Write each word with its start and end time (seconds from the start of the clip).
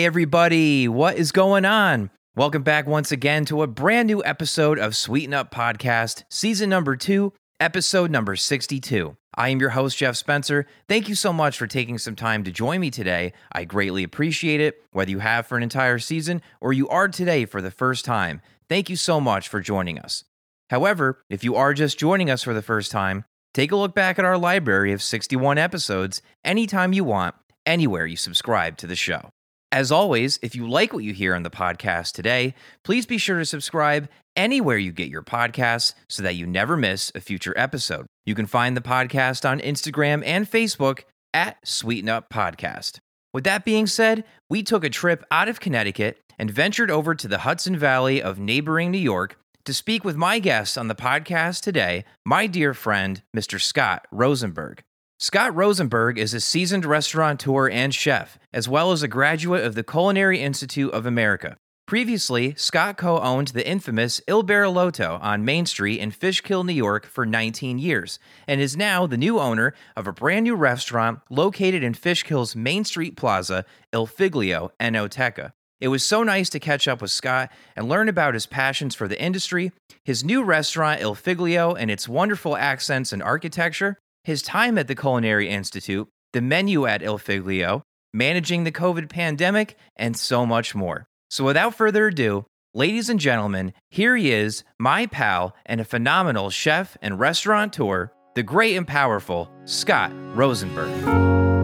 Hey, 0.00 0.06
everybody, 0.06 0.88
what 0.88 1.18
is 1.18 1.30
going 1.30 1.66
on? 1.66 2.08
Welcome 2.34 2.62
back 2.62 2.86
once 2.86 3.12
again 3.12 3.44
to 3.44 3.60
a 3.60 3.66
brand 3.66 4.06
new 4.06 4.24
episode 4.24 4.78
of 4.78 4.96
Sweeten 4.96 5.34
Up 5.34 5.54
Podcast, 5.54 6.24
season 6.30 6.70
number 6.70 6.96
two, 6.96 7.34
episode 7.60 8.10
number 8.10 8.34
62. 8.34 9.14
I 9.34 9.50
am 9.50 9.60
your 9.60 9.68
host, 9.68 9.98
Jeff 9.98 10.16
Spencer. 10.16 10.66
Thank 10.88 11.10
you 11.10 11.14
so 11.14 11.34
much 11.34 11.58
for 11.58 11.66
taking 11.66 11.98
some 11.98 12.16
time 12.16 12.44
to 12.44 12.50
join 12.50 12.80
me 12.80 12.90
today. 12.90 13.34
I 13.52 13.64
greatly 13.66 14.02
appreciate 14.02 14.58
it, 14.58 14.82
whether 14.92 15.10
you 15.10 15.18
have 15.18 15.46
for 15.46 15.58
an 15.58 15.62
entire 15.62 15.98
season 15.98 16.40
or 16.62 16.72
you 16.72 16.88
are 16.88 17.08
today 17.08 17.44
for 17.44 17.60
the 17.60 17.70
first 17.70 18.06
time. 18.06 18.40
Thank 18.70 18.88
you 18.88 18.96
so 18.96 19.20
much 19.20 19.50
for 19.50 19.60
joining 19.60 19.98
us. 19.98 20.24
However, 20.70 21.22
if 21.28 21.44
you 21.44 21.56
are 21.56 21.74
just 21.74 21.98
joining 21.98 22.30
us 22.30 22.42
for 22.42 22.54
the 22.54 22.62
first 22.62 22.90
time, 22.90 23.26
take 23.52 23.70
a 23.70 23.76
look 23.76 23.94
back 23.94 24.18
at 24.18 24.24
our 24.24 24.38
library 24.38 24.94
of 24.94 25.02
61 25.02 25.58
episodes 25.58 26.22
anytime 26.42 26.94
you 26.94 27.04
want, 27.04 27.34
anywhere 27.66 28.06
you 28.06 28.16
subscribe 28.16 28.78
to 28.78 28.86
the 28.86 28.96
show. 28.96 29.30
As 29.72 29.92
always, 29.92 30.40
if 30.42 30.56
you 30.56 30.68
like 30.68 30.92
what 30.92 31.04
you 31.04 31.12
hear 31.12 31.32
on 31.32 31.44
the 31.44 31.50
podcast 31.50 32.14
today, 32.14 32.54
please 32.82 33.06
be 33.06 33.18
sure 33.18 33.38
to 33.38 33.44
subscribe 33.44 34.08
anywhere 34.34 34.78
you 34.78 34.90
get 34.90 35.08
your 35.08 35.22
podcasts 35.22 35.94
so 36.08 36.24
that 36.24 36.34
you 36.34 36.44
never 36.44 36.76
miss 36.76 37.12
a 37.14 37.20
future 37.20 37.54
episode. 37.56 38.06
You 38.26 38.34
can 38.34 38.46
find 38.46 38.76
the 38.76 38.80
podcast 38.80 39.48
on 39.48 39.60
Instagram 39.60 40.24
and 40.26 40.50
Facebook 40.50 41.02
at 41.32 41.56
Sweeten 41.64 42.08
Up 42.08 42.30
Podcast. 42.30 42.98
With 43.32 43.44
that 43.44 43.64
being 43.64 43.86
said, 43.86 44.24
we 44.48 44.64
took 44.64 44.82
a 44.82 44.90
trip 44.90 45.24
out 45.30 45.48
of 45.48 45.60
Connecticut 45.60 46.18
and 46.36 46.50
ventured 46.50 46.90
over 46.90 47.14
to 47.14 47.28
the 47.28 47.38
Hudson 47.38 47.76
Valley 47.76 48.20
of 48.20 48.40
neighboring 48.40 48.90
New 48.90 48.98
York 48.98 49.38
to 49.66 49.72
speak 49.72 50.04
with 50.04 50.16
my 50.16 50.40
guest 50.40 50.76
on 50.76 50.88
the 50.88 50.96
podcast 50.96 51.62
today, 51.62 52.04
my 52.26 52.48
dear 52.48 52.74
friend, 52.74 53.22
Mr. 53.36 53.60
Scott 53.60 54.04
Rosenberg. 54.10 54.82
Scott 55.22 55.54
Rosenberg 55.54 56.18
is 56.18 56.32
a 56.32 56.40
seasoned 56.40 56.86
restaurateur 56.86 57.68
and 57.68 57.94
chef, 57.94 58.38
as 58.54 58.70
well 58.70 58.90
as 58.90 59.02
a 59.02 59.08
graduate 59.08 59.62
of 59.66 59.74
the 59.74 59.84
Culinary 59.84 60.40
Institute 60.40 60.90
of 60.94 61.04
America. 61.04 61.58
Previously, 61.86 62.54
Scott 62.54 62.96
co 62.96 63.20
owned 63.20 63.48
the 63.48 63.68
infamous 63.68 64.22
Il 64.26 64.42
Barilotto 64.42 65.18
on 65.20 65.44
Main 65.44 65.66
Street 65.66 66.00
in 66.00 66.10
Fishkill, 66.10 66.64
New 66.64 66.72
York 66.72 67.04
for 67.04 67.26
19 67.26 67.78
years, 67.78 68.18
and 68.48 68.62
is 68.62 68.78
now 68.78 69.06
the 69.06 69.18
new 69.18 69.38
owner 69.38 69.74
of 69.94 70.06
a 70.06 70.12
brand 70.14 70.44
new 70.44 70.56
restaurant 70.56 71.20
located 71.28 71.82
in 71.82 71.92
Fishkill's 71.92 72.56
Main 72.56 72.86
Street 72.86 73.14
Plaza, 73.14 73.66
Il 73.92 74.06
Figlio 74.06 74.72
Enoteca. 74.80 75.52
It 75.82 75.88
was 75.88 76.02
so 76.02 76.22
nice 76.22 76.48
to 76.48 76.58
catch 76.58 76.88
up 76.88 77.02
with 77.02 77.10
Scott 77.10 77.50
and 77.76 77.90
learn 77.90 78.08
about 78.08 78.32
his 78.32 78.46
passions 78.46 78.94
for 78.94 79.06
the 79.06 79.20
industry, 79.22 79.70
his 80.02 80.24
new 80.24 80.42
restaurant, 80.42 81.02
Il 81.02 81.14
Figlio, 81.14 81.74
and 81.74 81.90
its 81.90 82.08
wonderful 82.08 82.56
accents 82.56 83.12
and 83.12 83.22
architecture, 83.22 83.98
his 84.24 84.42
time 84.42 84.78
at 84.78 84.88
the 84.88 84.94
Culinary 84.94 85.48
Institute, 85.48 86.08
the 86.32 86.40
menu 86.40 86.86
at 86.86 87.02
Il 87.02 87.18
Figlio, 87.18 87.82
managing 88.12 88.64
the 88.64 88.72
COVID 88.72 89.08
pandemic, 89.08 89.76
and 89.96 90.16
so 90.16 90.44
much 90.44 90.74
more. 90.74 91.06
So 91.30 91.44
without 91.44 91.74
further 91.74 92.08
ado, 92.08 92.44
ladies 92.74 93.08
and 93.08 93.20
gentlemen, 93.20 93.72
here 93.90 94.16
he 94.16 94.32
is, 94.32 94.64
my 94.78 95.06
pal 95.06 95.54
and 95.64 95.80
a 95.80 95.84
phenomenal 95.84 96.50
chef 96.50 96.96
and 97.00 97.20
restaurateur, 97.20 98.12
the 98.34 98.42
great 98.42 98.76
and 98.76 98.86
powerful 98.86 99.50
Scott 99.64 100.12
Rosenberg. 100.34 101.59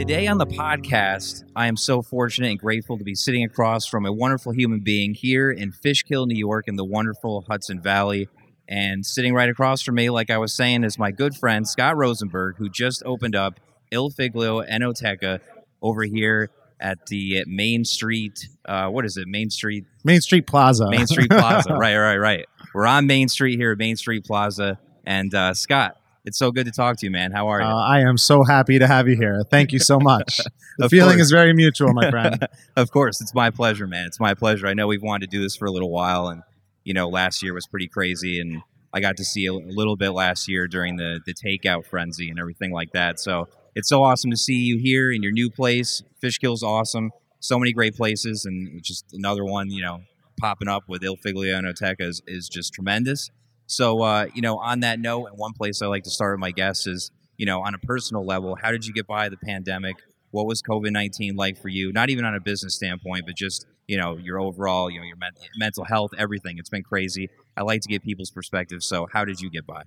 Today 0.00 0.28
on 0.28 0.38
the 0.38 0.46
podcast, 0.46 1.44
I 1.54 1.66
am 1.66 1.76
so 1.76 2.00
fortunate 2.00 2.48
and 2.48 2.58
grateful 2.58 2.96
to 2.96 3.04
be 3.04 3.14
sitting 3.14 3.44
across 3.44 3.84
from 3.84 4.06
a 4.06 4.12
wonderful 4.12 4.50
human 4.50 4.80
being 4.80 5.12
here 5.12 5.50
in 5.50 5.72
Fishkill, 5.72 6.24
New 6.24 6.38
York, 6.38 6.68
in 6.68 6.76
the 6.76 6.86
wonderful 6.86 7.42
Hudson 7.42 7.82
Valley. 7.82 8.26
And 8.66 9.04
sitting 9.04 9.34
right 9.34 9.50
across 9.50 9.82
from 9.82 9.96
me, 9.96 10.08
like 10.08 10.30
I 10.30 10.38
was 10.38 10.54
saying, 10.54 10.84
is 10.84 10.98
my 10.98 11.10
good 11.10 11.36
friend 11.36 11.68
Scott 11.68 11.98
Rosenberg, 11.98 12.56
who 12.56 12.70
just 12.70 13.02
opened 13.04 13.36
up 13.36 13.60
Il 13.90 14.08
Figlio 14.08 14.62
Enoteca 14.62 15.40
over 15.82 16.04
here 16.04 16.48
at 16.80 17.04
the 17.08 17.44
Main 17.46 17.84
Street. 17.84 18.48
Uh, 18.64 18.88
what 18.88 19.04
is 19.04 19.18
it? 19.18 19.28
Main 19.28 19.50
Street. 19.50 19.84
Main 20.02 20.22
Street 20.22 20.46
Plaza. 20.46 20.88
Main 20.88 21.08
Street 21.08 21.28
Plaza. 21.28 21.74
right, 21.78 21.98
right, 21.98 22.16
right. 22.16 22.46
We're 22.72 22.86
on 22.86 23.06
Main 23.06 23.28
Street 23.28 23.58
here 23.58 23.72
at 23.72 23.78
Main 23.78 23.96
Street 23.96 24.24
Plaza. 24.24 24.78
And 25.04 25.34
uh, 25.34 25.52
Scott, 25.52 25.99
it's 26.24 26.38
so 26.38 26.50
good 26.50 26.66
to 26.66 26.72
talk 26.72 26.96
to 26.98 27.06
you, 27.06 27.10
man. 27.10 27.32
How 27.32 27.48
are 27.48 27.60
you? 27.60 27.66
Uh, 27.66 27.74
I 27.74 28.00
am 28.00 28.18
so 28.18 28.44
happy 28.44 28.78
to 28.78 28.86
have 28.86 29.08
you 29.08 29.16
here. 29.16 29.42
Thank 29.50 29.72
you 29.72 29.78
so 29.78 29.98
much. 29.98 30.40
The 30.78 30.88
feeling 30.88 31.16
course. 31.16 31.26
is 31.26 31.30
very 31.30 31.52
mutual, 31.52 31.92
my 31.92 32.10
friend. 32.10 32.48
of 32.76 32.90
course, 32.90 33.20
it's 33.20 33.34
my 33.34 33.50
pleasure, 33.50 33.86
man. 33.86 34.06
It's 34.06 34.18
my 34.18 34.32
pleasure. 34.32 34.66
I 34.66 34.72
know 34.72 34.86
we've 34.86 35.02
wanted 35.02 35.30
to 35.30 35.36
do 35.36 35.42
this 35.42 35.54
for 35.54 35.66
a 35.66 35.70
little 35.70 35.90
while, 35.90 36.28
and 36.28 36.42
you 36.84 36.94
know, 36.94 37.06
last 37.06 37.42
year 37.42 37.52
was 37.52 37.66
pretty 37.66 37.86
crazy, 37.86 38.40
and 38.40 38.62
I 38.94 39.00
got 39.00 39.18
to 39.18 39.24
see 39.24 39.44
a, 39.44 39.52
a 39.52 39.60
little 39.60 39.94
bit 39.96 40.10
last 40.10 40.48
year 40.48 40.66
during 40.66 40.96
the 40.96 41.20
the 41.26 41.34
takeout 41.34 41.84
frenzy 41.84 42.30
and 42.30 42.38
everything 42.38 42.72
like 42.72 42.92
that. 42.92 43.20
So 43.20 43.46
it's 43.74 43.90
so 43.90 44.02
awesome 44.02 44.30
to 44.30 44.38
see 44.38 44.54
you 44.54 44.78
here 44.78 45.12
in 45.12 45.22
your 45.22 45.32
new 45.32 45.50
place. 45.50 46.02
Fishkill's 46.22 46.62
awesome. 46.62 47.10
So 47.40 47.58
many 47.58 47.74
great 47.74 47.94
places, 47.94 48.46
and 48.46 48.82
just 48.82 49.12
another 49.12 49.44
one, 49.44 49.70
you 49.70 49.82
know, 49.82 50.00
popping 50.40 50.68
up 50.68 50.84
with 50.88 51.04
Il 51.04 51.16
Figlio 51.16 51.60
Enoteca 51.60 52.00
is, 52.00 52.22
is 52.26 52.48
just 52.48 52.72
tremendous. 52.72 53.30
So, 53.70 54.02
uh, 54.02 54.26
you 54.34 54.42
know, 54.42 54.58
on 54.58 54.80
that 54.80 54.98
note, 54.98 55.26
and 55.26 55.38
one 55.38 55.52
place 55.52 55.80
I 55.80 55.86
like 55.86 56.02
to 56.02 56.10
start 56.10 56.34
with 56.34 56.40
my 56.40 56.50
guests 56.50 56.88
is, 56.88 57.12
you 57.36 57.46
know, 57.46 57.62
on 57.62 57.72
a 57.72 57.78
personal 57.78 58.26
level, 58.26 58.56
how 58.60 58.72
did 58.72 58.84
you 58.84 58.92
get 58.92 59.06
by 59.06 59.28
the 59.28 59.36
pandemic? 59.36 59.94
What 60.32 60.46
was 60.46 60.60
COVID 60.60 60.90
nineteen 60.90 61.36
like 61.36 61.56
for 61.60 61.68
you? 61.68 61.92
Not 61.92 62.10
even 62.10 62.24
on 62.24 62.34
a 62.34 62.40
business 62.40 62.74
standpoint, 62.74 63.26
but 63.26 63.36
just 63.36 63.66
you 63.86 63.96
know 63.96 64.16
your 64.16 64.40
overall, 64.40 64.90
you 64.90 64.98
know, 64.98 65.06
your 65.06 65.16
men- 65.16 65.32
mental 65.56 65.84
health, 65.84 66.10
everything. 66.18 66.58
It's 66.58 66.68
been 66.68 66.82
crazy. 66.82 67.30
I 67.56 67.62
like 67.62 67.80
to 67.82 67.88
get 67.88 68.02
people's 68.02 68.30
perspective. 68.30 68.82
So, 68.82 69.06
how 69.12 69.24
did 69.24 69.40
you 69.40 69.50
get 69.50 69.66
by? 69.66 69.82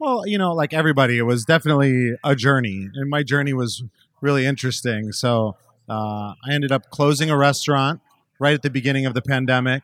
Well, 0.00 0.26
you 0.26 0.38
know, 0.38 0.52
like 0.52 0.72
everybody, 0.72 1.18
it 1.18 1.22
was 1.22 1.44
definitely 1.44 2.16
a 2.24 2.34
journey, 2.34 2.88
and 2.94 3.08
my 3.08 3.22
journey 3.22 3.52
was 3.52 3.84
really 4.20 4.44
interesting. 4.44 5.12
So 5.12 5.56
uh, 5.88 6.34
I 6.44 6.52
ended 6.52 6.72
up 6.72 6.90
closing 6.90 7.30
a 7.30 7.36
restaurant 7.36 8.00
right 8.38 8.54
at 8.54 8.62
the 8.62 8.70
beginning 8.70 9.06
of 9.06 9.14
the 9.14 9.22
pandemic, 9.22 9.82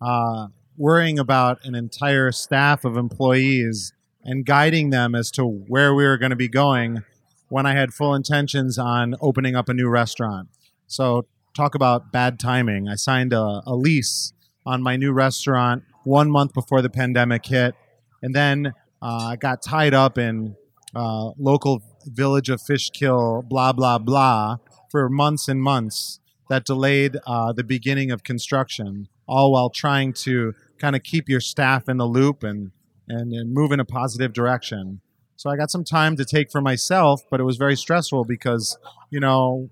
uh, 0.00 0.48
worrying 0.82 1.16
about 1.16 1.64
an 1.64 1.76
entire 1.76 2.32
staff 2.32 2.84
of 2.84 2.96
employees 2.96 3.92
and 4.24 4.44
guiding 4.44 4.90
them 4.90 5.14
as 5.14 5.30
to 5.30 5.44
where 5.44 5.94
we 5.94 6.02
were 6.02 6.18
going 6.18 6.30
to 6.30 6.34
be 6.34 6.48
going 6.48 7.04
when 7.48 7.64
I 7.66 7.72
had 7.72 7.94
full 7.94 8.16
intentions 8.16 8.78
on 8.78 9.14
opening 9.20 9.54
up 9.54 9.68
a 9.68 9.74
new 9.74 9.88
restaurant. 9.88 10.48
So 10.88 11.26
talk 11.54 11.76
about 11.76 12.10
bad 12.10 12.40
timing. 12.40 12.88
I 12.88 12.96
signed 12.96 13.32
a, 13.32 13.62
a 13.64 13.76
lease 13.76 14.32
on 14.66 14.82
my 14.82 14.96
new 14.96 15.12
restaurant 15.12 15.84
one 16.02 16.28
month 16.28 16.52
before 16.52 16.82
the 16.82 16.90
pandemic 16.90 17.46
hit, 17.46 17.76
and 18.20 18.34
then 18.34 18.74
uh, 19.00 19.28
I 19.30 19.36
got 19.36 19.62
tied 19.62 19.94
up 19.94 20.18
in 20.18 20.56
uh, 20.96 21.30
local 21.38 21.80
village 22.06 22.48
of 22.48 22.60
Fishkill, 22.60 23.42
blah 23.42 23.72
blah 23.72 23.98
blah, 23.98 24.56
for 24.90 25.08
months 25.08 25.46
and 25.46 25.62
months. 25.62 26.18
That 26.48 26.66
delayed 26.66 27.16
uh, 27.24 27.52
the 27.52 27.64
beginning 27.64 28.10
of 28.10 28.24
construction, 28.24 29.08
all 29.26 29.52
while 29.52 29.70
trying 29.70 30.12
to 30.24 30.52
kind 30.82 30.96
of 30.96 31.02
keep 31.04 31.28
your 31.28 31.40
staff 31.40 31.88
in 31.88 31.96
the 31.96 32.06
loop 32.06 32.42
and, 32.42 32.72
and 33.08 33.32
and 33.32 33.54
move 33.54 33.72
in 33.72 33.80
a 33.80 33.84
positive 33.84 34.32
direction. 34.32 35.00
So 35.36 35.48
I 35.48 35.56
got 35.56 35.70
some 35.70 35.84
time 35.84 36.16
to 36.16 36.24
take 36.24 36.50
for 36.50 36.60
myself, 36.60 37.22
but 37.30 37.40
it 37.40 37.44
was 37.44 37.56
very 37.56 37.76
stressful 37.76 38.24
because 38.24 38.76
you 39.08 39.20
know 39.20 39.70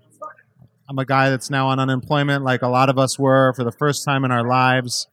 I'm 0.89 0.97
a 0.97 1.05
guy 1.05 1.29
that's 1.29 1.49
now 1.49 1.67
on 1.67 1.79
unemployment, 1.79 2.43
like 2.43 2.61
a 2.61 2.67
lot 2.67 2.89
of 2.89 2.97
us 2.97 3.19
were 3.19 3.53
for 3.53 3.63
the 3.63 3.71
first 3.71 4.03
time 4.03 4.25
in 4.25 4.31
our 4.31 4.47
lives, 4.47 5.07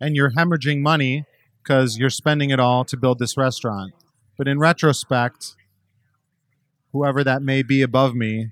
and 0.00 0.14
you're 0.14 0.32
hemorrhaging 0.32 0.80
money 0.80 1.24
because 1.62 1.98
you're 1.98 2.10
spending 2.10 2.50
it 2.50 2.60
all 2.60 2.84
to 2.84 2.96
build 2.96 3.18
this 3.18 3.36
restaurant. 3.36 3.94
But 4.36 4.48
in 4.48 4.58
retrospect, 4.58 5.54
whoever 6.92 7.24
that 7.24 7.42
may 7.42 7.62
be 7.62 7.82
above 7.82 8.14
me, 8.14 8.50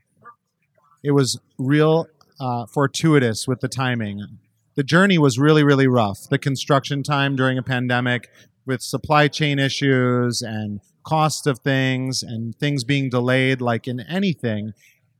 it 1.03 1.11
was 1.11 1.41
real 1.59 2.07
uh, 2.41 2.67
fortuitous 2.67 3.47
with 3.47 3.61
the 3.61 3.69
timing. 3.69 4.39
The 4.75 4.83
journey 4.83 5.19
was 5.19 5.39
really, 5.39 5.63
really 5.63 5.87
rough. 5.87 6.29
The 6.31 6.39
construction 6.39 7.03
time 7.03 7.37
during 7.37 7.59
a 7.59 7.63
pandemic 7.63 8.31
with 8.65 8.83
supply 8.83 9.29
chain 9.29 9.59
issues 9.59 10.41
and 10.41 10.81
cost 11.05 11.47
of 11.47 11.59
things 11.59 12.23
and 12.23 12.57
things 12.57 12.85
being 12.85 13.11
delayed, 13.11 13.61
like 13.61 13.87
in 13.87 14.01
anything, 14.01 14.73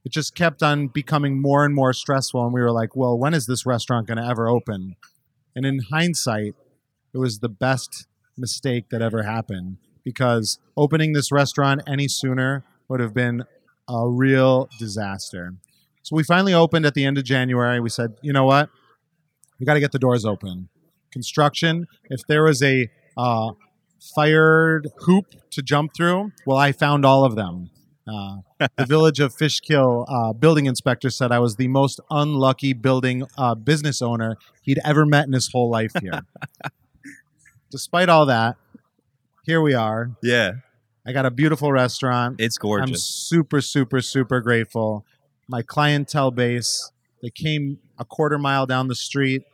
it 0.05 0.13
just 0.13 0.35
kept 0.35 0.63
on 0.63 0.89
becoming 0.89 1.41
more 1.41 1.65
and 1.65 1.75
more 1.75 1.93
stressful. 1.93 2.45
And 2.45 2.53
we 2.53 2.61
were 2.61 2.73
like, 2.73 2.97
well, 2.97 3.19
when 3.19 3.35
is 3.35 3.47
this 3.47 3.67
restaurant 3.67 4.07
going 4.07 4.19
to 4.19 4.27
ever 4.27 4.49
open? 4.49 4.97
And 5.55 5.67
in 5.67 5.81
hindsight, 5.91 6.55
it 7.13 7.19
was 7.19 7.41
the 7.41 7.49
best 7.49 8.07
mistake 8.37 8.89
that 8.91 9.03
ever 9.03 9.23
happened 9.23 9.77
because 10.03 10.59
opening 10.77 11.13
this 11.13 11.31
restaurant 11.31 11.83
any 11.87 12.09
sooner 12.09 12.65
would 12.89 13.01
have 13.01 13.15
been 13.15 13.45
a 13.89 14.09
real 14.09 14.69
disaster. 14.79 15.55
So 16.03 16.17
we 16.17 16.25
finally 16.25 16.55
opened 16.55 16.87
at 16.87 16.95
the 16.95 17.05
end 17.05 17.19
of 17.19 17.25
January. 17.25 17.79
We 17.81 17.91
said, 17.91 18.15
you 18.23 18.33
know 18.33 18.45
what? 18.45 18.71
We 19.63 19.67
got 19.67 19.75
to 19.75 19.81
get 19.81 19.93
the 19.93 20.01
doors 20.01 20.25
open. 20.25 20.69
Construction, 21.13 21.87
if 22.11 22.27
there 22.27 22.43
was 22.43 22.65
a 22.65 22.89
uh, 23.17 23.53
fired 24.13 24.89
hoop 25.03 25.27
to 25.53 25.63
jump 25.63 25.93
through, 25.97 26.33
well, 26.45 26.59
I 26.59 26.73
found 26.73 27.07
all 27.07 27.25
of 27.25 27.37
them. 27.37 27.71
Uh, 28.05 28.39
the 28.77 28.87
village 28.87 29.21
of 29.21 29.33
Fishkill 29.33 30.05
uh, 30.09 30.33
building 30.33 30.67
inspector 30.67 31.11
said 31.11 31.31
I 31.31 31.39
was 31.39 31.55
the 31.55 31.69
most 31.69 32.01
unlucky 32.11 32.73
building 32.73 33.23
uh, 33.39 33.55
business 33.55 34.03
owner 34.03 34.37
he'd 34.63 34.81
ever 34.85 35.07
met 35.07 35.29
in 35.29 35.33
his 35.33 35.49
whole 35.53 35.71
life 35.71 35.93
here. 36.01 36.23
Despite 37.71 38.09
all 38.09 38.27
that, 38.27 38.57
here 39.45 39.61
we 39.61 39.75
are. 39.75 40.11
Yeah. 40.25 40.55
I 41.07 41.13
got 41.13 41.25
a 41.25 41.31
beautiful 41.31 41.71
restaurant. 41.71 42.41
It's 42.41 42.59
gorgeous. 42.59 42.89
I'm 42.89 42.97
super, 42.97 43.61
super, 43.61 44.01
super 44.01 44.41
grateful. 44.41 45.07
My 45.47 45.63
clientele 45.63 46.33
base, 46.33 46.91
they 47.23 47.31
came 47.31 47.79
a 47.97 48.05
quarter 48.05 48.39
mile 48.39 48.67
down 48.67 48.89
the 48.89 48.97
street 48.97 49.45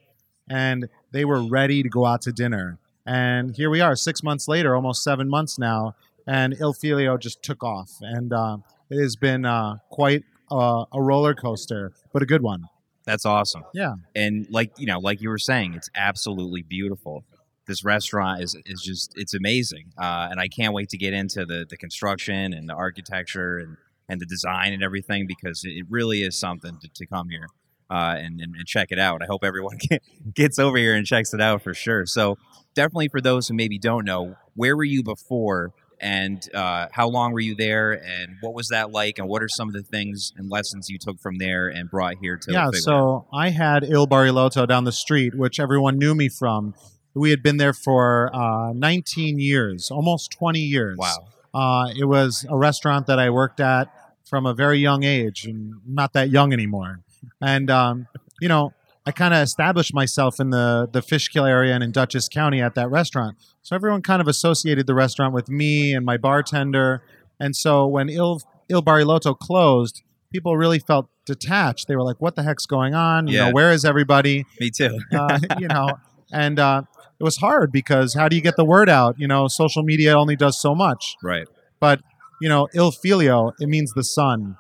and 0.51 0.89
they 1.13 1.25
were 1.25 1.43
ready 1.43 1.83
to 1.83 1.89
go 1.89 2.05
out 2.05 2.23
to 2.23 2.33
dinner. 2.33 2.79
And 3.07 3.57
here 3.57 3.71
we 3.71 3.81
are, 3.81 3.97
six 3.97 4.23
months 4.23 4.49
later, 4.49 4.75
almost 4.75 5.03
seven 5.03 5.29
months 5.29 5.59
now, 5.59 5.95
and 6.27 6.55
Il 6.61 6.75
Figlio 6.75 7.17
just 7.17 7.43
took 7.43 7.65
off. 7.65 7.91
And 8.01 8.33
uh, 8.33 8.59
it 8.91 9.01
has 9.01 9.17
been 9.17 9.45
uh, 9.47 9.79
quite 9.91 10.25
uh, 10.51 10.85
a 10.93 11.01
roller 11.01 11.35
coaster, 11.35 11.93
but 12.13 12.23
a 12.23 12.27
good 12.27 12.43
one. 12.43 12.69
That's 13.05 13.25
awesome. 13.25 13.65
Yeah. 13.73 13.95
And 14.15 14.47
like 14.51 14.73
you 14.77 14.87
know, 14.87 14.99
like 14.99 15.23
you 15.23 15.31
were 15.31 15.39
saying, 15.39 15.73
it's 15.75 15.89
absolutely 15.95 16.63
beautiful. 16.63 17.25
This 17.67 17.83
restaurant 17.83 18.43
is 18.43 18.55
is 18.67 18.83
just 18.83 19.15
it's 19.17 19.33
amazing, 19.33 19.93
uh, 19.97 20.29
and 20.31 20.39
I 20.39 20.49
can't 20.49 20.75
wait 20.75 20.91
to 20.91 20.99
get 20.99 21.15
into 21.15 21.47
the 21.47 21.67
the 21.69 21.79
construction 21.79 22.53
and 22.53 22.69
the 22.69 22.75
architecture 22.75 23.59
and 23.59 23.79
and 24.11 24.21
the 24.21 24.27
design 24.27 24.75
and 24.75 24.83
everything 24.83 25.27
because 25.27 25.63
it 25.65 25.87
really 25.89 26.23
is 26.23 26.39
something 26.39 26.79
to, 26.81 26.89
to 26.89 27.07
come 27.07 27.31
here 27.31 27.47
uh, 27.91 28.15
and, 28.19 28.41
and 28.41 28.55
check 28.67 28.89
it 28.91 28.99
out. 28.99 29.23
I 29.23 29.27
hope 29.27 29.45
everyone 29.45 29.79
get- 29.89 30.03
gets 30.35 30.59
over 30.59 30.77
here 30.77 30.95
and 30.95 31.07
checks 31.07 31.33
it 31.35 31.41
out 31.41 31.63
for 31.63 31.75
sure. 31.75 32.07
So 32.07 32.37
definitely 32.75 33.09
for 33.09 33.21
those 33.21 33.49
who 33.49 33.55
maybe 33.55 33.79
don't 33.79 34.05
know, 34.05 34.37
where 34.55 34.77
were 34.77 34.85
you 34.85 35.03
before? 35.03 35.73
And 36.01 36.41
uh, 36.55 36.87
how 36.93 37.09
long 37.09 37.33
were 37.33 37.41
you 37.41 37.57
there? 37.57 37.93
And 37.93 38.37
what 38.41 38.55
was 38.55 38.69
that 38.69 38.93
like? 38.93 39.19
And 39.19 39.29
what 39.29 39.43
are 39.43 39.49
some 39.49 39.67
of 39.69 39.75
the 39.75 39.83
things 39.83 40.33
and 40.37 40.49
lessons 40.49 40.89
you 40.89 40.97
took 40.97 41.19
from 41.19 41.39
there 41.39 41.67
and 41.67 41.91
brought 41.91 42.15
here 42.21 42.37
to? 42.37 42.53
yeah, 42.53 42.71
so 42.73 43.27
I 43.33 43.49
had 43.49 43.83
Il 43.83 44.07
Barilotto 44.07 44.67
down 44.69 44.85
the 44.85 44.93
street, 44.93 45.35
which 45.35 45.59
everyone 45.59 45.99
knew 45.99 46.15
me 46.15 46.29
from. 46.29 46.75
We 47.15 47.31
had 47.31 47.43
been 47.43 47.57
there 47.57 47.73
for 47.73 48.31
uh, 48.33 48.73
19 48.75 49.41
years, 49.41 49.91
almost 49.91 50.31
20 50.39 50.61
years. 50.61 50.99
wow. 50.99 51.17
Uh, 51.53 51.89
it 51.99 52.05
was 52.05 52.47
a 52.49 52.57
restaurant 52.57 53.07
that 53.09 53.19
I 53.19 53.31
worked 53.31 53.59
at 53.59 53.89
from 54.25 54.47
a 54.47 54.55
very 54.55 54.79
young 54.79 55.03
age, 55.03 55.47
and 55.47 55.81
not 55.85 56.13
that 56.13 56.29
young 56.31 56.53
anymore. 56.53 57.01
And 57.41 57.71
um, 57.71 58.07
you 58.41 58.49
know, 58.49 58.73
I 59.07 59.11
kind 59.13 59.33
of 59.35 59.41
established 59.43 59.95
myself 59.95 60.39
in 60.41 60.51
the 60.51 60.89
the 60.91 61.03
Fishkill 61.03 61.45
area 61.45 61.75
and 61.75 61.83
in 61.85 61.93
Dutchess 61.93 62.29
County 62.29 62.61
at 62.61 62.75
that 62.75 62.91
restaurant. 62.91 63.37
So 63.63 63.75
everyone 63.77 64.03
kind 64.03 64.21
of 64.21 64.29
associated 64.29 64.87
the 64.87 64.95
restaurant 64.95 65.35
with 65.35 65.49
me 65.49 65.95
and 65.95 66.05
my 66.05 66.17
bartender. 66.17 67.03
And 67.41 67.55
so 67.55 67.87
when 67.87 68.09
Il 68.09 68.41
Il 68.69 68.83
Barilotto 68.83 69.39
closed, 69.39 70.03
people 70.33 70.57
really 70.57 70.79
felt 70.79 71.09
detached. 71.27 71.87
They 71.89 71.97
were 71.97 72.03
like, 72.05 72.17
"What 72.21 72.35
the 72.37 72.43
heck's 72.43 72.67
going 72.67 72.95
on? 72.95 73.29
You 73.29 73.35
Yeah. 73.35 73.47
know, 73.47 73.53
where 73.53 73.71
is 73.73 73.85
everybody?" 73.85 74.45
Me 74.61 74.71
too. 74.71 74.99
uh, 75.15 75.39
you 75.59 75.69
know, 75.69 75.99
and 76.33 76.59
uh, 76.59 76.83
it 77.21 77.25
was 77.25 77.37
hard 77.39 77.71
because 77.73 78.15
how 78.15 78.29
do 78.29 78.37
you 78.37 78.43
get 78.43 78.57
the 78.57 78.65
word 78.65 78.89
out? 78.89 79.17
You 79.19 79.27
know, 79.29 79.49
social 79.49 79.83
media 79.83 80.17
only 80.19 80.37
does 80.37 80.61
so 80.61 80.75
much. 80.75 81.17
Right. 81.23 81.47
But 81.81 82.01
you 82.41 82.49
know, 82.49 82.69
il 82.75 82.91
figlio 82.93 83.53
it 83.61 83.69
means 83.69 83.93
the 83.95 84.05
son, 84.05 84.57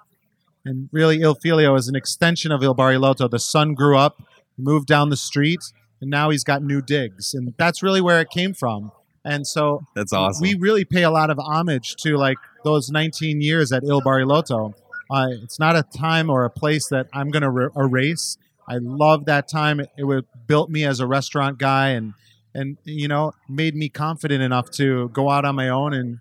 and 0.69 0.89
really 0.93 1.21
il 1.21 1.35
figlio 1.35 1.75
is 1.77 1.89
an 1.89 1.97
extension 1.97 2.53
of 2.53 2.63
il 2.63 2.75
barilotto. 2.75 3.29
The 3.31 3.39
son 3.39 3.75
grew 3.75 3.97
up, 3.97 4.23
moved 4.57 4.87
down 4.87 5.09
the 5.09 5.17
street, 5.17 5.61
and 6.01 6.11
now 6.11 6.31
he's 6.31 6.45
got 6.45 6.63
new 6.63 6.83
digs, 6.83 7.35
and 7.35 7.55
that's 7.57 7.83
really 7.83 8.01
where 8.01 8.21
it 8.21 8.29
came 8.31 8.53
from. 8.55 8.93
And 9.25 9.47
so 9.47 9.83
That's 9.95 10.13
awesome. 10.13 10.43
we 10.43 10.55
really 10.55 10.85
pay 10.85 11.03
a 11.03 11.11
lot 11.11 11.29
of 11.31 11.39
homage 11.39 11.97
to 11.97 12.17
like 12.17 12.39
those 12.65 12.91
19 12.91 13.41
years 13.41 13.73
at 13.73 13.83
Il 13.85 14.01
Barilotto. 14.01 14.75
Uh, 15.11 15.29
it's 15.43 15.59
not 15.59 15.75
a 15.77 15.83
time 15.83 16.31
or 16.31 16.45
a 16.45 16.51
place 16.51 16.89
that 16.89 17.09
I'm 17.13 17.31
going 17.31 17.43
to 17.43 17.51
re- 17.51 17.69
erase. 17.77 18.39
I 18.69 18.77
love 18.77 19.25
that 19.25 19.49
time. 19.49 19.81
It, 19.81 19.91
it 19.97 20.25
built 20.47 20.71
me 20.71 20.85
as 20.85 21.01
a 21.01 21.07
restaurant 21.07 21.59
guy, 21.59 21.89
and 21.89 22.15
and 22.55 22.77
you 22.85 23.09
know 23.09 23.33
made 23.49 23.75
me 23.75 23.89
confident 23.89 24.43
enough 24.43 24.71
to 24.73 25.09
go 25.11 25.31
out 25.31 25.45
on 25.45 25.55
my 25.57 25.69
own 25.69 25.93
and 25.95 26.19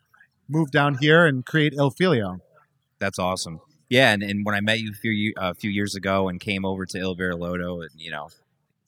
move 0.50 0.72
down 0.72 0.98
here 1.00 1.26
and 1.26 1.46
create 1.46 1.74
Il 1.74 1.92
Figlio. 1.92 2.40
That's 3.00 3.20
awesome. 3.20 3.60
Yeah, 3.90 4.12
and, 4.12 4.22
and 4.22 4.46
when 4.46 4.54
I 4.56 4.60
met 4.62 4.80
you 4.80 4.92
a 4.92 4.94
few 4.96 5.34
a 5.38 5.54
few 5.54 5.70
years 5.72 5.96
ago 5.96 6.28
and 6.28 6.40
came 6.40 6.66
over 6.66 6.86
to 6.86 6.98
Il 6.98 7.16
Barilotto, 7.16 7.82
and 7.82 7.92
you 7.96 8.12
know, 8.12 8.30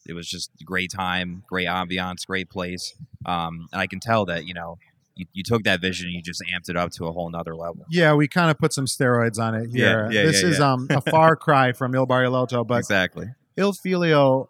it 0.06 0.14
was 0.14 0.28
just 0.28 0.52
a 0.60 0.64
great 0.64 0.92
time, 0.92 1.44
great 1.48 1.68
ambiance, 1.68 2.26
great 2.28 2.50
place. 2.50 2.94
Um, 3.26 3.68
and 3.72 3.80
I 3.82 3.88
can 3.88 4.00
tell 4.00 4.26
that 4.26 4.46
you 4.46 4.54
know 4.54 4.78
you, 5.16 5.26
you 5.34 5.44
took 5.44 5.64
that 5.64 5.80
vision 5.82 6.08
and 6.08 6.16
you 6.16 6.22
just 6.22 6.42
amped 6.54 6.70
it 6.70 6.76
up 6.78 6.92
to 6.92 7.06
a 7.06 7.12
whole 7.12 7.30
nother 7.30 7.56
level. 7.56 7.86
Yeah, 7.90 8.14
we 8.14 8.28
kind 8.28 8.50
of 8.52 8.58
put 8.58 8.74
some 8.74 8.86
steroids 8.86 9.40
on 9.40 9.56
it 9.56 9.70
Yeah, 9.72 9.86
here. 9.86 10.10
yeah, 10.12 10.24
this 10.24 10.42
yeah, 10.42 10.50
is 10.50 10.60
yeah. 10.60 10.72
um, 10.74 10.88
a 10.90 11.02
far 11.02 11.36
cry 11.36 11.72
from 11.74 11.94
Il 11.96 12.08
Barilotto, 12.08 12.66
but 12.66 12.80
exactly. 12.80 13.28
Il 13.58 13.74
Figlio, 13.74 14.50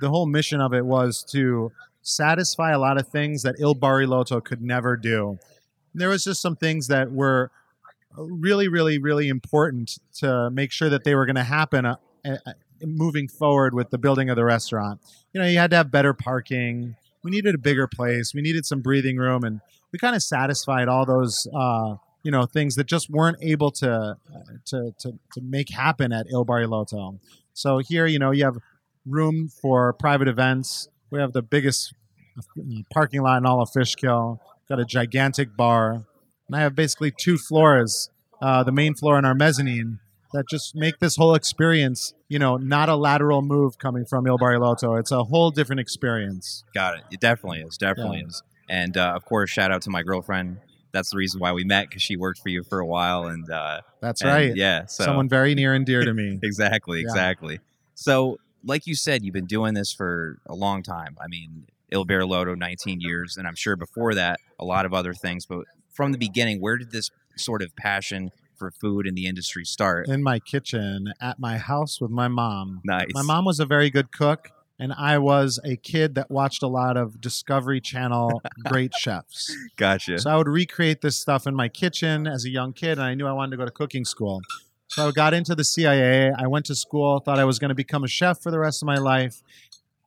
the 0.00 0.08
whole 0.08 0.26
mission 0.26 0.60
of 0.60 0.72
it 0.72 0.84
was 0.86 1.24
to 1.32 1.72
satisfy 2.02 2.70
a 2.72 2.78
lot 2.78 2.98
of 3.00 3.08
things 3.08 3.42
that 3.42 3.56
Il 3.58 3.74
Barilotto 3.74 4.42
could 4.42 4.62
never 4.62 4.96
do. 4.96 5.38
There 5.94 6.08
was 6.08 6.24
just 6.24 6.40
some 6.42 6.56
things 6.56 6.86
that 6.88 7.10
were 7.12 7.50
really, 8.16 8.68
really, 8.68 8.98
really 8.98 9.28
important 9.28 9.98
to 10.16 10.50
make 10.50 10.72
sure 10.72 10.88
that 10.88 11.04
they 11.04 11.14
were 11.14 11.26
going 11.26 11.36
to 11.36 11.44
happen 11.44 11.84
uh, 11.84 11.96
uh, 12.24 12.36
moving 12.82 13.28
forward 13.28 13.74
with 13.74 13.90
the 13.90 13.98
building 13.98 14.30
of 14.30 14.36
the 14.36 14.44
restaurant. 14.44 15.00
You 15.32 15.40
know, 15.40 15.46
you 15.46 15.58
had 15.58 15.70
to 15.70 15.76
have 15.76 15.90
better 15.90 16.12
parking. 16.12 16.96
We 17.22 17.30
needed 17.30 17.54
a 17.54 17.58
bigger 17.58 17.86
place. 17.86 18.32
We 18.34 18.42
needed 18.42 18.66
some 18.66 18.80
breathing 18.80 19.16
room, 19.16 19.44
and 19.44 19.60
we 19.92 19.98
kind 19.98 20.14
of 20.14 20.22
satisfied 20.22 20.88
all 20.88 21.06
those. 21.06 21.46
Uh, 21.54 21.96
you 22.24 22.30
know 22.30 22.46
things 22.46 22.74
that 22.76 22.86
just 22.86 23.10
weren't 23.10 23.36
able 23.42 23.70
to 23.70 24.16
to 24.64 24.94
to, 24.98 25.12
to 25.34 25.40
make 25.42 25.68
happen 25.70 26.10
at 26.10 26.26
Il 26.32 26.44
Barilotto. 26.44 27.18
So 27.52 27.78
here, 27.78 28.06
you 28.06 28.18
know, 28.18 28.32
you 28.32 28.44
have 28.44 28.56
room 29.06 29.48
for 29.48 29.92
private 29.92 30.26
events. 30.26 30.88
We 31.10 31.20
have 31.20 31.32
the 31.32 31.42
biggest 31.42 31.94
uh, 32.36 32.62
parking 32.92 33.22
lot 33.22 33.38
in 33.38 33.46
all 33.46 33.62
of 33.62 33.70
Fishkill. 33.70 34.40
Got 34.68 34.80
a 34.80 34.84
gigantic 34.84 35.56
bar, 35.56 36.06
and 36.46 36.56
I 36.56 36.60
have 36.60 36.74
basically 36.74 37.10
two 37.10 37.38
floors. 37.38 38.10
Uh, 38.42 38.62
the 38.62 38.72
main 38.72 38.94
floor 38.94 39.16
and 39.16 39.26
our 39.26 39.34
mezzanine 39.34 40.00
that 40.32 40.48
just 40.48 40.74
make 40.74 40.98
this 40.98 41.16
whole 41.16 41.34
experience, 41.34 42.12
you 42.28 42.38
know, 42.38 42.56
not 42.56 42.88
a 42.88 42.96
lateral 42.96 43.40
move 43.40 43.78
coming 43.78 44.04
from 44.04 44.26
Il 44.26 44.36
Barilotto. 44.36 44.98
It's 44.98 45.12
a 45.12 45.24
whole 45.24 45.50
different 45.50 45.80
experience. 45.80 46.64
Got 46.74 46.98
it. 46.98 47.04
It 47.12 47.20
definitely 47.20 47.60
is. 47.60 47.78
Definitely 47.78 48.24
is. 48.26 48.42
And 48.68 48.96
uh, 48.96 49.12
of 49.14 49.24
course, 49.24 49.50
shout 49.50 49.70
out 49.70 49.82
to 49.82 49.90
my 49.90 50.02
girlfriend. 50.02 50.58
That's 50.92 51.10
the 51.10 51.16
reason 51.16 51.40
why 51.40 51.52
we 51.52 51.64
met 51.64 51.88
because 51.88 52.02
she 52.02 52.16
worked 52.16 52.40
for 52.40 52.48
you 52.48 52.62
for 52.62 52.78
a 52.78 52.86
while, 52.86 53.26
and 53.26 53.50
uh, 53.50 53.80
That's 54.00 54.22
and, 54.22 54.30
right. 54.30 54.54
Yeah. 54.54 54.86
So 54.86 55.04
Someone 55.04 55.28
very 55.28 55.54
near 55.54 55.74
and 55.74 55.84
dear 55.84 56.04
to 56.04 56.14
me. 56.14 56.38
exactly, 56.42 57.00
Yeah. 57.00 57.08
exactly. 57.08 57.60
So, 57.94 58.38
like 58.64 58.86
you 58.86 58.94
said, 58.94 59.24
you've 59.24 59.34
been 59.34 59.46
doing 59.46 59.74
this 59.74 59.92
for 59.92 60.38
a 60.46 60.54
long 60.54 60.82
time. 60.82 61.16
I 61.20 61.26
mean, 61.28 61.66
Il 61.90 62.04
Barilotto, 62.06 62.56
19 62.56 63.00
years, 63.00 63.36
and 63.36 63.46
I'm 63.46 63.54
sure 63.54 63.76
before 63.76 64.14
that, 64.14 64.40
a 64.58 64.64
lot 64.64 64.86
of 64.86 64.94
other 64.94 65.14
things. 65.14 65.46
But 65.46 65.64
from 65.94 66.12
the 66.12 66.18
beginning, 66.18 66.60
where 66.60 66.76
did 66.76 66.90
this 66.90 67.10
sort 67.36 67.62
of 67.62 67.74
passion 67.76 68.30
for 68.56 68.70
food 68.70 69.06
in 69.06 69.14
the 69.14 69.26
industry 69.26 69.64
start? 69.64 70.08
in 70.08 70.22
my 70.22 70.38
kitchen 70.38 71.12
at 71.20 71.38
my 71.38 71.58
house 71.58 72.00
with 72.00 72.10
my 72.10 72.28
mom. 72.28 72.80
Nice. 72.84 73.10
My 73.12 73.22
mom 73.22 73.44
was 73.44 73.60
a 73.60 73.66
very 73.66 73.90
good 73.90 74.12
cook, 74.12 74.50
and 74.78 74.92
I 74.92 75.18
was 75.18 75.58
a 75.64 75.76
kid 75.76 76.14
that 76.16 76.30
watched 76.30 76.62
a 76.62 76.68
lot 76.68 76.96
of 76.96 77.20
Discovery 77.20 77.80
Channel 77.80 78.42
great 78.64 78.92
chefs. 78.94 79.54
Gotcha. 79.76 80.18
So 80.18 80.30
I 80.30 80.36
would 80.36 80.48
recreate 80.48 81.00
this 81.00 81.16
stuff 81.16 81.46
in 81.46 81.54
my 81.54 81.68
kitchen 81.68 82.26
as 82.26 82.44
a 82.44 82.50
young 82.50 82.72
kid, 82.72 82.92
and 82.92 83.02
I 83.02 83.14
knew 83.14 83.26
I 83.26 83.32
wanted 83.32 83.52
to 83.52 83.56
go 83.56 83.64
to 83.64 83.70
cooking 83.70 84.04
school. 84.04 84.40
So 84.88 85.08
I 85.08 85.10
got 85.12 85.34
into 85.34 85.54
the 85.54 85.64
CIA. 85.64 86.30
I 86.36 86.46
went 86.46 86.66
to 86.66 86.74
school, 86.74 87.18
thought 87.18 87.38
I 87.38 87.44
was 87.44 87.58
going 87.58 87.70
to 87.70 87.74
become 87.74 88.04
a 88.04 88.08
chef 88.08 88.40
for 88.40 88.50
the 88.50 88.58
rest 88.58 88.82
of 88.82 88.86
my 88.86 88.98
life. 88.98 89.42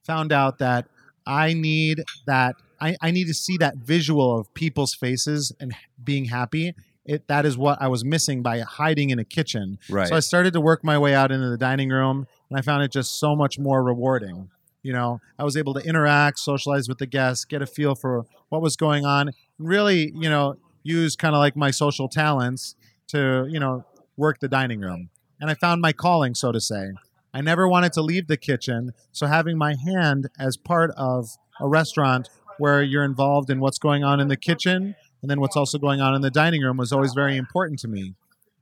Found 0.05 0.31
out 0.31 0.59
that 0.59 0.87
I 1.25 1.53
need 1.53 2.03
that. 2.25 2.55
I, 2.79 2.95
I 3.01 3.11
need 3.11 3.27
to 3.27 3.33
see 3.33 3.57
that 3.57 3.77
visual 3.77 4.37
of 4.37 4.53
people's 4.53 4.93
faces 4.93 5.51
and 5.59 5.73
being 6.03 6.25
happy. 6.25 6.75
It, 7.05 7.27
that 7.27 7.45
is 7.45 7.57
what 7.57 7.81
I 7.81 7.87
was 7.87 8.03
missing 8.03 8.41
by 8.41 8.59
hiding 8.59 9.11
in 9.11 9.19
a 9.19 9.23
kitchen. 9.23 9.79
right. 9.89 10.07
So 10.07 10.15
I 10.15 10.19
started 10.19 10.53
to 10.53 10.61
work 10.61 10.83
my 10.83 10.97
way 10.97 11.15
out 11.15 11.31
into 11.31 11.49
the 11.49 11.57
dining 11.57 11.89
room, 11.89 12.27
and 12.49 12.59
I 12.59 12.61
found 12.61 12.83
it 12.83 12.91
just 12.91 13.19
so 13.19 13.35
much 13.35 13.57
more 13.57 13.81
rewarding. 13.81 14.49
You 14.83 14.93
know, 14.93 15.21
I 15.39 15.43
was 15.43 15.55
able 15.55 15.73
to 15.73 15.79
interact, 15.79 16.39
socialize 16.39 16.87
with 16.89 16.97
the 16.97 17.05
guests, 17.05 17.45
get 17.45 17.61
a 17.61 17.65
feel 17.65 17.95
for 17.95 18.25
what 18.49 18.61
was 18.61 18.75
going 18.75 19.05
on, 19.05 19.29
and 19.29 19.67
really, 19.67 20.11
you 20.15 20.29
know, 20.29 20.57
use 20.83 21.15
kind 21.15 21.33
of 21.33 21.39
like 21.39 21.55
my 21.55 21.71
social 21.71 22.07
talents 22.09 22.75
to, 23.07 23.47
you 23.49 23.59
know, 23.59 23.85
work 24.17 24.39
the 24.39 24.47
dining 24.47 24.81
room. 24.81 25.09
And 25.39 25.49
I 25.49 25.53
found 25.53 25.81
my 25.81 25.93
calling, 25.93 26.35
so 26.35 26.51
to 26.51 26.59
say. 26.59 26.91
I 27.33 27.41
never 27.41 27.67
wanted 27.67 27.93
to 27.93 28.01
leave 28.01 28.27
the 28.27 28.37
kitchen, 28.37 28.91
so 29.11 29.27
having 29.27 29.57
my 29.57 29.75
hand 29.75 30.29
as 30.39 30.57
part 30.57 30.91
of 30.97 31.37
a 31.59 31.67
restaurant 31.67 32.29
where 32.57 32.81
you're 32.81 33.03
involved 33.03 33.49
in 33.49 33.59
what's 33.59 33.77
going 33.77 34.03
on 34.03 34.19
in 34.19 34.27
the 34.27 34.37
kitchen 34.37 34.95
and 35.21 35.31
then 35.31 35.39
what's 35.39 35.55
also 35.55 35.77
going 35.77 36.01
on 36.01 36.15
in 36.15 36.21
the 36.21 36.31
dining 36.31 36.61
room 36.61 36.77
was 36.77 36.91
always 36.91 37.13
very 37.13 37.37
important 37.37 37.79
to 37.79 37.87
me. 37.87 38.13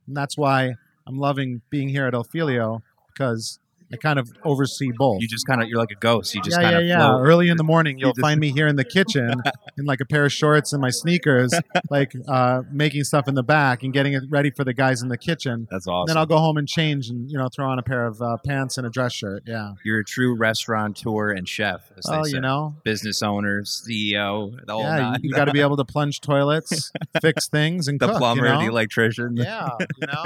And 0.06 0.16
that's 0.16 0.36
why 0.36 0.74
I'm 1.06 1.18
loving 1.18 1.62
being 1.70 1.88
here 1.88 2.06
at 2.06 2.14
El 2.14 2.24
Figlio 2.24 2.82
because 3.08 3.58
I 3.92 3.96
kind 3.96 4.18
of 4.18 4.30
oversee 4.44 4.90
both. 4.96 5.20
You 5.22 5.28
just 5.28 5.46
kind 5.46 5.62
of 5.62 5.68
you're 5.68 5.78
like 5.78 5.90
a 5.90 5.98
ghost. 6.00 6.34
You 6.34 6.42
just 6.42 6.56
yeah, 6.56 6.62
kind 6.70 6.72
yeah, 6.74 6.80
of 6.96 7.00
yeah. 7.00 7.08
float. 7.08 7.22
Early 7.26 7.48
in 7.48 7.56
the 7.56 7.64
morning, 7.64 7.98
you'll 7.98 8.14
find 8.20 8.40
me 8.40 8.50
here 8.52 8.66
in 8.66 8.76
the 8.76 8.84
kitchen 8.84 9.34
in 9.78 9.84
like 9.84 10.00
a 10.00 10.04
pair 10.06 10.24
of 10.24 10.32
shorts 10.32 10.72
and 10.72 10.82
my 10.82 10.90
sneakers, 10.90 11.52
like 11.90 12.12
uh, 12.28 12.62
making 12.70 13.04
stuff 13.04 13.28
in 13.28 13.34
the 13.34 13.42
back 13.42 13.82
and 13.82 13.92
getting 13.92 14.12
it 14.14 14.22
ready 14.28 14.50
for 14.50 14.64
the 14.64 14.74
guys 14.74 15.02
in 15.02 15.08
the 15.08 15.18
kitchen. 15.18 15.68
That's 15.70 15.86
And 15.86 15.94
awesome. 15.94 16.06
then 16.08 16.16
I'll 16.16 16.26
go 16.26 16.38
home 16.38 16.56
and 16.56 16.66
change 16.68 17.08
and 17.08 17.30
you 17.30 17.38
know 17.38 17.48
throw 17.54 17.68
on 17.68 17.78
a 17.78 17.82
pair 17.82 18.06
of 18.06 18.20
uh, 18.20 18.36
pants 18.44 18.76
and 18.78 18.86
a 18.86 18.90
dress 18.90 19.12
shirt. 19.12 19.44
Yeah. 19.46 19.72
You're 19.84 20.00
a 20.00 20.04
true 20.04 20.36
restaurateur 20.36 21.30
and 21.30 21.48
chef. 21.48 21.90
As 21.96 22.04
they 22.04 22.16
Oh, 22.16 22.24
you 22.26 22.40
know, 22.40 22.74
business 22.82 23.22
owner, 23.22 23.62
CEO, 23.62 24.56
the 24.66 24.72
whole 24.72 24.82
yeah. 24.82 24.96
nine. 24.96 25.20
You, 25.22 25.32
got 25.32 25.44
to 25.46 25.52
be 25.52 25.60
able 25.60 25.76
to 25.76 25.84
plunge 25.84 26.20
toilets, 26.20 26.90
fix 27.20 27.48
things, 27.48 27.88
and 27.88 28.00
the 28.00 28.08
cook, 28.08 28.18
plumber, 28.18 28.46
You 28.46 28.52
know? 28.52 28.60
the 28.60 28.66
electrician, 28.66 29.36
yeah, 29.36 29.68
you 30.00 30.06
know. 30.06 30.24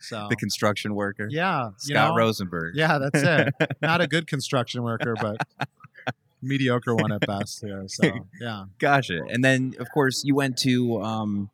So 0.00 0.26
the 0.28 0.36
construction 0.36 0.94
worker. 0.94 1.28
yeah, 1.30 1.66
you 1.68 1.72
Scott 1.94 2.10
know? 2.10 2.16
Rosenberg. 2.16 2.74
Yeah, 2.76 2.97
that's 2.98 3.22
it. 3.22 3.54
Not 3.82 4.00
a 4.00 4.06
good 4.06 4.26
construction 4.34 4.82
worker, 4.82 5.14
but 5.20 5.36
mediocre 6.42 6.94
one 6.94 7.12
at 7.12 7.20
best. 7.26 7.60
Here, 7.60 7.84
so 7.86 8.10
yeah. 8.40 8.64
Gotcha. 8.78 9.20
And 9.28 9.44
then, 9.44 9.74
of 9.78 9.90
course, 9.92 10.22
you 10.24 10.34
went 10.34 10.56
to 10.58 11.02
um, 11.02 11.50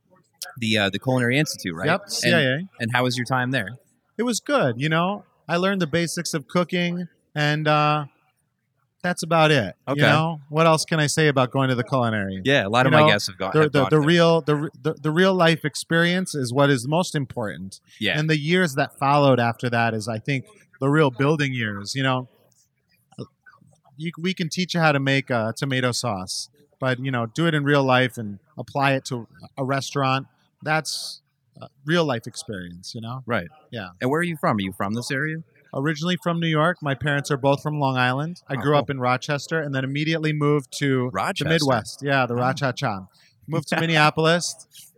the 0.58 0.78
uh, 0.78 0.90
the 0.90 0.98
Culinary 0.98 1.38
Institute, 1.38 1.74
right? 1.74 1.86
Yep, 1.86 2.02
And, 2.02 2.12
CIA. 2.12 2.66
and 2.80 2.92
how 2.92 3.04
was 3.04 3.16
your 3.16 3.26
time 3.26 3.50
there? 3.50 3.68
It 4.16 4.22
was 4.22 4.40
good. 4.40 4.80
You 4.80 4.88
know, 4.88 5.24
I 5.48 5.56
learned 5.56 5.80
the 5.80 5.86
basics 5.86 6.34
of 6.34 6.46
cooking, 6.46 7.08
and 7.34 7.66
uh, 7.66 8.04
that's 9.02 9.22
about 9.22 9.50
it. 9.50 9.74
Okay. 9.88 10.00
You 10.00 10.06
know, 10.06 10.40
what 10.48 10.66
else 10.66 10.84
can 10.84 11.00
I 11.00 11.08
say 11.08 11.28
about 11.28 11.50
going 11.50 11.68
to 11.68 11.74
the 11.74 11.82
culinary? 11.84 12.40
Yeah, 12.44 12.66
a 12.66 12.68
lot 12.68 12.86
of 12.86 12.92
You 12.92 13.00
my 13.00 13.10
guests 13.10 13.28
have 13.28 13.36
gone. 13.38 13.50
The, 13.52 13.62
the, 13.62 13.68
gone 13.68 13.88
the 13.90 14.00
real 14.00 14.40
the, 14.42 14.70
the 14.80 14.94
the 14.94 15.10
real 15.10 15.34
life 15.34 15.64
experience 15.64 16.34
is 16.34 16.52
what 16.52 16.70
is 16.70 16.86
most 16.86 17.14
important, 17.14 17.80
yeah, 18.00 18.18
and 18.18 18.30
the 18.30 18.38
years 18.38 18.74
that 18.76 18.98
followed 18.98 19.40
after 19.40 19.68
that 19.70 19.94
is, 19.94 20.06
I 20.08 20.18
think, 20.18 20.44
the 20.84 20.90
real 20.90 21.10
building 21.10 21.54
years. 21.54 21.94
You 21.94 22.02
know, 22.02 22.28
you, 23.96 24.12
we 24.20 24.34
can 24.34 24.48
teach 24.48 24.74
you 24.74 24.80
how 24.80 24.92
to 24.92 25.00
make 25.00 25.30
a 25.30 25.54
tomato 25.56 25.92
sauce, 25.92 26.48
but 26.80 26.98
you 26.98 27.10
know, 27.10 27.26
do 27.26 27.46
it 27.46 27.54
in 27.54 27.64
real 27.64 27.82
life 27.84 28.18
and 28.18 28.38
apply 28.58 28.92
it 28.92 29.04
to 29.06 29.26
a 29.56 29.64
restaurant. 29.64 30.26
That's 30.62 31.22
a 31.60 31.68
real 31.86 32.04
life 32.04 32.26
experience. 32.26 32.94
You 32.94 33.00
know. 33.00 33.22
right. 33.26 33.48
Yeah. 33.70 33.88
And 34.00 34.10
where 34.10 34.20
are 34.20 34.24
you 34.24 34.36
from? 34.36 34.56
Are 34.58 34.60
you 34.60 34.72
from 34.72 34.94
this 34.94 35.10
area? 35.10 35.38
originally 35.76 36.16
from 36.22 36.38
New 36.38 36.46
York. 36.46 36.76
My 36.80 36.94
parents 36.94 37.32
are 37.32 37.36
both 37.36 37.60
from 37.60 37.80
Long 37.80 37.96
Island. 37.96 38.40
I 38.48 38.54
Oh, 38.54 38.56
grew 38.58 38.72
cool. 38.74 38.78
up 38.80 38.90
in 38.90 39.00
Rochester 39.00 39.58
and 39.60 39.74
then 39.74 39.82
immediately 39.82 40.32
moved 40.32 40.68
to 40.78 41.08
Rochester. 41.12 41.42
the 41.44 41.50
Midwest. 41.50 41.98
Yeah, 42.00 42.26
the 42.26 42.34
Oh. 42.34 42.36
Rocha-Cha. 42.36 43.06
Moved 43.48 43.66
to 43.70 43.80
Minneapolis. 43.80 44.54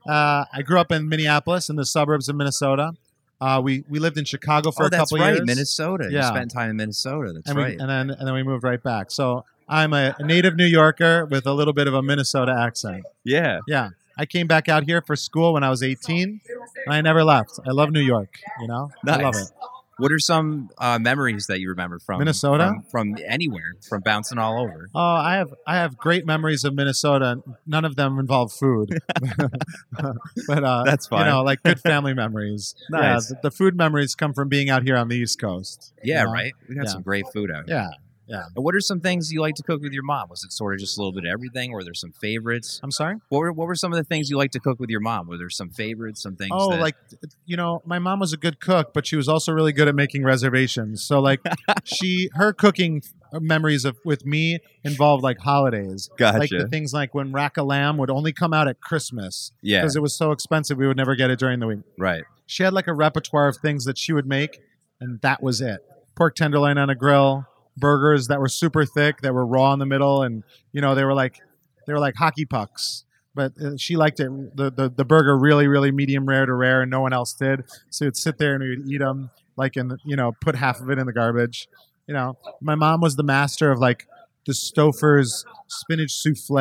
Uh, 0.06 0.44
I 0.52 0.60
grew 0.62 0.78
up 0.78 0.92
in 0.92 1.08
Minneapolis 1.08 1.70
in 1.70 1.76
the 1.76 1.86
suburbs 1.86 2.28
of 2.28 2.36
Minnesota. 2.36 2.92
Uh, 3.40 3.60
we 3.62 3.84
we 3.88 3.98
lived 3.98 4.16
in 4.18 4.24
Chicago 4.24 4.70
for 4.70 4.84
oh, 4.84 4.86
a 4.86 4.90
couple 4.90 5.18
right, 5.18 5.34
years. 5.34 5.46
Minnesota. 5.46 6.04
You 6.04 6.16
Yeah. 6.18 6.28
spent 6.28 6.50
time 6.50 6.70
in 6.70 6.76
Minnesota. 6.76 7.32
That's 7.34 7.48
and, 7.48 7.56
we, 7.58 7.62
right. 7.64 7.78
and 7.78 7.88
then 7.88 8.10
and 8.10 8.26
then 8.26 8.34
we 8.34 8.42
moved 8.42 8.64
right 8.64 8.82
back. 8.82 9.10
So 9.10 9.44
I'm 9.68 9.92
a 9.92 10.14
native 10.20 10.56
New 10.56 10.64
Yorker 10.64 11.26
with 11.26 11.46
a 11.46 11.52
little 11.52 11.72
bit 11.74 11.86
of 11.86 11.94
a 11.94 12.02
Minnesota 12.02 12.54
accent. 12.58 13.04
yeah. 13.24 13.60
Yeah. 13.66 13.90
I 14.18 14.24
came 14.24 14.46
back 14.46 14.70
out 14.70 14.84
here 14.84 15.02
for 15.02 15.14
school 15.14 15.52
when 15.52 15.62
I 15.62 15.68
was 15.68 15.82
18, 15.82 16.40
and 16.86 16.94
I 16.94 17.02
never 17.02 17.22
left. 17.22 17.60
I 17.66 17.72
love 17.72 17.90
New 17.90 18.00
York. 18.00 18.38
You 18.62 18.66
know, 18.66 18.90
I 19.06 19.16
love 19.20 19.34
it. 19.36 19.50
What 19.98 20.12
are 20.12 20.18
some 20.18 20.68
uh, 20.78 20.98
memories 20.98 21.46
that 21.46 21.58
you 21.60 21.70
remember 21.70 21.98
from 21.98 22.18
Minnesota? 22.18 22.74
From, 22.90 23.14
from 23.14 23.24
anywhere, 23.26 23.74
from 23.88 24.02
bouncing 24.02 24.36
all 24.38 24.60
over. 24.60 24.88
Oh, 24.94 25.00
I 25.00 25.36
have 25.36 25.54
I 25.66 25.76
have 25.76 25.96
great 25.96 26.26
memories 26.26 26.64
of 26.64 26.74
Minnesota. 26.74 27.40
None 27.66 27.84
of 27.86 27.96
them 27.96 28.18
involve 28.18 28.52
food, 28.52 28.98
but 30.46 30.64
uh, 30.64 30.82
That's 30.84 31.06
fine. 31.06 31.26
You 31.26 31.32
know, 31.32 31.42
like 31.42 31.62
good 31.62 31.80
family 31.80 32.14
memories. 32.24 32.74
Nice. 32.90 33.30
Yeah, 33.30 33.36
the, 33.42 33.48
the 33.48 33.50
food 33.50 33.76
memories 33.76 34.14
come 34.14 34.32
from 34.34 34.48
being 34.48 34.68
out 34.70 34.82
here 34.82 34.96
on 34.96 35.08
the 35.08 35.16
East 35.16 35.40
Coast. 35.40 35.92
you 36.02 36.12
Yeah, 36.12 36.24
know? 36.24 36.32
right. 36.32 36.52
We 36.68 36.74
got 36.74 36.84
Yeah. 36.84 36.90
some 36.90 37.02
great 37.02 37.24
food 37.32 37.50
out 37.50 37.66
here. 37.66 37.76
Yeah. 37.76 37.88
And 38.28 38.64
what 38.64 38.74
are 38.74 38.80
some 38.80 39.00
things 39.00 39.32
you 39.32 39.40
like 39.40 39.54
to 39.56 39.62
cook 39.62 39.80
with 39.82 39.92
your 39.92 40.02
mom? 40.02 40.28
Was 40.28 40.42
it 40.44 40.52
sort 40.52 40.74
of 40.74 40.80
just 40.80 40.98
a 40.98 41.00
little 41.00 41.12
bit 41.12 41.24
of 41.24 41.30
everything, 41.30 41.70
or 41.70 41.76
were 41.76 41.84
there 41.84 41.94
some 41.94 42.12
favorites? 42.12 42.80
I'm 42.82 42.90
sorry. 42.90 43.16
What 43.28 43.38
were 43.38 43.52
what 43.52 43.66
were 43.66 43.74
some 43.74 43.92
of 43.92 43.96
the 43.96 44.04
things 44.04 44.30
you 44.30 44.36
like 44.36 44.50
to 44.52 44.60
cook 44.60 44.80
with 44.80 44.90
your 44.90 45.00
mom? 45.00 45.28
Were 45.28 45.38
there 45.38 45.50
some 45.50 45.70
favorites, 45.70 46.22
some 46.22 46.36
things? 46.36 46.50
Oh, 46.52 46.70
that, 46.70 46.80
like 46.80 46.96
you 47.44 47.56
know, 47.56 47.82
my 47.84 47.98
mom 47.98 48.20
was 48.20 48.32
a 48.32 48.36
good 48.36 48.60
cook, 48.60 48.92
but 48.92 49.06
she 49.06 49.16
was 49.16 49.28
also 49.28 49.52
really 49.52 49.72
good 49.72 49.88
at 49.88 49.94
making 49.94 50.24
reservations. 50.24 51.04
So 51.04 51.20
like, 51.20 51.40
she 51.84 52.30
her 52.34 52.52
cooking 52.52 53.02
memories 53.32 53.84
of 53.84 53.96
with 54.04 54.24
me 54.24 54.58
involved 54.84 55.22
like 55.22 55.38
holidays, 55.38 56.10
gotcha. 56.16 56.38
like 56.38 56.50
the 56.50 56.68
things 56.68 56.92
like 56.92 57.14
when 57.14 57.32
rack 57.32 57.56
of 57.56 57.66
lamb 57.66 57.96
would 57.98 58.10
only 58.10 58.32
come 58.32 58.52
out 58.52 58.68
at 58.68 58.80
Christmas 58.80 59.52
yeah, 59.62 59.80
because 59.80 59.96
it 59.96 60.02
was 60.02 60.16
so 60.16 60.32
expensive 60.32 60.78
we 60.78 60.86
would 60.86 60.96
never 60.96 61.14
get 61.14 61.30
it 61.30 61.38
during 61.38 61.60
the 61.60 61.66
week. 61.66 61.80
right. 61.98 62.24
she 62.46 62.62
had 62.62 62.72
like 62.72 62.86
a 62.86 62.94
repertoire 62.94 63.48
of 63.48 63.56
things 63.58 63.84
that 63.84 63.98
she 63.98 64.12
would 64.12 64.26
make, 64.26 64.60
and 65.00 65.20
that 65.20 65.42
was 65.42 65.60
it. 65.60 65.80
Pork 66.14 66.34
tenderloin 66.34 66.78
on 66.78 66.88
a 66.88 66.94
grill, 66.94 67.46
burgers 67.76 68.28
that 68.28 68.40
were 68.40 68.48
super 68.48 68.84
thick, 68.84 69.20
that 69.22 69.32
were 69.34 69.46
raw 69.46 69.72
in 69.72 69.78
the 69.78 69.86
middle, 69.86 70.22
and 70.22 70.42
you 70.72 70.80
know 70.80 70.94
they 70.94 71.04
were 71.04 71.14
like 71.14 71.40
they 71.86 71.92
were 71.92 71.98
like 72.00 72.14
hockey 72.16 72.44
pucks. 72.44 73.04
But 73.34 73.52
uh, 73.62 73.76
she 73.76 73.96
liked 73.96 74.18
it 74.20 74.30
the, 74.56 74.70
the 74.70 74.88
the 74.88 75.04
burger 75.04 75.36
really 75.38 75.68
really 75.68 75.90
medium 75.92 76.26
rare 76.26 76.46
to 76.46 76.54
rare, 76.54 76.82
and 76.82 76.90
no 76.90 77.00
one 77.00 77.12
else 77.12 77.34
did. 77.34 77.64
So 77.90 78.06
we'd 78.06 78.16
sit 78.16 78.38
there 78.38 78.54
and 78.54 78.62
we'd 78.64 78.90
eat 78.94 78.98
them 78.98 79.30
like 79.56 79.76
in 79.76 79.88
the- 79.88 79.98
you 80.04 80.16
know 80.16 80.32
put 80.40 80.56
half 80.56 80.80
of 80.80 80.88
it 80.90 80.98
in 80.98 81.06
the 81.06 81.12
garbage. 81.12 81.68
You 82.06 82.14
know, 82.14 82.38
my 82.60 82.74
mom 82.76 83.00
was 83.00 83.16
the 83.16 83.22
master 83.24 83.70
of 83.70 83.78
like 83.78 84.06
the 84.46 84.52
Stouffer's 84.52 85.44
spinach 85.66 86.12
souffle 86.12 86.56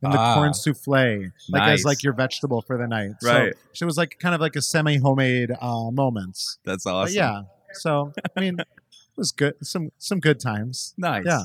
and 0.00 0.12
the 0.12 0.18
Ah. 0.18 0.34
corn 0.36 0.54
souffle, 0.54 1.24
like 1.50 1.62
Nice. 1.62 1.80
as 1.80 1.84
like 1.84 2.02
your 2.04 2.12
vegetable 2.12 2.62
for 2.62 2.78
the 2.78 2.86
night. 2.86 3.10
Right. 3.22 3.52
So 3.54 3.60
she 3.72 3.84
was 3.84 3.96
like 3.96 4.16
kind 4.20 4.34
of 4.34 4.40
like 4.40 4.54
a 4.56 4.62
semi 4.62 4.96
homemade 4.98 5.50
uh, 5.60 5.90
moments. 5.90 6.58
That's 6.64 6.86
awesome. 6.86 7.12
But 7.12 7.12
yeah. 7.14 7.42
So 7.74 8.12
I 8.36 8.40
mean, 8.40 8.60
it 8.60 8.68
was 9.16 9.32
good. 9.32 9.54
Some 9.62 9.90
some 9.98 10.20
good 10.20 10.40
times. 10.40 10.94
nice. 10.96 11.24
Yeah. 11.26 11.42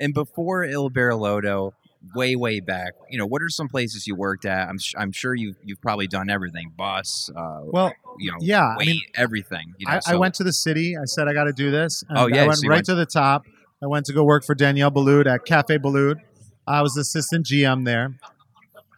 And 0.00 0.14
before 0.14 0.64
Il 0.64 0.88
Barilotto, 0.90 1.72
way 2.14 2.34
way 2.34 2.60
back, 2.60 2.94
you 3.10 3.18
know, 3.18 3.26
what 3.26 3.42
are 3.42 3.48
some 3.50 3.68
places 3.68 4.06
you 4.06 4.14
worked 4.14 4.46
at? 4.46 4.68
I'm 4.68 4.78
sh- 4.78 4.94
I'm 4.96 5.12
sure 5.12 5.34
you 5.34 5.54
you've 5.64 5.80
probably 5.82 6.06
done 6.06 6.30
everything, 6.30 6.72
bus, 6.76 7.28
uh, 7.36 7.60
Well, 7.64 7.92
you 8.18 8.30
know, 8.32 8.38
yeah. 8.40 8.74
I 8.80 8.84
mean, 8.84 9.00
everything. 9.14 9.74
You 9.78 9.86
know, 9.88 10.00
I, 10.06 10.12
I 10.14 10.16
went 10.16 10.34
to 10.36 10.44
the 10.44 10.52
city. 10.52 10.96
I 10.96 11.04
said 11.04 11.28
I 11.28 11.34
got 11.34 11.44
to 11.44 11.52
do 11.52 11.70
this. 11.70 12.02
And 12.08 12.16
Oh, 12.18 12.26
yeah, 12.28 12.44
I 12.44 12.46
went 12.46 12.58
so 12.60 12.68
right 12.68 12.76
went- 12.76 12.86
to 12.86 12.94
the 12.94 13.06
top. 13.06 13.44
I 13.82 13.86
went 13.86 14.06
to 14.06 14.12
go 14.12 14.24
work 14.24 14.44
for 14.44 14.54
Daniel 14.54 14.90
Boulud 14.90 15.26
at 15.26 15.44
Cafe 15.44 15.78
Boulud. 15.78 16.16
I 16.66 16.82
was 16.82 16.96
assistant 16.96 17.46
GM 17.46 17.84
there. 17.84 18.14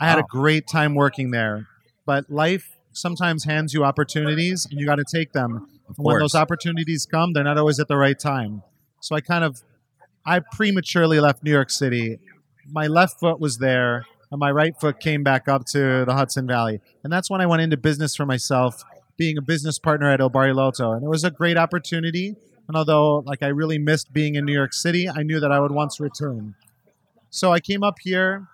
I 0.01 0.09
had 0.09 0.19
Oh. 0.19 0.21
a 0.21 0.25
great 0.29 0.67
time 0.67 0.95
working 0.97 1.31
there, 1.31 1.69
but 2.07 2.29
life 2.31 2.69
sometimes 2.93 3.45
hands 3.45 3.73
you 3.75 3.85
opportunities, 3.85 4.67
and 4.71 4.79
you 4.81 4.87
got 4.87 4.97
to 4.97 5.05
take 5.11 5.33
them. 5.33 5.69
When 5.97 6.19
those 6.19 6.35
opportunities 6.35 7.07
come, 7.07 7.33
they're 7.33 7.45
not 7.45 7.59
always 7.59 7.79
at 7.79 7.89
the 7.89 7.97
right 7.97 8.19
time. 8.19 8.63
So 9.01 9.15
I 9.17 9.21
kind 9.21 9.45
of, 9.45 9.63
I 10.25 10.41
prematurely 10.53 11.21
left 11.21 11.43
New 11.43 11.51
York 11.51 11.71
City. 11.71 12.19
My 12.71 12.87
left 12.87 13.19
foot 13.19 13.41
was 13.41 13.59
there, 13.59 14.07
and 14.31 14.39
my 14.39 14.51
right 14.51 14.79
foot 14.81 15.01
came 15.01 15.23
back 15.23 15.49
up 15.49 15.65
to 15.67 16.05
the 16.05 16.15
Hudson 16.15 16.47
Valley. 16.47 16.81
And 17.03 17.13
that's 17.13 17.29
when 17.29 17.41
I 17.41 17.47
went 17.47 17.63
into 17.63 17.77
business 17.77 18.15
for 18.15 18.25
myself, 18.25 18.83
being 19.17 19.37
a 19.37 19.43
business 19.43 19.79
partner 19.79 20.11
at 20.11 20.21
El 20.21 20.31
Barilotto. 20.31 20.95
And 20.95 21.05
it 21.05 21.09
was 21.09 21.25
a 21.25 21.31
great 21.31 21.59
opportunity. 21.59 22.37
And 22.69 22.77
although, 22.77 23.19
like, 23.27 23.43
I 23.43 23.49
really 23.49 23.79
missed 23.79 24.13
being 24.13 24.37
in 24.37 24.45
New 24.45 24.53
York 24.55 24.73
City, 24.73 25.09
I 25.09 25.23
knew 25.23 25.41
that 25.41 25.51
I 25.51 25.61
would 25.61 25.73
once 25.73 26.01
return. 26.01 26.55
So 27.29 27.53
I 27.53 27.61
came 27.61 27.83
up 27.83 27.97
here, 28.01 28.47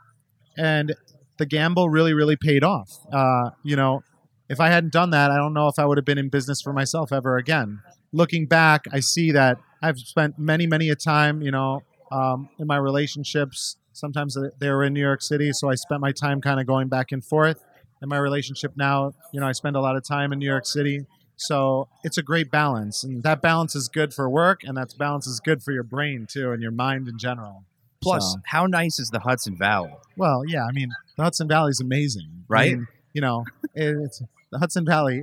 and 0.57 0.95
the 1.37 1.47
gamble 1.47 1.91
really, 1.91 2.15
really 2.15 2.37
paid 2.37 2.65
off. 2.65 2.99
Uh, 3.13 3.51
you 3.63 3.77
know, 3.77 4.03
if 4.49 4.61
I 4.61 4.69
hadn't 4.69 4.93
done 4.93 5.11
that, 5.11 5.31
I 5.31 5.37
don't 5.37 5.52
know 5.55 5.69
if 5.69 5.78
I 5.78 5.85
would 5.85 5.99
have 5.99 6.05
been 6.05 6.19
in 6.19 6.28
business 6.28 6.61
for 6.61 6.73
myself 6.73 7.12
ever 7.12 7.37
again. 7.37 7.81
Looking 8.12 8.47
back, 8.47 8.85
I 8.93 9.00
see 9.00 9.33
that 9.33 9.59
I've 9.83 9.99
spent 9.99 10.38
many, 10.38 10.67
many 10.67 10.88
a 10.90 10.97
time, 10.97 11.43
you 11.43 11.50
know, 11.50 11.83
um, 12.11 12.49
in 12.59 12.67
my 12.67 12.76
relationships. 12.76 13.76
Sometimes 13.93 14.37
they 14.59 14.71
were 14.71 14.85
in 14.85 14.93
New 14.95 15.00
York 15.00 15.23
City, 15.23 15.52
so 15.52 15.69
I 15.69 15.75
spent 15.75 16.00
my 16.00 16.12
time 16.12 16.40
kind 16.40 16.61
of 16.61 16.67
going 16.67 16.88
back 16.88 17.12
and 17.12 17.25
forth. 17.25 17.64
In 18.00 18.09
my 18.09 18.17
relationship 18.19 18.73
now, 18.76 19.12
you 19.33 19.40
know, 19.40 19.47
I 19.47 19.52
spend 19.52 19.75
a 19.76 19.81
lot 19.81 19.97
of 19.97 20.05
time 20.05 20.33
in 20.33 20.38
New 20.38 20.47
York 20.49 20.67
City. 20.67 21.05
So 21.37 21.88
it's 22.05 22.17
a 22.17 22.23
great 22.23 22.50
balance. 22.50 23.05
And 23.05 23.23
that 23.25 23.43
balance 23.43 23.75
is 23.76 23.88
good 23.88 24.14
for 24.14 24.28
work, 24.31 24.62
and 24.64 24.76
that 24.76 24.95
balance 24.99 25.26
is 25.26 25.40
good 25.40 25.62
for 25.62 25.73
your 25.73 25.83
brain, 25.83 26.26
too, 26.28 26.52
and 26.52 26.62
your 26.62 26.71
mind 26.73 27.09
in 27.09 27.19
general. 27.19 27.64
Plus, 28.00 28.33
So- 28.33 28.40
how 28.47 28.67
nice 28.67 28.99
is 29.00 29.11
the 29.11 29.19
Hudson 29.21 29.57
Valley? 29.57 29.93
well, 30.17 30.45
yeah, 30.47 30.64
I 30.64 30.71
mean, 30.73 30.90
the 31.17 31.25
Hudson 31.25 31.49
Valley 31.49 31.71
is 31.71 31.81
amazing, 31.81 32.28
I 32.31 32.45
Right? 32.49 32.73
mean, 32.76 32.87
you 33.12 33.21
know, 33.21 33.45
it's 33.75 34.23
the 34.50 34.59
Hudson 34.59 34.85
Valley 34.87 35.23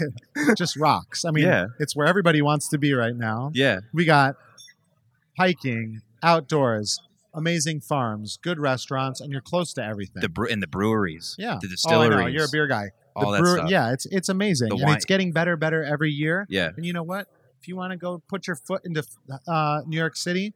just 0.56 0.76
rocks. 0.76 1.24
I 1.24 1.30
mean, 1.30 1.44
Yeah. 1.44 1.66
it's 1.78 1.96
where 1.96 2.06
everybody 2.06 2.42
wants 2.42 2.68
to 2.68 2.78
be 2.78 2.92
right 2.92 3.16
now. 3.16 3.50
Yeah, 3.54 3.80
We 3.92 4.04
got 4.04 4.36
hiking, 5.38 6.02
outdoors, 6.22 7.00
amazing 7.34 7.80
farms, 7.80 8.38
good 8.42 8.58
restaurants, 8.58 9.20
and 9.20 9.30
you're 9.32 9.40
close 9.40 9.72
to 9.74 9.84
everything. 9.84 10.20
the 10.20 10.28
bre- 10.28 10.46
and 10.48 10.62
the 10.62 10.66
breweries, 10.66 11.36
yeah, 11.38 11.58
the 11.60 11.68
distilleries. 11.68 12.14
Oh, 12.14 12.18
I 12.18 12.20
know. 12.22 12.26
You're 12.26 12.44
a 12.46 12.50
beer 12.50 12.66
guy. 12.66 12.90
The 13.16 13.24
all 13.24 13.32
that 13.32 13.44
stuff. 13.46 13.70
Yeah, 13.70 13.92
it's 13.92 14.06
it's 14.06 14.28
amazing, 14.28 14.68
The 14.68 14.76
and 14.76 14.84
wine- 14.84 14.96
it's 14.96 15.04
getting 15.04 15.32
better, 15.32 15.56
better 15.56 15.82
every 15.82 16.10
year. 16.10 16.46
yeah, 16.48 16.70
And 16.76 16.84
you 16.86 16.92
know 16.92 17.02
what? 17.02 17.26
If 17.60 17.66
you 17.66 17.74
want 17.76 17.90
to 17.90 17.96
go 17.96 18.22
put 18.28 18.46
your 18.46 18.54
foot 18.56 18.82
into 18.84 19.04
uh, 19.48 19.80
New 19.86 19.96
York 19.96 20.14
City, 20.16 20.54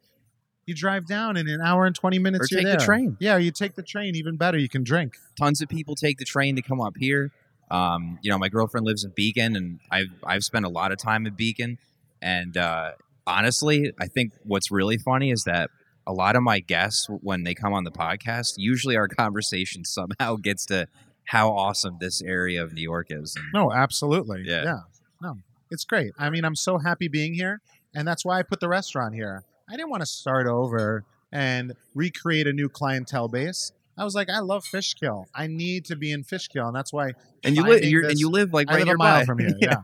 you 0.65 0.73
drive 0.73 1.05
down 1.05 1.35
in 1.35 1.49
an 1.49 1.59
hour 1.61 1.85
and 1.85 1.93
twenty 1.95 2.19
minutes. 2.19 2.51
Or 2.51 2.55
you're 2.59 2.69
take 2.71 2.79
the 2.79 2.85
train. 2.85 3.17
Yeah, 3.19 3.35
or 3.35 3.39
you 3.39 3.51
take 3.51 3.75
the 3.75 3.83
train. 3.83 4.15
Even 4.15 4.37
better, 4.37 4.57
you 4.57 4.69
can 4.69 4.83
drink. 4.83 5.15
tons 5.37 5.61
of 5.61 5.67
people 5.67 5.95
take 5.95 6.17
the 6.17 6.25
train 6.25 6.55
to 6.55 6.61
come 6.61 6.79
up 6.79 6.93
here. 6.97 7.31
Um, 7.73 8.19
you 8.21 8.29
know, 8.29 8.37
my 8.37 8.49
girlfriend 8.49 8.85
lives 8.85 9.03
in 9.03 9.11
Beacon, 9.15 9.55
and 9.55 9.79
I've 9.91 10.13
I've 10.23 10.43
spent 10.43 10.63
a 10.63 10.69
lot 10.69 10.91
of 10.91 10.99
time 10.99 11.25
in 11.25 11.33
Beacon, 11.33 11.79
and 12.21 12.55
uh, 12.55 12.91
honestly, 13.25 13.91
I 13.99 14.07
think 14.07 14.33
what's 14.43 14.71
really 14.71 14.97
funny 14.97 15.31
is 15.31 15.43
that 15.45 15.71
a 16.05 16.13
lot 16.13 16.35
of 16.35 16.43
my 16.43 16.59
guests, 16.59 17.07
when 17.21 17.43
they 17.43 17.55
come 17.55 17.73
on 17.73 17.83
the 17.83 17.91
podcast, 17.91 18.53
usually 18.57 18.95
our 18.95 19.07
conversation 19.19 19.85
somehow 19.85 20.35
gets 20.35 20.65
to 20.67 20.87
how 21.25 21.49
awesome 21.49 21.97
this 21.99 22.21
area 22.21 22.61
of 22.63 22.73
New 22.73 22.81
York 22.81 23.07
is. 23.09 23.35
And 23.35 23.45
No, 23.53 23.71
absolutely. 23.71 24.43
Yeah. 24.45 24.63
Yeah. 24.63 24.79
No, 25.21 25.37
it's 25.71 25.85
great. 25.85 26.11
I 26.19 26.29
mean, 26.29 26.45
I'm 26.45 26.55
so 26.55 26.77
happy 26.77 27.07
being 27.07 27.33
here, 27.33 27.59
and 27.95 28.07
that's 28.07 28.23
why 28.23 28.37
I 28.39 28.43
put 28.43 28.59
the 28.59 28.69
restaurant 28.69 29.15
here. 29.15 29.43
I 29.67 29.77
didn't 29.77 29.89
want 29.89 30.01
to 30.01 30.07
start 30.07 30.45
over 30.45 31.05
and 31.31 31.73
recreate 31.95 32.45
a 32.45 32.53
new 32.53 32.69
clientele 32.69 33.29
base. 33.29 33.71
I 33.97 34.03
was 34.03 34.15
like, 34.15 34.29
I 34.29 34.39
love 34.39 34.63
Fishkill. 34.65 35.27
I 35.35 35.47
need 35.47 35.85
to 35.85 35.95
be 35.95 36.11
in 36.11 36.23
Fishkill, 36.23 36.67
and 36.67 36.75
that's 36.75 36.91
why. 36.91 37.13
and 37.43 37.55
you 37.55 37.63
live, 37.75 37.83
and 38.09 38.19
you 38.19 38.29
live 38.29 38.53
like 38.53 38.69
I 38.69 38.75
right 38.75 38.85
live 38.85 38.95
a 38.95 38.97
mile 38.97 39.25
from 39.25 39.39
here. 39.39 39.53
Yeah. 39.61 39.75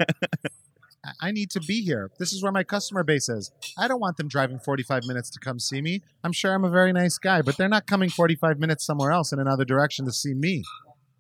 I- 1.06 1.12
I 1.22 1.32
need 1.32 1.50
to 1.52 1.62
be 1.62 1.82
here. 1.82 2.12
This 2.20 2.34
is 2.34 2.44
where 2.44 2.52
my 2.52 2.64
customer 2.66 3.04
base 3.04 3.30
is. 3.30 3.52
I 3.78 3.88
don't 3.88 4.02
want 4.02 4.18
them 4.18 4.28
driving 4.28 4.60
45 4.60 5.06
minutes 5.06 5.30
to 5.30 5.40
come 5.40 5.58
see 5.58 5.82
me. 5.82 6.02
I'm 6.26 6.34
sure 6.34 6.54
I'm 6.54 6.66
a 6.66 6.70
very 6.70 6.92
nice 6.92 7.18
guy, 7.18 7.42
but 7.42 7.56
they're 7.56 7.70
not 7.70 7.88
coming 7.88 8.10
45 8.10 8.60
minutes 8.60 8.86
somewhere 8.86 9.10
else 9.12 9.32
in 9.32 9.40
another 9.40 9.64
direction 9.64 10.04
to 10.06 10.12
see 10.12 10.34
me. 10.34 10.64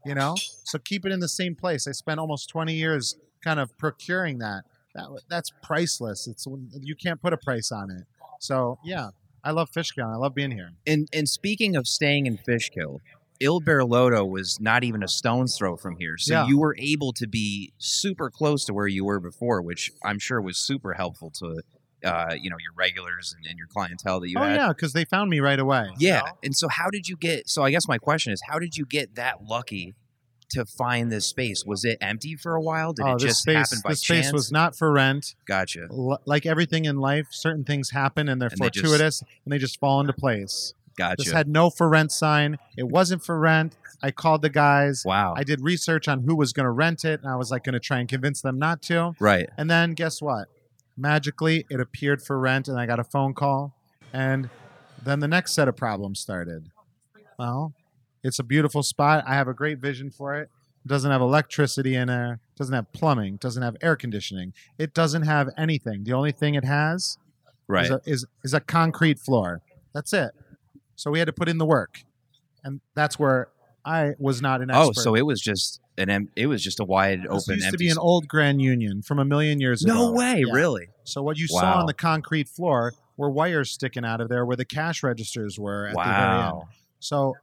You 0.05 0.15
know? 0.15 0.35
So 0.65 0.79
keep 0.79 1.05
it 1.05 1.13
in 1.13 1.21
the 1.21 1.29
same 1.29 1.55
place. 1.55 1.87
I 1.87 1.93
spent 1.93 2.19
almost 2.19 2.49
20 2.49 2.73
years 2.73 3.15
kind 3.41 3.57
of 3.59 3.75
procuring 3.77 4.39
that. 4.39 4.63
That 4.95 5.07
that's 5.29 5.51
priceless. 5.63 6.27
It's 6.27 6.45
you 6.81 6.95
can't 6.95 7.21
put 7.21 7.31
a 7.31 7.37
price 7.37 7.71
on 7.71 7.89
it. 7.89 8.03
So, 8.41 8.79
yeah. 8.83 9.09
I 9.43 9.51
love 9.51 9.69
Fishkill. 9.69 10.07
I 10.07 10.15
love 10.17 10.33
being 10.35 10.51
here. 10.51 10.71
And 10.85 11.07
and 11.13 11.27
speaking 11.29 11.75
of 11.75 11.87
staying 11.87 12.25
in 12.25 12.37
Fishkill, 12.37 12.99
Il 13.39 13.61
Barilotto 13.61 14.27
was 14.29 14.57
not 14.59 14.83
even 14.83 15.01
a 15.03 15.07
stone's 15.07 15.55
throw 15.57 15.77
from 15.77 15.97
here. 15.97 16.17
So 16.17 16.33
Yeah. 16.33 16.47
you 16.47 16.59
were 16.59 16.75
able 16.79 17.13
to 17.13 17.27
be 17.27 17.71
super 17.77 18.29
close 18.29 18.65
to 18.65 18.73
where 18.73 18.87
you 18.87 19.05
were 19.05 19.19
before, 19.19 19.61
which 19.61 19.91
I'm 20.03 20.19
sure 20.19 20.41
was 20.41 20.57
super 20.57 20.93
helpful 20.93 21.31
to 21.39 21.61
uh, 22.01 22.33
you 22.41 22.49
know, 22.49 22.55
your 22.63 22.71
regulars 22.77 23.33
and, 23.35 23.45
and 23.45 23.57
your 23.57 23.67
clientele 23.67 24.21
that 24.21 24.29
you 24.29 24.39
oh 24.39 24.43
had. 24.43 24.55
yeah, 24.55 24.67
because 24.69 24.93
they 24.93 25.03
found 25.03 25.29
me 25.29 25.41
right 25.41 25.59
away. 25.59 25.89
you 25.97 26.07
Yeah. 26.07 26.19
know? 26.19 26.37
And 26.43 26.55
so 26.55 26.69
how 26.69 26.89
did 26.89 27.09
you 27.09 27.17
get 27.17 27.49
so 27.49 27.63
I 27.63 27.71
guess 27.71 27.87
my 27.89 27.97
question 27.97 28.31
is 28.31 28.41
how 28.47 28.57
did 28.57 28.77
you 28.77 28.85
get 28.85 29.15
that 29.15 29.43
lucky 29.43 29.95
to 30.49 30.65
find 30.65 31.11
this 31.11 31.25
space? 31.27 31.65
Was 31.65 31.85
it 31.85 31.97
empty 32.01 32.35
for 32.35 32.55
a 32.55 32.61
while? 32.61 32.93
Did 32.93 33.05
oh, 33.05 33.13
it 33.15 33.19
just 33.19 33.41
space, 33.41 33.55
happen 33.55 33.79
by 33.83 33.91
this 33.91 34.01
chance? 34.01 34.27
space 34.27 34.33
was 34.33 34.51
not 34.51 34.75
for 34.75 34.91
rent. 34.91 35.35
gotcha. 35.45 35.87
L- 35.91 36.19
like 36.25 36.45
everything 36.45 36.85
in 36.85 36.97
life, 36.97 37.27
certain 37.31 37.63
things 37.63 37.91
happen 37.91 38.27
and 38.29 38.41
they're 38.41 38.49
And 38.49 38.59
they 38.59 38.69
just- 38.69 38.85
fortuitous 38.85 39.23
and 39.45 39.51
they 39.53 39.57
just 39.57 39.79
fall 39.79 39.99
into 40.01 40.13
place. 40.13 40.73
Gotcha. 40.97 41.15
This 41.23 41.31
had 41.31 41.47
no 41.47 41.69
for 41.69 41.87
rent 41.87 42.11
sign. 42.11 42.57
It 42.77 42.89
wasn't 42.89 43.23
for 43.23 43.39
rent. 43.39 43.75
I 44.03 44.11
called 44.11 44.41
the 44.41 44.49
guys. 44.49 45.03
wow. 45.05 45.33
I 45.35 45.43
did 45.43 45.61
research 45.61 46.07
on 46.07 46.23
who 46.23 46.35
was 46.35 46.51
going 46.53 46.65
to 46.65 46.71
rent 46.71 47.05
it, 47.05 47.21
and 47.21 47.31
I 47.31 47.35
was 47.35 47.51
like 47.51 47.63
going 47.63 47.73
to 47.73 47.79
try 47.79 47.99
and 47.99 48.07
convince 48.09 48.41
them 48.41 48.57
not 48.59 48.81
to. 48.83 49.13
right. 49.19 49.49
And 49.57 49.69
then 49.69 49.91
guess 49.93 50.21
what? 50.21 50.47
Magically, 50.97 51.65
it 51.69 51.79
appeared 51.79 52.21
for 52.21 52.37
rent, 52.37 52.67
and 52.67 52.77
I 52.77 52.85
got 52.85 52.99
a 52.99 53.03
phone 53.05 53.33
call. 53.33 53.75
And 54.11 54.49
then 55.01 55.19
the 55.21 55.27
next 55.27 55.53
set 55.53 55.67
of 55.69 55.77
problems 55.77 56.19
started. 56.19 56.69
Well, 57.37 57.73
it's 58.23 58.39
a 58.39 58.43
beautiful 58.43 58.83
spot. 58.83 59.23
I 59.27 59.33
have 59.35 59.47
a 59.47 59.53
great 59.53 59.79
vision 59.79 60.09
for 60.11 60.35
it. 60.35 60.49
It 60.85 60.87
doesn't 60.87 61.11
have 61.11 61.21
electricity 61.21 61.95
in 61.95 62.07
there. 62.07 62.39
Doesn't 62.57 62.73
have 62.73 62.91
plumbing. 62.93 63.37
Doesn't 63.37 63.61
have 63.63 63.75
air 63.81 63.95
conditioning. 63.95 64.53
It 64.77 64.93
doesn't 64.93 65.23
have 65.23 65.49
anything. 65.57 66.03
The 66.03 66.13
only 66.13 66.31
thing 66.31 66.55
it 66.55 66.63
has 66.65 67.17
Right. 67.67 67.85
is, 67.85 67.91
a, 67.91 68.01
is 68.05 68.25
is 68.43 68.53
a 68.53 68.59
concrete 68.59 69.19
floor. 69.19 69.61
That's 69.93 70.13
it. 70.13 70.31
So 70.95 71.11
we 71.11 71.19
had 71.19 71.25
to 71.25 71.33
put 71.33 71.47
in 71.49 71.57
the 71.59 71.65
work, 71.65 71.99
and 72.63 72.81
that's 72.95 73.17
where 73.19 73.49
I 73.85 74.13
was 74.19 74.41
not 74.41 74.61
an 74.61 74.69
expert. 74.71 74.93
oh, 74.97 75.01
so 75.01 75.15
it 75.15 75.25
was 75.25 75.39
just 75.41 75.79
an 75.97 76.09
em- 76.09 76.29
it 76.35 76.47
was 76.47 76.63
just 76.63 76.79
a 76.79 76.83
wide 76.85 77.21
this 77.23 77.29
open 77.47 77.55
used 77.59 77.71
to 77.71 77.77
be 77.77 77.89
an 77.89 77.97
old 77.97 78.27
Grand 78.27 78.61
Union 78.61 79.01
from 79.01 79.19
a 79.19 79.25
million 79.25 79.59
years 79.59 79.83
ago. 79.83 79.93
No 79.93 80.11
way, 80.11 80.43
Yeah. 80.45 80.53
really? 80.53 80.89
So 81.03 81.21
what 81.21 81.37
you 81.37 81.47
saw 81.47 81.79
on 81.79 81.85
the 81.85 81.93
concrete 81.93 82.47
floor 82.49 82.93
were 83.17 83.29
wires 83.29 83.69
sticking 83.71 84.03
out 84.05 84.21
of 84.21 84.29
there 84.29 84.45
where 84.45 84.57
the 84.57 84.65
cash 84.65 85.03
registers 85.03 85.59
were 85.59 85.87
at 85.87 85.95
the 85.95 86.01
very 86.03 86.15
end. 86.15 86.25
Wow. 86.25 86.69
So 86.99 87.35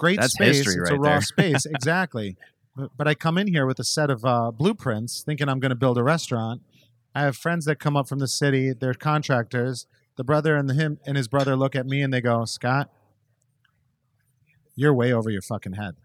great 0.00 0.18
That's 0.18 0.32
space. 0.32 0.56
history 0.64 0.80
it's 0.80 0.90
a 0.90 0.96
raw 0.96 1.10
there. 1.10 1.20
space, 1.20 1.66
exactly. 1.74 2.36
But, 2.74 2.90
but 2.96 3.06
I 3.06 3.14
come 3.14 3.36
in 3.36 3.46
here 3.46 3.66
with 3.66 3.78
a 3.78 3.84
set 3.84 4.08
of 4.10 4.24
uh, 4.24 4.50
blueprints, 4.50 5.22
thinking 5.22 5.48
I'm 5.48 5.60
going 5.60 5.70
to 5.70 5.76
build 5.76 5.98
a 5.98 6.02
restaurant. 6.02 6.62
I 7.14 7.20
have 7.20 7.36
friends 7.36 7.66
that 7.66 7.78
come 7.78 7.96
up 7.96 8.08
from 8.08 8.18
the 8.18 8.26
city. 8.26 8.72
They're 8.72 8.94
contractors. 8.94 9.86
The 10.16 10.24
brother 10.24 10.56
and 10.56 10.68
the, 10.68 10.74
him 10.74 10.98
and 11.06 11.16
his 11.16 11.28
brother 11.28 11.54
look 11.54 11.76
at 11.76 11.86
me 11.86 12.00
and 12.00 12.12
they 12.12 12.20
go, 12.22 12.44
"Scott, 12.46 12.90
you're 14.74 14.94
way 14.94 15.12
over 15.12 15.28
your 15.28 15.42
fucking 15.42 15.74
head. 15.74 15.96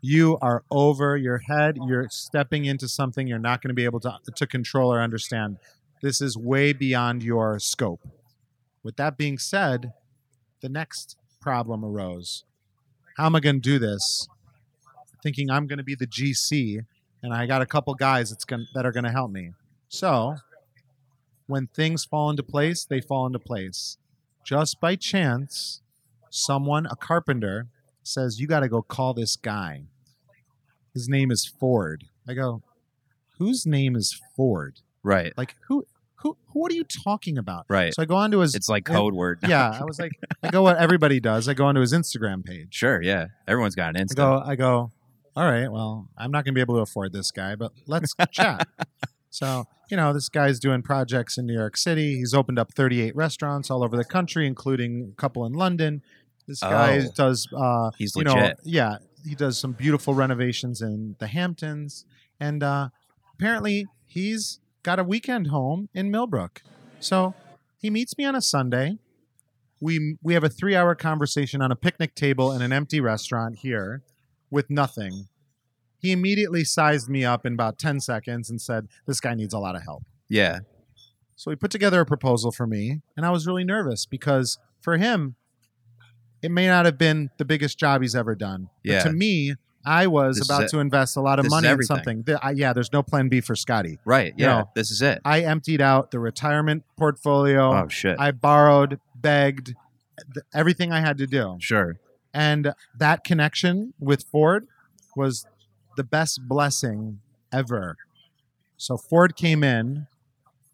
You 0.00 0.38
are 0.40 0.64
over 0.70 1.16
your 1.16 1.38
head. 1.38 1.76
You're 1.86 2.08
stepping 2.10 2.64
into 2.64 2.88
something 2.88 3.26
you're 3.26 3.38
not 3.38 3.60
going 3.60 3.68
to 3.68 3.74
be 3.74 3.84
able 3.84 4.00
to 4.00 4.18
to 4.34 4.46
control 4.46 4.92
or 4.92 5.00
understand. 5.02 5.58
This 6.00 6.20
is 6.20 6.38
way 6.38 6.72
beyond 6.72 7.22
your 7.22 7.58
scope." 7.58 8.00
With 8.82 8.96
that 8.96 9.18
being 9.18 9.36
said, 9.36 9.92
the 10.62 10.68
next 10.68 11.16
problem 11.40 11.84
arose. 11.84 12.45
How 13.16 13.24
am 13.24 13.34
I 13.34 13.40
going 13.40 13.56
to 13.56 13.60
do 13.60 13.78
this? 13.78 14.28
Thinking 15.22 15.50
I'm 15.50 15.66
going 15.66 15.78
to 15.78 15.84
be 15.84 15.94
the 15.94 16.06
GC, 16.06 16.84
and 17.22 17.32
I 17.32 17.46
got 17.46 17.62
a 17.62 17.66
couple 17.66 17.94
guys 17.94 18.28
that's 18.28 18.44
going 18.44 18.66
that 18.74 18.84
are 18.84 18.92
going 18.92 19.04
to 19.04 19.10
help 19.10 19.30
me. 19.30 19.52
So, 19.88 20.36
when 21.46 21.68
things 21.68 22.04
fall 22.04 22.28
into 22.28 22.42
place, 22.42 22.84
they 22.84 23.00
fall 23.00 23.26
into 23.26 23.38
place. 23.38 23.96
Just 24.44 24.80
by 24.80 24.96
chance, 24.96 25.80
someone, 26.28 26.84
a 26.86 26.96
carpenter, 26.96 27.68
says, 28.02 28.38
You 28.38 28.46
got 28.46 28.60
to 28.60 28.68
go 28.68 28.82
call 28.82 29.14
this 29.14 29.34
guy. 29.36 29.84
His 30.92 31.08
name 31.08 31.30
is 31.30 31.46
Ford. 31.46 32.04
I 32.28 32.34
go, 32.34 32.62
Whose 33.38 33.64
name 33.64 33.96
is 33.96 34.20
Ford? 34.36 34.80
Right. 35.02 35.32
Like, 35.38 35.56
who, 35.68 35.86
who, 36.16 36.36
what 36.52 36.72
are 36.72 36.74
you 36.74 36.84
talking 36.84 37.38
about? 37.38 37.66
Right. 37.68 37.94
So 37.94 38.02
I 38.02 38.04
go 38.06 38.16
onto 38.16 38.38
his. 38.38 38.54
It's 38.54 38.68
like 38.68 38.88
and- 38.88 38.96
code 38.96 39.14
word. 39.14 39.38
yeah, 39.46 39.78
I 39.80 39.84
was 39.84 39.98
like, 39.98 40.12
I 40.42 40.50
go 40.50 40.62
what 40.62 40.76
everybody 40.78 41.20
does. 41.20 41.48
I 41.48 41.54
go 41.54 41.66
onto 41.66 41.80
his 41.80 41.92
Instagram 41.92 42.44
page. 42.44 42.68
Sure. 42.74 43.00
Yeah. 43.02 43.26
Everyone's 43.46 43.74
got 43.74 43.96
an 43.96 44.06
I 44.10 44.14
go, 44.14 44.42
I 44.44 44.56
go, 44.56 44.92
all 45.36 45.44
right, 45.44 45.70
well, 45.70 46.08
I'm 46.16 46.30
not 46.30 46.44
going 46.44 46.54
to 46.54 46.58
be 46.58 46.60
able 46.62 46.76
to 46.76 46.80
afford 46.80 47.12
this 47.12 47.30
guy, 47.30 47.54
but 47.56 47.72
let's 47.86 48.14
chat. 48.32 48.66
So, 49.30 49.66
you 49.90 49.96
know, 49.98 50.14
this 50.14 50.30
guy's 50.30 50.58
doing 50.58 50.80
projects 50.82 51.36
in 51.36 51.46
New 51.46 51.52
York 51.54 51.76
City. 51.76 52.16
He's 52.16 52.32
opened 52.32 52.58
up 52.58 52.72
38 52.72 53.14
restaurants 53.14 53.70
all 53.70 53.84
over 53.84 53.96
the 53.96 54.04
country, 54.04 54.46
including 54.46 55.12
a 55.12 55.20
couple 55.20 55.44
in 55.44 55.52
London. 55.52 56.00
This 56.48 56.60
guy 56.60 57.00
Oh. 57.06 57.10
does, 57.14 57.46
uh, 57.54 57.90
He's 57.98 58.16
you 58.16 58.24
know, 58.24 58.32
legit. 58.34 58.56
yeah, 58.64 58.96
he 59.26 59.34
does 59.34 59.58
some 59.58 59.72
beautiful 59.72 60.14
renovations 60.14 60.80
in 60.80 61.16
the 61.18 61.26
Hamptons. 61.26 62.06
And 62.40 62.62
uh, 62.62 62.88
apparently 63.34 63.86
he's 64.06 64.60
got 64.86 65.00
a 65.00 65.04
weekend 65.04 65.48
home 65.48 65.88
in 65.92 66.12
Millbrook. 66.12 66.62
So 67.00 67.34
he 67.76 67.90
meets 67.90 68.16
me 68.16 68.24
on 68.24 68.36
a 68.36 68.40
Sunday. 68.40 68.98
We, 69.80 70.16
we 70.22 70.34
have 70.34 70.44
a 70.44 70.48
three 70.48 70.76
hour 70.76 70.94
conversation 70.94 71.60
on 71.60 71.72
a 71.72 71.76
picnic 71.76 72.14
table 72.14 72.52
in 72.52 72.62
an 72.62 72.72
empty 72.72 73.00
restaurant 73.00 73.58
here 73.58 74.02
with 74.48 74.70
nothing. 74.70 75.26
He 75.98 76.12
immediately 76.12 76.62
sized 76.62 77.08
me 77.08 77.24
up 77.24 77.44
in 77.44 77.54
about 77.54 77.80
10 77.80 77.98
seconds 77.98 78.48
and 78.48 78.60
said, 78.60 78.86
This 79.08 79.18
guy 79.20 79.34
needs 79.34 79.52
a 79.52 79.58
lot 79.58 79.74
of 79.74 79.82
help. 79.82 80.04
yeah. 80.28 80.60
So 81.38 81.50
he 81.50 81.56
put 81.56 81.70
together 81.70 82.00
a 82.00 82.06
proposal 82.06 82.50
for 82.50 82.66
me, 82.66 83.02
and 83.14 83.26
I 83.26 83.30
was 83.30 83.46
really 83.46 83.62
nervous 83.64 84.06
because 84.06 84.56
for 84.80 84.96
him, 84.96 85.34
it 86.40 86.50
may 86.50 86.66
not 86.66 86.86
have 86.86 86.96
been 86.96 87.28
the 87.36 87.44
biggest 87.44 87.76
job 87.78 88.00
he's 88.00 88.14
ever 88.14 88.34
done. 88.34 88.70
But 88.84 88.90
Yeah. 88.92 89.02
to 89.02 89.12
me, 89.12 89.54
I 89.86 90.08
was 90.08 90.38
This 90.38 90.48
about 90.50 90.68
to 90.70 90.80
invest 90.80 91.16
a 91.16 91.20
lot 91.20 91.38
of 91.38 91.44
This 91.44 91.50
money 91.50 91.68
in 91.68 91.82
something. 91.84 92.22
The- 92.22 92.44
I- 92.44 92.50
yeah, 92.50 92.72
there's 92.72 92.92
no 92.92 93.02
plan 93.04 93.28
B 93.28 93.40
for 93.40 93.54
Scotty. 93.54 93.98
Right. 94.04 94.34
You 94.36 94.44
Yeah. 94.46 94.58
know, 94.58 94.70
this 94.74 94.90
is 94.90 95.00
it. 95.00 95.20
I 95.24 95.42
emptied 95.42 95.80
out 95.80 96.10
the 96.10 96.18
retirement 96.18 96.82
portfolio. 96.96 97.72
Oh 97.84 97.88
shit. 97.88 98.16
I 98.18 98.32
borrowed, 98.32 98.98
begged, 99.14 99.74
th- 100.34 100.44
everything 100.52 100.90
I 100.92 101.00
had 101.00 101.16
to 101.18 101.26
do. 101.26 101.56
sure. 101.60 101.98
And 102.34 102.74
that 102.98 103.22
connection 103.24 103.94
with 103.98 104.24
Ford 104.24 104.66
was 105.14 105.46
the 105.96 106.04
best 106.04 106.40
blessing 106.48 107.20
ever. 107.52 107.96
So 108.76 108.96
Ford 108.98 109.36
came 109.36 109.62
in 109.64 110.06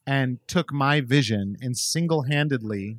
and 0.07 0.38
took 0.48 0.72
my 0.72 1.01
vision 1.01 1.57
and 1.61 1.77
single 1.79 2.22
handedly 2.22 2.98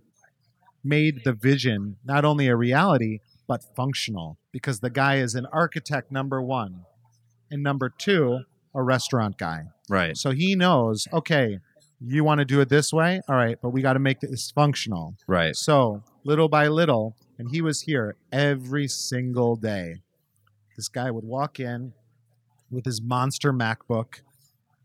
made 0.83 1.23
the 1.25 1.33
vision 1.33 1.97
not 2.05 2.23
only 2.23 2.47
a 2.47 2.55
reality, 2.55 3.19
but 3.53 3.75
functional 3.75 4.39
because 4.51 4.79
the 4.79 4.89
guy 4.89 5.17
is 5.17 5.35
an 5.35 5.45
architect, 5.53 6.11
number 6.11 6.41
one. 6.41 6.85
And 7.51 7.61
number 7.61 7.87
two, 7.95 8.39
a 8.73 8.81
restaurant 8.81 9.37
guy. 9.37 9.65
Right. 9.87 10.17
So 10.17 10.31
he 10.31 10.55
knows, 10.55 11.07
okay, 11.13 11.59
you 12.01 12.23
want 12.23 12.39
to 12.39 12.45
do 12.45 12.61
it 12.61 12.69
this 12.69 12.91
way? 12.91 13.21
All 13.29 13.35
right, 13.35 13.59
but 13.61 13.69
we 13.69 13.83
got 13.83 13.93
to 13.93 13.99
make 13.99 14.21
this 14.21 14.49
functional. 14.49 15.13
Right. 15.27 15.55
So 15.55 16.01
little 16.23 16.49
by 16.49 16.67
little, 16.67 17.15
and 17.37 17.51
he 17.51 17.61
was 17.61 17.81
here 17.81 18.15
every 18.31 18.87
single 18.87 19.55
day. 19.55 19.97
This 20.75 20.87
guy 20.87 21.11
would 21.11 21.23
walk 21.23 21.59
in 21.59 21.93
with 22.71 22.85
his 22.85 23.03
monster 23.03 23.53
MacBook, 23.53 24.21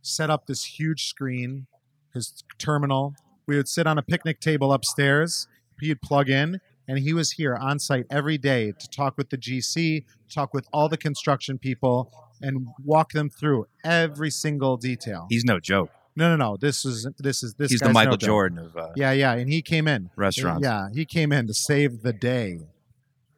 set 0.02 0.28
up 0.28 0.46
this 0.46 0.78
huge 0.78 1.08
screen, 1.08 1.68
his 2.12 2.44
terminal. 2.58 3.14
We 3.46 3.56
would 3.56 3.68
sit 3.68 3.86
on 3.86 3.96
a 3.96 4.02
picnic 4.02 4.40
table 4.40 4.74
upstairs. 4.74 5.48
He'd 5.80 6.02
plug 6.02 6.28
in, 6.28 6.60
and 6.88 6.98
he 6.98 7.12
was 7.12 7.32
here 7.32 7.54
on 7.54 7.78
site 7.78 8.06
every 8.10 8.38
day 8.38 8.72
to 8.72 8.88
talk 8.88 9.16
with 9.16 9.30
the 9.30 9.36
GC, 9.38 10.04
talk 10.32 10.54
with 10.54 10.66
all 10.72 10.88
the 10.88 10.96
construction 10.96 11.58
people, 11.58 12.10
and 12.40 12.68
walk 12.84 13.12
them 13.12 13.28
through 13.30 13.66
every 13.84 14.30
single 14.30 14.76
detail. 14.76 15.26
He's 15.28 15.44
no 15.44 15.60
joke. 15.60 15.90
No, 16.16 16.34
no, 16.34 16.36
no. 16.36 16.56
This 16.56 16.84
is 16.84 17.06
this 17.18 17.44
is 17.44 17.54
this. 17.54 17.70
He's 17.70 17.80
the 17.80 17.86
no 17.86 17.92
Michael 17.92 18.16
joke. 18.16 18.26
Jordan 18.26 18.58
of 18.58 18.76
uh, 18.76 18.88
Yeah, 18.96 19.12
yeah, 19.12 19.34
and 19.34 19.48
he 19.48 19.62
came 19.62 19.86
in. 19.86 20.10
restaurants. 20.16 20.64
Yeah, 20.64 20.88
he 20.92 21.04
came 21.04 21.30
in 21.30 21.46
to 21.46 21.54
save 21.54 22.02
the 22.02 22.12
day. 22.12 22.58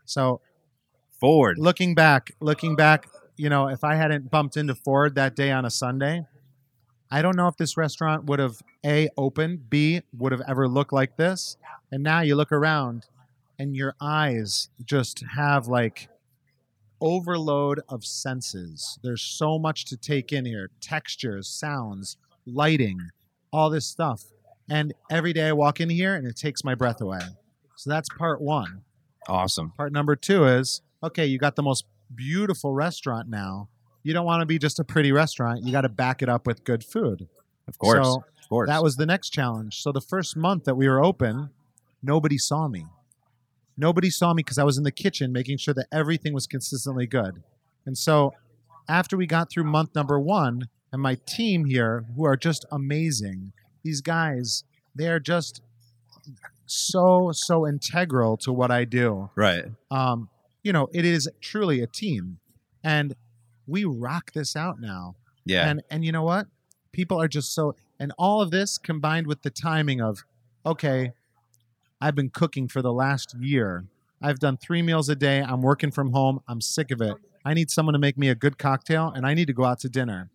So 0.07 0.41
Ford. 1.21 1.59
looking 1.59 1.95
back, 1.95 2.33
looking 2.41 2.77
back, 2.77 3.07
you 3.37 3.51
know, 3.51 3.69
if 3.69 3.85
I 3.85 3.97
hadn't 3.97 4.31
bumped 4.31 4.57
into 4.57 4.75
Ford 4.75 5.15
that 5.17 5.37
day 5.37 5.51
on 5.51 5.65
a 5.67 5.71
Sunday, 5.71 6.25
I 7.11 7.21
don't 7.23 7.37
know 7.37 7.49
if 7.49 7.57
this 7.57 7.77
restaurant 7.77 8.25
would 8.25 8.39
have 8.39 8.63
a 8.85 9.09
opened, 9.19 9.69
b 9.69 10.01
would 10.17 10.33
have 10.33 10.43
ever 10.49 10.67
looked 10.69 10.93
like 10.93 11.17
this. 11.17 11.57
And 11.93 12.03
now 12.03 12.21
you 12.21 12.35
look 12.37 12.53
around, 12.53 13.07
and 13.61 13.77
your 13.77 13.95
eyes 14.01 14.71
just 14.87 15.23
have 15.35 15.69
like 15.69 16.09
overload 16.99 17.79
of 17.91 18.07
senses. 18.07 18.99
There's 19.03 19.21
so 19.21 19.59
much 19.59 19.85
to 19.87 19.99
take 19.99 20.33
in 20.33 20.47
here: 20.47 20.71
textures, 20.81 21.47
sounds, 21.47 22.17
lighting, 22.47 23.11
all 23.53 23.69
this 23.69 23.87
stuff. 23.87 24.25
And 24.71 24.95
every 25.11 25.35
day 25.35 25.49
I 25.49 25.53
walk 25.53 25.79
in 25.79 25.91
here, 25.91 26.15
and 26.15 26.27
it 26.27 26.37
takes 26.37 26.65
my 26.65 26.75
breath 26.75 27.03
away. 27.03 27.21
So 27.77 27.91
that's 27.91 28.09
part 28.09 28.41
one. 28.41 28.81
Awesome. 29.29 29.73
Part 29.77 29.93
number 29.93 30.17
two 30.17 30.47
is 30.47 30.81
okay, 31.03 31.27
you 31.27 31.39
got 31.39 31.55
the 31.55 31.63
most 31.63 31.85
beautiful 32.15 32.73
restaurant 32.73 33.29
now. 33.29 33.69
You 34.03 34.15
don't 34.15 34.25
want 34.25 34.41
to 34.41 34.47
be 34.47 34.59
just 34.59 34.79
a 34.79 34.85
pretty 34.85 35.13
restaurant. 35.13 35.65
You 35.65 35.73
got 35.73 35.83
to 35.83 35.91
back 35.91 36.23
it 36.23 36.31
up 36.31 36.47
with 36.47 36.65
good 36.65 36.83
food. 36.83 37.29
Of 37.69 37.77
course. 37.79 38.07
So 38.07 38.15
of 38.15 38.49
course. 38.49 38.71
that 38.71 38.83
was 38.83 38.97
the 38.97 39.05
next 39.05 39.31
challenge. 39.31 39.83
So 39.83 39.93
the 39.93 40.01
first 40.01 40.35
month 40.35 40.65
that 40.65 40.77
we 40.77 40.89
were 40.89 41.05
open, 41.05 41.51
nobody 42.03 42.39
saw 42.39 42.67
me. 42.67 42.87
Nobody 43.81 44.11
saw 44.11 44.35
me 44.35 44.43
because 44.43 44.59
I 44.59 44.65
was 44.65 44.77
in 44.77 44.85
the 44.85 44.93
kitchen 44.93 45.33
making 45.33 45.57
sure 45.57 45.73
that 45.75 45.87
everything 45.91 46.35
was 46.35 46.47
consistently 46.47 47.07
good. 47.07 47.43
And 47.87 47.97
so 47.97 48.35
after 48.89 49.17
we 49.17 49.27
got 49.27 49.51
through 49.51 49.65
month 49.65 49.95
number 49.95 50.21
one, 50.21 50.69
and 50.93 51.01
my 51.01 51.17
team 51.27 51.65
here, 51.65 52.05
who 52.15 52.25
are 52.27 52.37
just 52.37 52.67
amazing, 52.71 53.53
these 53.83 54.01
guys, 54.01 54.65
they 54.95 55.09
are 55.09 55.21
just 55.21 55.63
so, 56.67 57.31
so 57.33 57.67
integral 57.67 58.37
to 58.39 58.53
what 58.53 58.71
I 58.71 58.85
do 58.85 59.31
right. 59.35 59.65
um, 59.91 60.29
you 60.63 60.73
know, 60.73 60.89
it 60.93 61.05
is 61.05 61.29
truly 61.41 61.81
a 61.81 61.87
team, 61.87 62.39
and 62.85 63.15
we 63.67 63.85
rock 63.85 64.33
this 64.33 64.57
out 64.57 64.81
now. 64.81 65.17
Yeah. 65.47 65.69
And 65.69 65.83
and 65.91 66.05
you 66.05 66.13
know 66.13 66.23
what? 66.23 66.47
People 66.93 67.21
are 67.21 67.29
just 67.29 67.55
so, 67.55 67.75
and 67.99 68.13
all 68.19 68.43
of 68.43 68.51
this 68.51 68.77
combined 68.77 69.27
with 69.27 69.43
the 69.43 69.51
timing 69.51 70.01
of, 70.01 70.25
okay, 70.67 71.13
I've 72.01 72.15
been 72.15 72.31
cooking 72.31 72.69
for 72.69 72.83
the 72.83 72.93
last 72.93 73.35
year. 73.39 73.85
I've 74.23 74.39
done 74.39 74.57
three 74.57 74.83
meals 74.83 75.09
a 75.09 75.15
day. 75.17 75.41
I'm 75.41 75.63
working 75.63 75.91
from 75.91 76.13
home. 76.13 76.41
I'm 76.49 76.61
sick 76.61 76.91
of 76.91 77.01
it. 77.01 77.15
I 77.45 77.55
need 77.55 77.71
someone 77.71 77.95
to 77.95 77.99
make 77.99 78.19
me 78.19 78.29
a 78.29 78.35
good 78.35 78.59
cocktail, 78.59 79.11
and 79.15 79.27
I 79.27 79.35
need 79.35 79.47
to 79.47 79.53
go 79.55 79.65
out 79.65 79.81
to 79.81 79.89
dinner. 79.89 80.31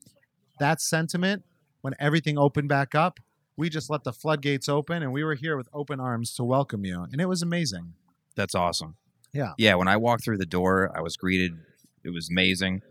That 0.59 0.81
sentiment, 0.81 1.43
when 1.81 1.93
everything 1.99 2.37
opened 2.37 2.69
back 2.69 2.95
up, 2.95 3.19
we 3.57 3.69
just 3.69 3.89
let 3.89 4.03
the 4.03 4.11
floodgates 4.13 4.67
open, 4.67 5.03
and 5.03 5.11
we 5.13 5.23
were 5.23 5.35
here 5.35 5.55
with 5.55 5.69
open 5.73 5.99
arms 5.99 6.33
to 6.35 6.43
welcome 6.43 6.83
you, 6.85 7.05
and 7.11 7.21
it 7.21 7.27
was 7.27 7.41
amazing. 7.41 7.93
That's 8.35 8.55
awesome. 8.55 8.95
Yeah. 9.33 9.53
Yeah. 9.57 9.75
When 9.75 9.87
I 9.87 9.97
walked 9.97 10.23
through 10.23 10.37
the 10.37 10.45
door, 10.45 10.91
I 10.95 11.01
was 11.01 11.15
greeted. 11.15 11.53
It 12.03 12.09
was 12.11 12.29
amazing. 12.29 12.81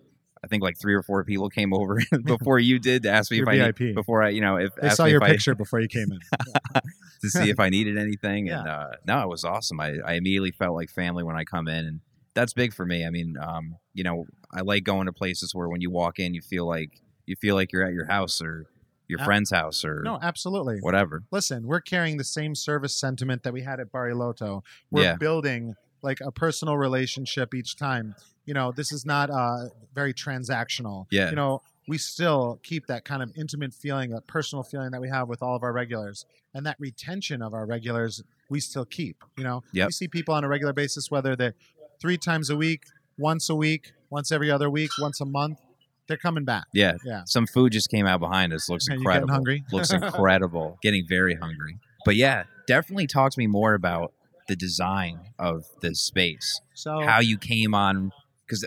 I 0.42 0.46
think 0.46 0.62
like 0.62 0.78
three 0.78 0.94
or 0.94 1.02
four 1.02 1.24
people 1.24 1.48
came 1.48 1.72
over 1.72 1.98
before 2.24 2.58
you 2.58 2.78
did 2.78 3.02
to 3.04 3.10
ask 3.10 3.30
me 3.30 3.38
You're 3.38 3.48
if 3.50 3.54
I 3.62 3.64
VIP. 3.66 3.80
need, 3.80 3.94
before 3.94 4.22
I 4.22 4.28
you 4.28 4.42
know 4.42 4.56
if 4.56 4.74
They 4.76 4.90
saw 4.90 5.06
your 5.06 5.22
I- 5.24 5.30
picture 5.30 5.54
before 5.54 5.80
you 5.80 5.88
came 5.88 6.12
in. 6.12 6.18
to 7.24 7.30
see 7.30 7.50
if 7.50 7.58
I 7.60 7.68
needed 7.70 7.98
anything. 7.98 8.48
And 8.48 8.68
uh, 8.68 8.88
no, 9.06 9.22
it 9.22 9.28
was 9.28 9.44
awesome. 9.44 9.80
I, 9.80 9.94
I 10.04 10.14
immediately 10.14 10.52
felt 10.52 10.74
like 10.76 10.90
family 10.90 11.22
when 11.24 11.36
I 11.36 11.44
come 11.44 11.66
in, 11.68 11.84
and 11.86 12.00
that's 12.34 12.52
big 12.52 12.72
for 12.72 12.86
me. 12.86 13.04
I 13.04 13.10
mean, 13.10 13.36
um, 13.40 13.76
you 13.92 14.04
know, 14.04 14.26
I 14.52 14.60
like 14.60 14.84
going 14.84 15.06
to 15.06 15.12
places 15.12 15.54
where 15.54 15.68
when 15.68 15.80
you 15.80 15.90
walk 15.90 16.18
in, 16.18 16.34
you 16.34 16.40
feel 16.42 16.66
like 16.66 17.00
you 17.26 17.36
feel 17.36 17.54
like 17.54 17.72
you're 17.72 17.84
at 17.84 17.92
your 17.92 18.06
house 18.06 18.40
or 18.42 18.66
your 19.08 19.20
Ab- 19.20 19.24
friend's 19.26 19.50
house 19.50 19.84
or 19.84 20.02
No, 20.04 20.18
absolutely. 20.22 20.78
whatever. 20.80 21.22
Listen, 21.30 21.66
we're 21.66 21.80
carrying 21.80 22.16
the 22.16 22.24
same 22.24 22.54
service 22.54 22.98
sentiment 22.98 23.42
that 23.42 23.52
we 23.52 23.62
had 23.62 23.80
at 23.80 23.92
Barilotto. 23.92 24.62
We're 24.90 25.02
Yeah. 25.02 25.16
building 25.16 25.74
like 26.02 26.20
a 26.20 26.30
personal 26.32 26.76
relationship 26.76 27.54
each 27.54 27.76
time. 27.76 28.14
You 28.46 28.54
know, 28.54 28.72
this 28.72 28.92
is 28.92 29.04
not 29.06 29.30
uh, 29.30 29.68
very 29.94 30.12
transactional. 30.14 31.06
Yeah. 31.10 31.30
You 31.30 31.36
know, 31.36 31.62
we 31.86 31.98
still 31.98 32.58
keep 32.62 32.86
that 32.86 33.04
kind 33.04 33.22
of 33.22 33.30
intimate 33.36 33.74
feeling, 33.74 34.10
that 34.10 34.26
personal 34.26 34.62
feeling 34.62 34.90
that 34.92 35.00
we 35.00 35.08
have 35.08 35.28
with 35.28 35.42
all 35.42 35.54
of 35.56 35.62
our 35.62 35.72
regulars. 35.72 36.24
And 36.54 36.64
that 36.66 36.76
retention 36.78 37.42
of 37.42 37.52
our 37.52 37.66
regulars, 37.66 38.22
we 38.48 38.60
still 38.60 38.84
keep. 38.84 39.22
You 39.36 39.44
know, 39.44 39.62
Yep. 39.72 39.88
we 39.88 39.92
see 39.92 40.08
people 40.08 40.34
on 40.34 40.44
a 40.44 40.48
regular 40.48 40.72
basis, 40.72 41.10
whether 41.10 41.36
they're 41.36 41.54
three 42.00 42.16
times 42.16 42.48
a 42.50 42.56
week, 42.56 42.84
once 43.18 43.48
a 43.50 43.54
week, 43.54 43.92
once 44.10 44.32
every 44.32 44.50
other 44.50 44.70
week, 44.70 44.90
once 44.98 45.20
a 45.20 45.24
month, 45.26 45.58
they're 46.06 46.16
coming 46.16 46.44
back. 46.44 46.64
Yeah. 46.72 46.94
Yeah. 47.04 47.22
Some 47.26 47.46
food 47.46 47.72
just 47.72 47.90
came 47.90 48.06
out 48.06 48.20
behind 48.20 48.52
us. 48.52 48.68
Looks 48.68 48.84
you 48.88 48.92
getting 48.92 49.02
incredible. 49.02 49.32
hungry? 49.34 49.64
Looks 49.72 49.90
incredible. 49.92 50.78
Getting 50.82 51.06
very 51.08 51.34
hungry. 51.34 51.78
But 52.04 52.16
yeah, 52.16 52.44
definitely 52.66 53.06
talk 53.06 53.32
to 53.32 53.38
me 53.38 53.46
more 53.46 53.74
about 53.74 54.12
the 54.48 54.56
design 54.56 55.20
of 55.38 55.64
the 55.80 55.94
space. 55.94 56.60
So 56.74 57.00
How 57.00 57.20
you 57.20 57.38
came 57.38 57.74
on 57.74 58.12
because 58.46 58.64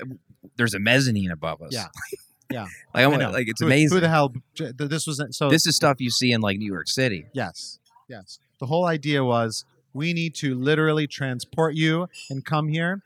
there's 0.58 0.74
a 0.74 0.80
mezzanine 0.80 1.32
above 1.32 1.62
us. 1.62 1.70
Yeah. 1.72 1.88
Yeah. 2.50 2.68
like 2.94 3.06
I 3.06 3.16
know. 3.16 3.32
like 3.32 3.48
it's 3.48 3.60
who, 3.60 3.68
amazing. 3.68 3.96
Who 3.96 4.02
the 4.02 4.10
hell? 4.10 4.34
This 4.58 5.08
was 5.08 5.22
so. 5.32 5.50
this 5.50 5.68
is 5.68 5.76
stuff 5.76 6.00
you 6.00 6.10
see 6.10 6.32
in 6.32 6.42
like 6.42 6.58
New 6.58 6.72
York 6.72 6.88
City. 6.88 7.26
Yes, 7.34 7.80
yes. 8.08 8.40
The 8.60 8.66
whole 8.66 8.86
idea 8.86 9.24
was 9.24 9.66
we 9.94 10.14
need 10.14 10.36
to 10.36 10.56
literally 10.56 11.08
transport 11.08 11.76
you 11.76 12.08
and 12.30 12.46
come 12.46 12.68
here 12.68 13.02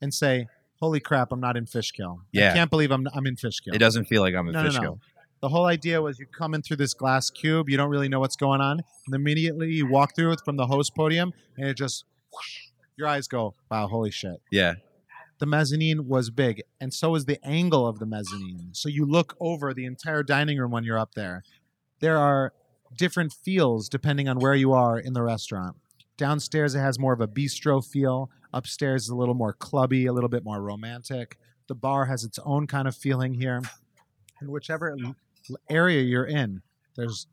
and 0.00 0.12
say, 0.12 0.48
"Holy 0.80 1.00
crap, 1.00 1.32
I'm 1.32 1.40
not 1.40 1.56
in 1.56 1.66
Fishkill. 1.66 2.20
Yeah. 2.32 2.50
I 2.50 2.54
can't 2.54 2.70
believe 2.70 2.90
I'm 2.90 3.06
I'm 3.14 3.26
in 3.26 3.36
Fishkill." 3.36 3.74
It 3.74 3.78
doesn't 3.78 4.04
feel 4.06 4.22
like 4.22 4.34
I'm 4.34 4.48
in 4.48 4.52
no, 4.52 4.62
no, 4.62 4.80
no. 4.80 4.98
The 5.40 5.48
whole 5.48 5.66
idea 5.66 6.00
was 6.00 6.18
you 6.18 6.26
come 6.26 6.54
in 6.54 6.62
through 6.62 6.78
this 6.78 6.94
glass 6.94 7.28
cube, 7.28 7.68
you 7.68 7.76
don't 7.76 7.90
really 7.90 8.08
know 8.08 8.18
what's 8.18 8.36
going 8.36 8.62
on, 8.62 8.80
and 9.06 9.14
immediately 9.14 9.70
you 9.72 9.86
walk 9.86 10.16
through 10.16 10.32
it 10.32 10.40
from 10.42 10.56
the 10.56 10.66
host 10.66 10.94
podium, 10.94 11.34
and 11.58 11.68
it 11.68 11.76
just 11.76 12.04
whoosh, 12.32 12.68
your 12.96 13.08
eyes 13.08 13.28
go, 13.28 13.54
"Wow, 13.70 13.86
holy 13.88 14.10
shit!" 14.10 14.40
Yeah, 14.50 14.74
the 15.44 15.50
mezzanine 15.50 16.08
was 16.08 16.30
big, 16.30 16.62
and 16.80 16.94
so 16.94 17.14
is 17.14 17.26
the 17.26 17.38
angle 17.46 17.86
of 17.86 17.98
the 17.98 18.06
mezzanine. 18.06 18.70
So 18.72 18.88
you 18.88 19.04
look 19.04 19.36
over 19.38 19.74
the 19.74 19.84
entire 19.84 20.22
dining 20.22 20.58
room 20.58 20.70
when 20.70 20.84
you're 20.84 20.98
up 20.98 21.12
there. 21.14 21.42
There 22.00 22.16
are 22.16 22.54
different 22.96 23.30
feels 23.30 23.90
depending 23.90 24.26
on 24.26 24.38
where 24.38 24.54
you 24.54 24.72
are 24.72 24.98
in 24.98 25.12
the 25.12 25.22
restaurant. 25.22 25.76
Downstairs, 26.16 26.74
it 26.74 26.78
has 26.78 26.98
more 26.98 27.12
of 27.12 27.20
a 27.20 27.28
bistro 27.28 27.86
feel. 27.86 28.30
Upstairs 28.54 29.02
is 29.02 29.08
a 29.10 29.14
little 29.14 29.34
more 29.34 29.52
clubby, 29.52 30.06
a 30.06 30.14
little 30.14 30.30
bit 30.30 30.44
more 30.44 30.62
romantic. 30.62 31.36
The 31.68 31.74
bar 31.74 32.06
has 32.06 32.24
its 32.24 32.38
own 32.42 32.66
kind 32.66 32.88
of 32.88 32.96
feeling 32.96 33.34
here. 33.34 33.60
And 34.40 34.48
whichever 34.48 34.96
area 35.68 36.00
you're 36.00 36.24
in, 36.24 36.62
there's 36.96 37.26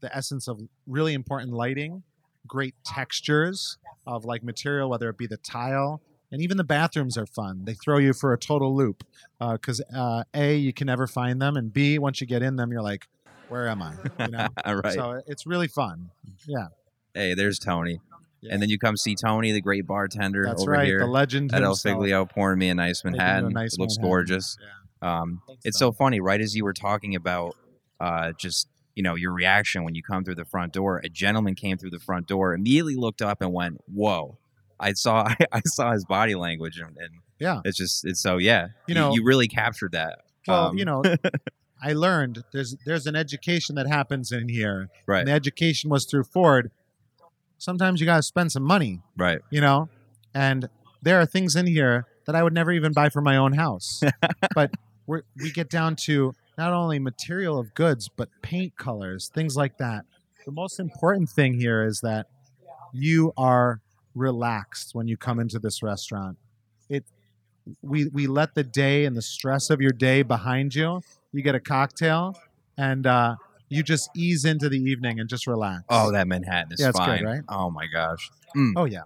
the 0.00 0.12
essence 0.12 0.48
of 0.48 0.60
really 0.88 1.14
important 1.14 1.52
lighting, 1.52 2.02
great 2.44 2.74
textures 2.84 3.78
of 4.04 4.24
like 4.24 4.42
material, 4.42 4.90
whether 4.90 5.08
it 5.08 5.16
be 5.16 5.28
the 5.28 5.36
tile, 5.36 6.02
and 6.32 6.42
even 6.42 6.56
the 6.56 6.64
bathrooms 6.64 7.16
are 7.16 7.26
fun. 7.26 7.64
They 7.64 7.74
throw 7.74 7.98
you 7.98 8.12
for 8.12 8.32
a 8.32 8.38
total 8.38 8.74
loop 8.74 9.04
because 9.38 9.80
uh, 9.94 10.24
a 10.34 10.56
you 10.56 10.72
can 10.72 10.86
never 10.86 11.06
find 11.06 11.40
them, 11.40 11.56
and 11.56 11.72
b 11.72 11.98
once 11.98 12.20
you 12.20 12.26
get 12.26 12.42
in 12.42 12.56
them, 12.56 12.72
you're 12.72 12.82
like, 12.82 13.06
where 13.48 13.68
am 13.68 13.82
I? 13.82 13.94
You 14.18 14.28
know. 14.28 14.48
right. 14.82 14.94
So 14.94 15.22
it's 15.26 15.46
really 15.46 15.68
fun. 15.68 16.10
Yeah, 16.46 16.68
hey, 17.14 17.34
there's 17.34 17.58
Tony, 17.58 18.00
Yeah. 18.40 18.54
and 18.54 18.62
then 18.62 18.68
you 18.70 18.78
come 18.78 18.96
see 18.96 19.14
Tony, 19.14 19.52
the 19.52 19.60
great 19.60 19.86
bartender 19.86 20.44
that's 20.46 20.62
over 20.62 20.72
right. 20.72 20.86
here 20.86 21.00
The 21.00 21.06
legend 21.06 21.52
at 21.54 21.62
El 21.62 21.70
himself. 21.70 21.92
Figlio, 21.94 22.24
pouring 22.24 22.58
me 22.58 22.68
a 22.70 22.74
nice 22.74 23.04
you 23.04 23.08
a 23.08 23.12
Manhattan. 23.12 23.52
nice 23.52 23.74
it 23.74 23.80
looks 23.80 23.96
Manhattan. 23.98 24.10
gorgeous. 24.10 24.56
Yeah. 25.02 25.20
Um, 25.20 25.42
it's 25.64 25.78
Tom. 25.78 25.88
so 25.88 25.92
funny, 25.92 26.20
right 26.20 26.40
as 26.40 26.56
you 26.56 26.64
were 26.64 26.72
talking 26.72 27.14
about 27.14 27.56
uh, 28.00 28.32
just 28.38 28.68
you 28.94 29.02
know 29.02 29.14
your 29.16 29.32
reaction 29.32 29.84
when 29.84 29.94
you 29.94 30.02
come 30.02 30.24
through 30.24 30.36
the 30.36 30.44
front 30.44 30.72
door. 30.72 31.00
A 31.04 31.08
gentleman 31.08 31.54
came 31.54 31.76
through 31.78 31.90
the 31.90 31.98
front 31.98 32.26
door, 32.26 32.54
immediately 32.54 32.94
looked 32.94 33.20
up 33.22 33.40
and 33.42 33.52
went, 33.52 33.80
"Whoa!" 33.86 34.38
I 34.82 34.92
saw 34.92 35.28
I 35.52 35.60
saw 35.64 35.92
his 35.92 36.04
body 36.04 36.34
language, 36.34 36.78
and, 36.78 36.96
and 36.98 37.10
Yeah. 37.38 37.60
it's 37.64 37.78
just 37.78 38.04
it's 38.04 38.20
so 38.20 38.36
yeah. 38.38 38.68
You 38.86 38.94
know- 38.94 39.14
you, 39.14 39.24
really 39.24 39.48
captured 39.48 39.92
that. 39.92 40.20
Well, 40.46 40.66
Um, 40.68 40.78
you 40.78 40.84
know, 40.84 41.02
I 41.82 41.92
learned 41.94 42.44
there's 42.52 42.76
there's 42.84 43.06
an 43.06 43.16
education 43.16 43.76
that 43.76 43.86
happens 43.88 44.30
in 44.32 44.48
here. 44.48 44.88
right, 45.06 45.20
And 45.20 45.28
the 45.28 45.32
education 45.32 45.88
was 45.90 46.04
through 46.04 46.24
Ford. 46.24 46.70
Sometimes 47.58 48.00
you 48.00 48.06
got 48.06 48.16
to 48.16 48.22
spend 48.22 48.50
some 48.50 48.64
money, 48.64 49.00
right, 49.16 49.40
you 49.50 49.60
know, 49.60 49.88
and 50.34 50.68
there 51.00 51.20
are 51.20 51.26
things 51.26 51.54
in 51.54 51.66
here 51.66 52.06
that 52.26 52.34
I 52.34 52.42
would 52.42 52.52
never 52.52 52.72
even 52.72 52.92
buy 52.92 53.08
for 53.08 53.20
my 53.20 53.36
own 53.36 53.52
house. 53.52 54.02
but 54.54 54.72
we 55.06 55.20
we 55.36 55.50
get 55.52 55.70
down 55.70 55.94
to 56.06 56.34
not 56.58 56.72
only 56.72 56.98
material 56.98 57.58
of 57.58 57.72
goods, 57.74 58.08
but 58.16 58.28
paint 58.42 58.76
colors, 58.76 59.30
things 59.32 59.56
like 59.56 59.78
that. 59.78 60.04
The 60.44 60.50
most 60.52 60.80
important 60.80 61.30
thing 61.30 61.54
here 61.54 61.84
is 61.84 62.00
that 62.00 62.26
you 62.92 63.32
are 63.36 63.80
relaxed 64.14 64.94
when 64.94 65.08
you 65.08 65.16
come 65.16 65.38
into 65.40 65.58
this 65.58 65.82
restaurant. 65.82 66.38
It 66.88 67.04
we 67.80 68.06
we 68.08 68.26
let 68.26 68.54
the 68.54 68.64
day 68.64 69.04
and 69.04 69.16
the 69.16 69.22
stress 69.22 69.70
of 69.70 69.80
your 69.80 69.92
day 69.92 70.22
behind 70.22 70.74
you. 70.74 71.00
You 71.32 71.42
get 71.42 71.54
a 71.54 71.60
cocktail 71.60 72.36
and 72.76 73.06
uh, 73.06 73.36
you 73.68 73.82
just 73.82 74.10
ease 74.16 74.44
into 74.44 74.68
the 74.68 74.78
evening 74.78 75.20
and 75.20 75.28
just 75.28 75.46
relax. 75.46 75.84
Oh, 75.88 76.10
that 76.12 76.26
Manhattan 76.28 76.72
is 76.72 76.80
Yeah, 76.80 76.88
it's 76.90 76.98
good, 76.98 77.22
right? 77.24 77.42
Oh 77.48 77.70
my 77.70 77.86
gosh. 77.86 78.30
oh 78.76 78.84
yeah. 78.84 79.02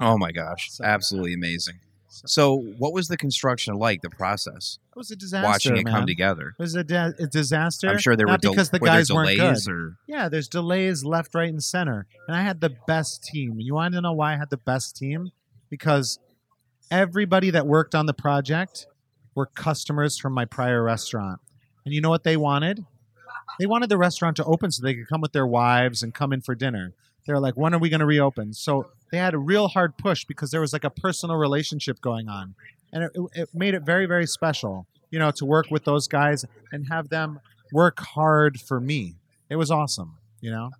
Oh 0.00 0.18
my 0.18 0.32
gosh. 0.32 0.70
So- 0.72 0.84
Absolutely 0.84 1.34
amazing. 1.34 1.76
So, 2.12 2.56
what 2.78 2.92
was 2.92 3.08
the 3.08 3.16
construction 3.16 3.74
like? 3.76 4.02
The 4.02 4.10
process, 4.10 4.78
It 4.90 4.96
was 4.98 5.10
a 5.12 5.16
disaster. 5.16 5.46
watching 5.48 5.76
it 5.76 5.84
man. 5.84 5.94
come 5.94 6.06
together. 6.06 6.54
It 6.58 6.62
was 6.62 6.74
a, 6.74 6.80
a 6.80 7.26
disaster. 7.28 7.88
I'm 7.88 7.98
sure 7.98 8.16
there 8.16 8.26
not 8.26 8.32
were 8.32 8.38
del- 8.38 8.52
because 8.52 8.70
the 8.70 8.78
were 8.80 8.86
guys 8.86 9.12
weren't 9.12 9.28
good. 9.30 9.36
delays 9.36 9.68
or 9.68 9.96
Yeah, 10.08 10.28
there's 10.28 10.48
delays 10.48 11.04
left, 11.04 11.34
right, 11.34 11.48
and 11.48 11.62
center. 11.62 12.06
And 12.26 12.36
I 12.36 12.42
had 12.42 12.60
the 12.60 12.74
best 12.86 13.22
team. 13.22 13.60
You 13.60 13.74
want 13.74 13.94
to 13.94 14.00
know 14.00 14.12
why 14.12 14.32
I 14.34 14.36
had 14.36 14.50
the 14.50 14.56
best 14.56 14.96
team? 14.96 15.30
Because 15.68 16.18
everybody 16.90 17.50
that 17.50 17.66
worked 17.66 17.94
on 17.94 18.06
the 18.06 18.14
project 18.14 18.86
were 19.34 19.46
customers 19.46 20.18
from 20.18 20.32
my 20.32 20.44
prior 20.44 20.82
restaurant. 20.82 21.40
And 21.84 21.94
you 21.94 22.00
know 22.00 22.10
what 22.10 22.24
they 22.24 22.36
wanted? 22.36 22.84
They 23.58 23.66
wanted 23.66 23.88
the 23.88 23.98
restaurant 23.98 24.36
to 24.38 24.44
open 24.44 24.70
so 24.70 24.82
they 24.82 24.94
could 24.94 25.08
come 25.08 25.20
with 25.20 25.32
their 25.32 25.46
wives 25.46 26.02
and 26.02 26.14
come 26.14 26.32
in 26.32 26.40
for 26.40 26.54
dinner. 26.54 26.92
They're 27.26 27.40
like, 27.40 27.56
when 27.56 27.74
are 27.74 27.78
we 27.78 27.88
going 27.88 28.00
to 28.00 28.06
reopen? 28.06 28.54
So 28.54 28.90
they 29.10 29.18
had 29.18 29.34
a 29.34 29.38
real 29.38 29.68
hard 29.68 29.96
push 29.96 30.24
because 30.24 30.50
there 30.50 30.60
was 30.60 30.72
like 30.72 30.84
a 30.84 30.90
personal 30.90 31.36
relationship 31.36 32.00
going 32.00 32.28
on. 32.28 32.54
And 32.92 33.04
it, 33.04 33.12
it 33.34 33.48
made 33.54 33.74
it 33.74 33.82
very, 33.82 34.06
very 34.06 34.26
special, 34.26 34.86
you 35.10 35.18
know, 35.18 35.30
to 35.32 35.44
work 35.44 35.66
with 35.70 35.84
those 35.84 36.08
guys 36.08 36.44
and 36.72 36.88
have 36.88 37.08
them 37.08 37.40
work 37.72 38.00
hard 38.00 38.60
for 38.60 38.80
me. 38.80 39.16
It 39.48 39.56
was 39.56 39.70
awesome, 39.70 40.16
you 40.40 40.50
know? 40.50 40.70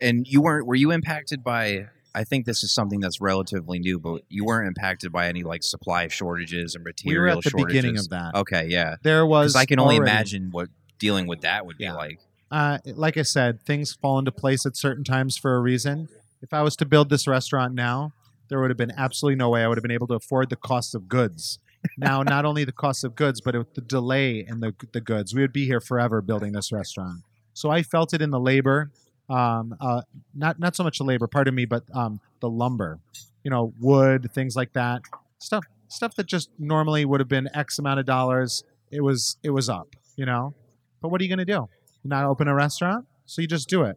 and 0.00 0.26
you 0.26 0.40
weren't 0.40 0.66
were 0.66 0.74
you 0.74 0.90
impacted 0.90 1.42
by 1.42 1.86
I 2.14 2.24
think 2.24 2.46
this 2.46 2.64
is 2.64 2.72
something 2.74 3.00
that's 3.00 3.20
relatively 3.20 3.78
new, 3.78 3.98
but 3.98 4.22
you 4.28 4.44
weren't 4.44 4.66
impacted 4.66 5.12
by 5.12 5.28
any 5.28 5.42
like 5.44 5.62
supply 5.62 6.08
shortages 6.08 6.74
and 6.74 6.82
material. 6.82 7.22
We 7.22 7.30
were 7.30 7.38
at 7.38 7.44
the 7.44 7.50
shortages. 7.50 7.66
beginning 7.82 7.98
of 7.98 8.08
that. 8.08 8.34
Okay, 8.34 8.66
yeah. 8.68 8.96
There 9.02 9.24
was. 9.26 9.54
I 9.54 9.66
can 9.66 9.78
only 9.78 9.98
already- 9.98 10.10
imagine 10.10 10.48
what 10.50 10.68
dealing 10.98 11.26
with 11.28 11.42
that 11.42 11.66
would 11.66 11.78
be 11.78 11.88
like. 11.90 12.20
Uh, 12.50 12.78
like 12.84 13.16
I 13.16 13.22
said, 13.22 13.62
things 13.62 13.92
fall 13.92 14.18
into 14.18 14.32
place 14.32 14.64
at 14.66 14.76
certain 14.76 15.04
times 15.04 15.36
for 15.36 15.54
a 15.54 15.60
reason. 15.60 16.08
If 16.42 16.52
I 16.52 16.62
was 16.62 16.76
to 16.76 16.86
build 16.86 17.10
this 17.10 17.26
restaurant 17.26 17.74
now, 17.74 18.12
there 18.48 18.60
would 18.60 18.70
have 18.70 18.76
been 18.76 18.92
absolutely 18.96 19.36
no 19.36 19.50
way 19.50 19.62
I 19.62 19.68
would 19.68 19.76
have 19.76 19.82
been 19.82 19.90
able 19.90 20.06
to 20.08 20.14
afford 20.14 20.50
the 20.50 20.56
cost 20.56 20.94
of 20.94 21.08
goods. 21.08 21.58
Now, 21.96 22.22
not 22.22 22.44
only 22.44 22.64
the 22.64 22.72
cost 22.72 23.04
of 23.04 23.14
goods, 23.14 23.40
but 23.40 23.54
it, 23.54 23.74
the 23.74 23.80
delay 23.80 24.44
in 24.46 24.60
the, 24.60 24.74
the 24.92 25.00
goods. 25.00 25.34
We 25.34 25.42
would 25.42 25.52
be 25.52 25.66
here 25.66 25.80
forever 25.80 26.20
building 26.20 26.52
this 26.52 26.72
restaurant. 26.72 27.22
So 27.54 27.70
I 27.70 27.82
felt 27.82 28.14
it 28.14 28.22
in 28.22 28.30
the 28.30 28.40
labor, 28.40 28.90
um, 29.28 29.76
uh, 29.80 30.02
not 30.34 30.58
not 30.58 30.74
so 30.76 30.84
much 30.84 30.98
the 30.98 31.04
labor, 31.04 31.26
pardon 31.26 31.54
me, 31.54 31.64
but 31.64 31.84
um, 31.94 32.20
the 32.40 32.48
lumber. 32.48 32.98
You 33.44 33.50
know, 33.50 33.72
wood, 33.80 34.30
things 34.32 34.56
like 34.56 34.72
that. 34.72 35.02
Stuff 35.38 35.64
stuff 35.88 36.14
that 36.16 36.26
just 36.26 36.50
normally 36.58 37.04
would 37.04 37.20
have 37.20 37.28
been 37.28 37.48
X 37.54 37.78
amount 37.78 38.00
of 38.00 38.06
dollars. 38.06 38.64
It 38.90 39.02
was 39.02 39.36
it 39.42 39.50
was 39.50 39.68
up. 39.68 39.88
You 40.16 40.26
know, 40.26 40.54
but 41.00 41.08
what 41.08 41.20
are 41.20 41.24
you 41.24 41.28
going 41.28 41.44
to 41.44 41.44
do? 41.44 41.68
Not 42.08 42.24
open 42.24 42.48
a 42.48 42.54
restaurant, 42.54 43.06
so 43.26 43.42
you 43.42 43.48
just 43.48 43.68
do 43.68 43.82
it. 43.82 43.96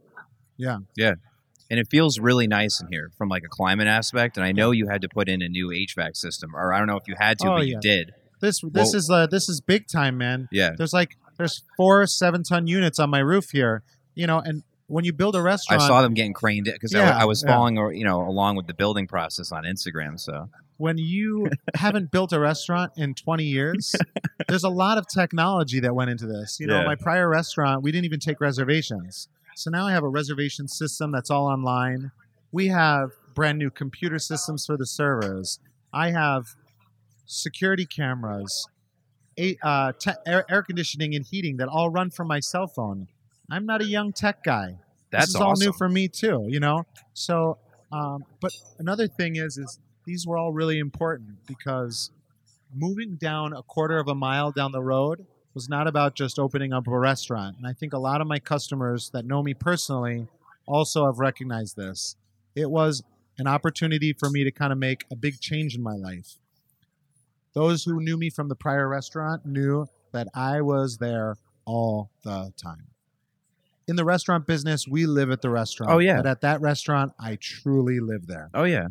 Yeah. 0.58 0.80
Yeah. 0.96 1.14
And 1.70 1.80
it 1.80 1.88
feels 1.90 2.20
really 2.20 2.48
nice 2.48 2.82
in 2.82 2.88
here 2.92 3.12
from 3.18 3.30
like 3.30 3.44
a 3.46 3.48
climate 3.48 3.88
aspect. 3.88 4.36
And 4.38 4.46
I 4.46 4.52
know 4.52 4.72
you 4.72 4.88
had 4.90 5.02
to 5.04 5.10
put 5.10 5.30
in 5.30 5.42
a 5.42 5.48
new 5.48 5.70
HVAC 5.70 6.18
system, 6.18 6.54
or 6.56 6.74
I 6.74 6.78
don't 6.78 6.88
know 6.88 6.98
if 6.98 7.08
you 7.08 7.16
had 7.18 7.40
to, 7.40 7.48
Oh, 7.50 7.56
but 7.58 7.68
yeah. 7.68 7.76
you 7.76 7.80
did. 7.80 8.12
This 8.42 8.60
this 8.62 8.92
Whoa. 8.92 8.98
is 8.98 9.10
uh, 9.10 9.28
this 9.28 9.48
is 9.48 9.62
big 9.62 9.88
time, 9.88 10.18
man. 10.18 10.50
Yeah. 10.52 10.72
There's 10.78 10.94
like 10.94 11.16
there's 11.38 11.64
four 11.78 12.06
seven 12.08 12.44
ton 12.44 12.68
units 12.68 13.00
on 13.00 13.10
my 13.10 13.20
roof 13.20 13.52
here, 13.52 13.84
you 14.16 14.28
know, 14.28 14.40
and 14.40 14.64
when 14.92 15.06
you 15.06 15.14
build 15.14 15.36
a 15.36 15.42
restaurant, 15.42 15.82
I 15.82 15.88
saw 15.88 16.02
them 16.02 16.14
getting 16.14 16.34
craned 16.34 16.68
in 16.68 16.74
because 16.74 16.94
Yeah, 16.94 17.16
I, 17.18 17.22
I 17.22 17.26
was 17.26 17.44
yeah. 17.44 17.54
following, 17.54 17.78
or 17.78 17.94
you 17.94 18.04
know, 18.04 18.22
along 18.28 18.56
with 18.58 18.68
the 18.68 18.74
building 18.74 19.08
process 19.08 19.52
on 19.52 19.64
Instagram. 19.64 20.20
So 20.20 20.50
when 20.78 20.98
you 20.98 21.50
haven't 21.76 22.12
built 22.12 22.34
a 22.34 22.40
restaurant 22.40 22.92
in 22.98 23.14
20 23.14 23.44
years, 23.44 23.96
there's 24.48 24.64
a 24.64 24.70
lot 24.70 24.98
of 24.98 25.08
technology 25.08 25.80
that 25.80 25.96
went 25.96 26.10
into 26.10 26.26
this. 26.28 26.60
You 26.60 26.68
know, 26.68 26.80
Yeah. 26.80 26.86
my 26.86 26.96
prior 26.96 27.30
restaurant, 27.30 27.84
we 27.84 27.92
didn't 27.92 28.06
even 28.06 28.20
take 28.20 28.42
reservations. 28.42 29.28
So 29.56 29.70
now 29.70 29.88
I 29.88 29.92
have 29.92 30.04
a 30.04 30.10
reservation 30.10 30.68
system 30.68 31.12
that's 31.12 31.30
all 31.30 31.46
online. 31.48 32.12
We 32.52 32.68
have 32.68 33.12
brand 33.34 33.58
new 33.60 33.70
computer 33.70 34.20
systems 34.20 34.66
for 34.66 34.76
the 34.78 34.86
servers. 34.86 35.60
I 35.94 36.12
have 36.12 36.56
security 37.26 37.86
cameras, 37.86 38.68
a, 39.38 39.58
uh, 39.62 39.94
te- 39.98 40.12
air, 40.26 40.46
air 40.50 40.64
conditioning 40.64 41.16
and 41.16 41.26
heating 41.26 41.58
that 41.58 41.68
all 41.68 41.90
run 41.90 42.10
from 42.10 42.28
my 42.28 42.40
cell 42.40 42.68
phone. 42.68 43.08
I'm 43.52 43.66
not 43.66 43.82
a 43.82 43.86
young 43.86 44.14
tech 44.14 44.44
guy. 44.44 44.78
That's 45.12 45.26
this 45.26 45.30
is 45.30 45.36
awesome. 45.36 45.48
all 45.48 45.56
new 45.58 45.74
for 45.74 45.90
me 45.90 46.08
too 46.08 46.46
you 46.48 46.60
know? 46.60 46.86
So 47.14 47.58
um, 47.92 48.24
but 48.40 48.52
another 48.80 49.08
thing 49.08 49.36
is 49.36 49.58
is 49.58 49.80
these 50.06 50.26
were 50.26 50.38
all 50.38 50.54
really 50.54 50.80
important 50.80 51.46
because 51.46 52.12
moving 52.74 53.16
down 53.16 53.54
a 53.54 53.62
quarter 53.62 54.00
of 54.00 54.08
a 54.08 54.16
mile 54.16 54.52
down 54.52 54.72
the 54.72 54.82
road 54.82 55.26
was 55.54 55.68
not 55.68 55.86
about 55.86 56.16
just 56.16 56.40
opening 56.40 56.72
up 56.72 56.88
a 56.88 56.98
restaurant. 56.98 57.58
And 57.58 57.68
i 57.68 57.74
think 57.74 57.92
a 57.94 57.98
lot 57.98 58.22
of 58.22 58.28
my 58.28 58.40
customers 58.40 59.10
that 59.10 59.26
know 59.26 59.44
me 59.44 59.54
personally 59.54 60.28
also 60.66 61.06
have 61.06 61.20
recognized 61.20 61.76
this. 61.76 62.16
It 62.56 62.72
was 62.72 63.04
an 63.38 63.48
opportunity 63.48 64.14
for 64.14 64.30
me 64.30 64.46
to 64.46 64.52
kind 64.52 64.72
of 64.72 64.80
make 64.80 65.04
a 65.12 65.16
big 65.16 65.42
change 65.42 65.76
in 65.76 65.84
my 65.84 65.96
life. 65.96 66.38
Those 67.54 67.84
who 67.84 68.00
knew 68.00 68.18
me 68.18 68.30
from 68.30 68.48
the 68.48 68.56
prior 68.56 68.88
restaurant 68.88 69.46
knew 69.46 69.88
that 70.14 70.28
i 70.34 70.62
was 70.62 70.98
there 70.98 71.38
all 71.66 72.10
the 72.24 72.54
time 72.62 72.91
in 73.88 73.96
the 73.96 74.06
restaurant 74.06 74.48
business, 74.48 74.88
we 74.88 75.06
live 75.06 75.32
at 75.32 75.42
the 75.42 75.50
restaurant. 75.50 75.92
Oh, 75.92 76.00
yeah. 76.00 76.18
But 76.18 76.26
at 76.28 76.42
that 76.42 76.62
restaurant, 76.62 77.14
I 77.20 77.38
truly 77.40 78.00
live 78.00 78.28
there. 78.28 78.50
oh 78.54 78.64
yeah, 78.64 78.88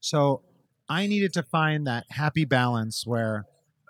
So 0.00 0.42
I 0.88 1.06
needed 1.06 1.32
to 1.34 1.42
find 1.42 1.86
that 1.86 2.04
happy 2.10 2.44
balance 2.44 3.06
where 3.06 3.44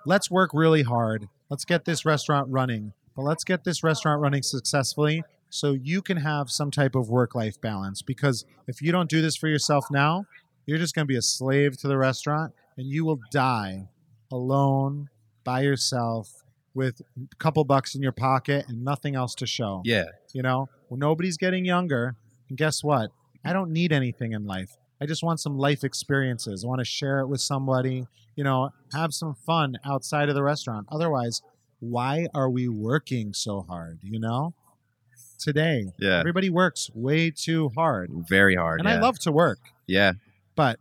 let's 0.04 0.30
work 0.30 0.50
really 0.52 0.82
hard. 0.82 1.28
Let's 1.50 1.64
get 1.64 1.84
this 1.84 2.04
restaurant 2.04 2.48
running, 2.50 2.92
but 3.14 3.22
let's 3.22 3.44
get 3.44 3.64
this 3.64 3.82
restaurant 3.82 4.20
running 4.20 4.42
successfully 4.42 5.22
so 5.50 5.72
you 5.72 6.02
can 6.02 6.16
have 6.16 6.50
some 6.50 6.70
type 6.70 6.94
of 6.94 7.08
work 7.08 7.34
life 7.34 7.60
balance. 7.60 8.02
Because 8.02 8.44
if 8.66 8.82
you 8.82 8.92
don't 8.92 9.08
do 9.08 9.22
this 9.22 9.36
for 9.36 9.48
yourself 9.48 9.86
now, 9.90 10.24
you're 10.66 10.78
just 10.78 10.94
going 10.94 11.04
to 11.06 11.12
be 11.12 11.16
a 11.16 11.22
slave 11.22 11.76
to 11.78 11.88
the 11.88 11.96
restaurant 11.96 12.52
and 12.76 12.88
you 12.88 13.04
will 13.04 13.20
die 13.30 13.88
alone 14.32 15.08
by 15.44 15.60
yourself 15.60 16.42
with 16.76 17.00
a 17.16 17.34
couple 17.36 17.64
bucks 17.64 17.94
in 17.94 18.02
your 18.02 18.12
pocket 18.12 18.66
and 18.68 18.84
nothing 18.84 19.14
else 19.16 19.34
to 19.36 19.46
show. 19.46 19.82
yeah. 19.84 20.04
You 20.34 20.42
know, 20.42 20.68
well, 20.88 20.98
nobody's 20.98 21.36
getting 21.38 21.64
younger. 21.64 22.14
And 22.48 22.56
guess 22.58 22.84
what? 22.84 23.10
I 23.44 23.52
don't 23.54 23.70
need 23.72 23.90
anything 23.92 24.32
in 24.32 24.44
life. 24.44 24.76
I 25.00 25.06
just 25.06 25.22
want 25.22 25.40
some 25.40 25.56
life 25.58 25.82
experiences. 25.82 26.62
I 26.64 26.68
want 26.68 26.80
to 26.80 26.84
share 26.84 27.20
it 27.20 27.26
with 27.26 27.40
somebody, 27.40 28.06
you 28.36 28.44
know, 28.44 28.70
have 28.92 29.12
some 29.14 29.34
fun 29.34 29.76
outside 29.84 30.28
of 30.28 30.34
the 30.34 30.42
restaurant. 30.42 30.86
Otherwise, 30.92 31.40
why 31.80 32.26
are 32.34 32.50
we 32.50 32.68
working 32.68 33.32
so 33.32 33.62
hard? 33.62 33.98
You 34.02 34.20
know, 34.20 34.54
today, 35.38 35.86
Yeah. 35.98 36.18
everybody 36.18 36.50
works 36.50 36.90
way 36.94 37.30
too 37.30 37.70
hard. 37.74 38.10
Very 38.28 38.56
hard. 38.56 38.80
And 38.80 38.88
yeah. 38.88 38.96
I 38.96 38.98
love 39.00 39.18
to 39.20 39.32
work, 39.32 39.58
Yeah. 39.86 40.12
but 40.54 40.78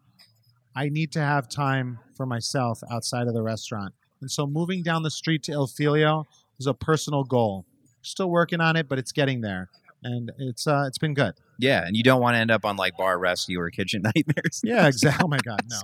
I 0.76 0.90
need 0.90 1.12
to 1.14 1.20
have 1.22 1.48
time 1.50 2.00
for 2.16 2.26
myself 2.26 2.82
outside 2.92 3.28
of 3.28 3.34
the 3.34 3.42
restaurant. 3.44 3.94
And 4.26 4.32
so 4.32 4.48
moving 4.48 4.82
down 4.82 5.04
the 5.04 5.12
street 5.12 5.44
to 5.44 5.52
Il 5.52 5.68
Figlio 5.68 6.26
was 6.58 6.66
a 6.66 6.74
personal 6.74 7.24
goal. 7.24 7.64
Still 8.02 8.28
working 8.32 8.60
on 8.60 8.76
it, 8.76 8.90
but 8.90 8.98
it's 8.98 9.12
getting 9.12 9.42
there. 9.42 9.70
And 10.02 10.32
it's 10.40 10.66
uh, 10.66 10.86
it's 10.88 10.98
been 10.98 11.14
good. 11.14 11.36
Yeah, 11.60 11.86
and 11.86 11.96
you 11.96 12.02
don't 12.02 12.20
want 12.22 12.34
to 12.34 12.40
end 12.40 12.50
up 12.50 12.66
on 12.66 12.76
like 12.76 12.98
bar 12.98 13.20
rescue 13.20 13.60
or 13.60 13.70
kitchen 13.70 14.02
nightmares. 14.16 14.62
Yeah, 14.64 14.88
exactly. 14.88 15.24
Oh 15.24 15.28
my 15.28 15.38
God, 15.38 15.62
no, 15.70 15.80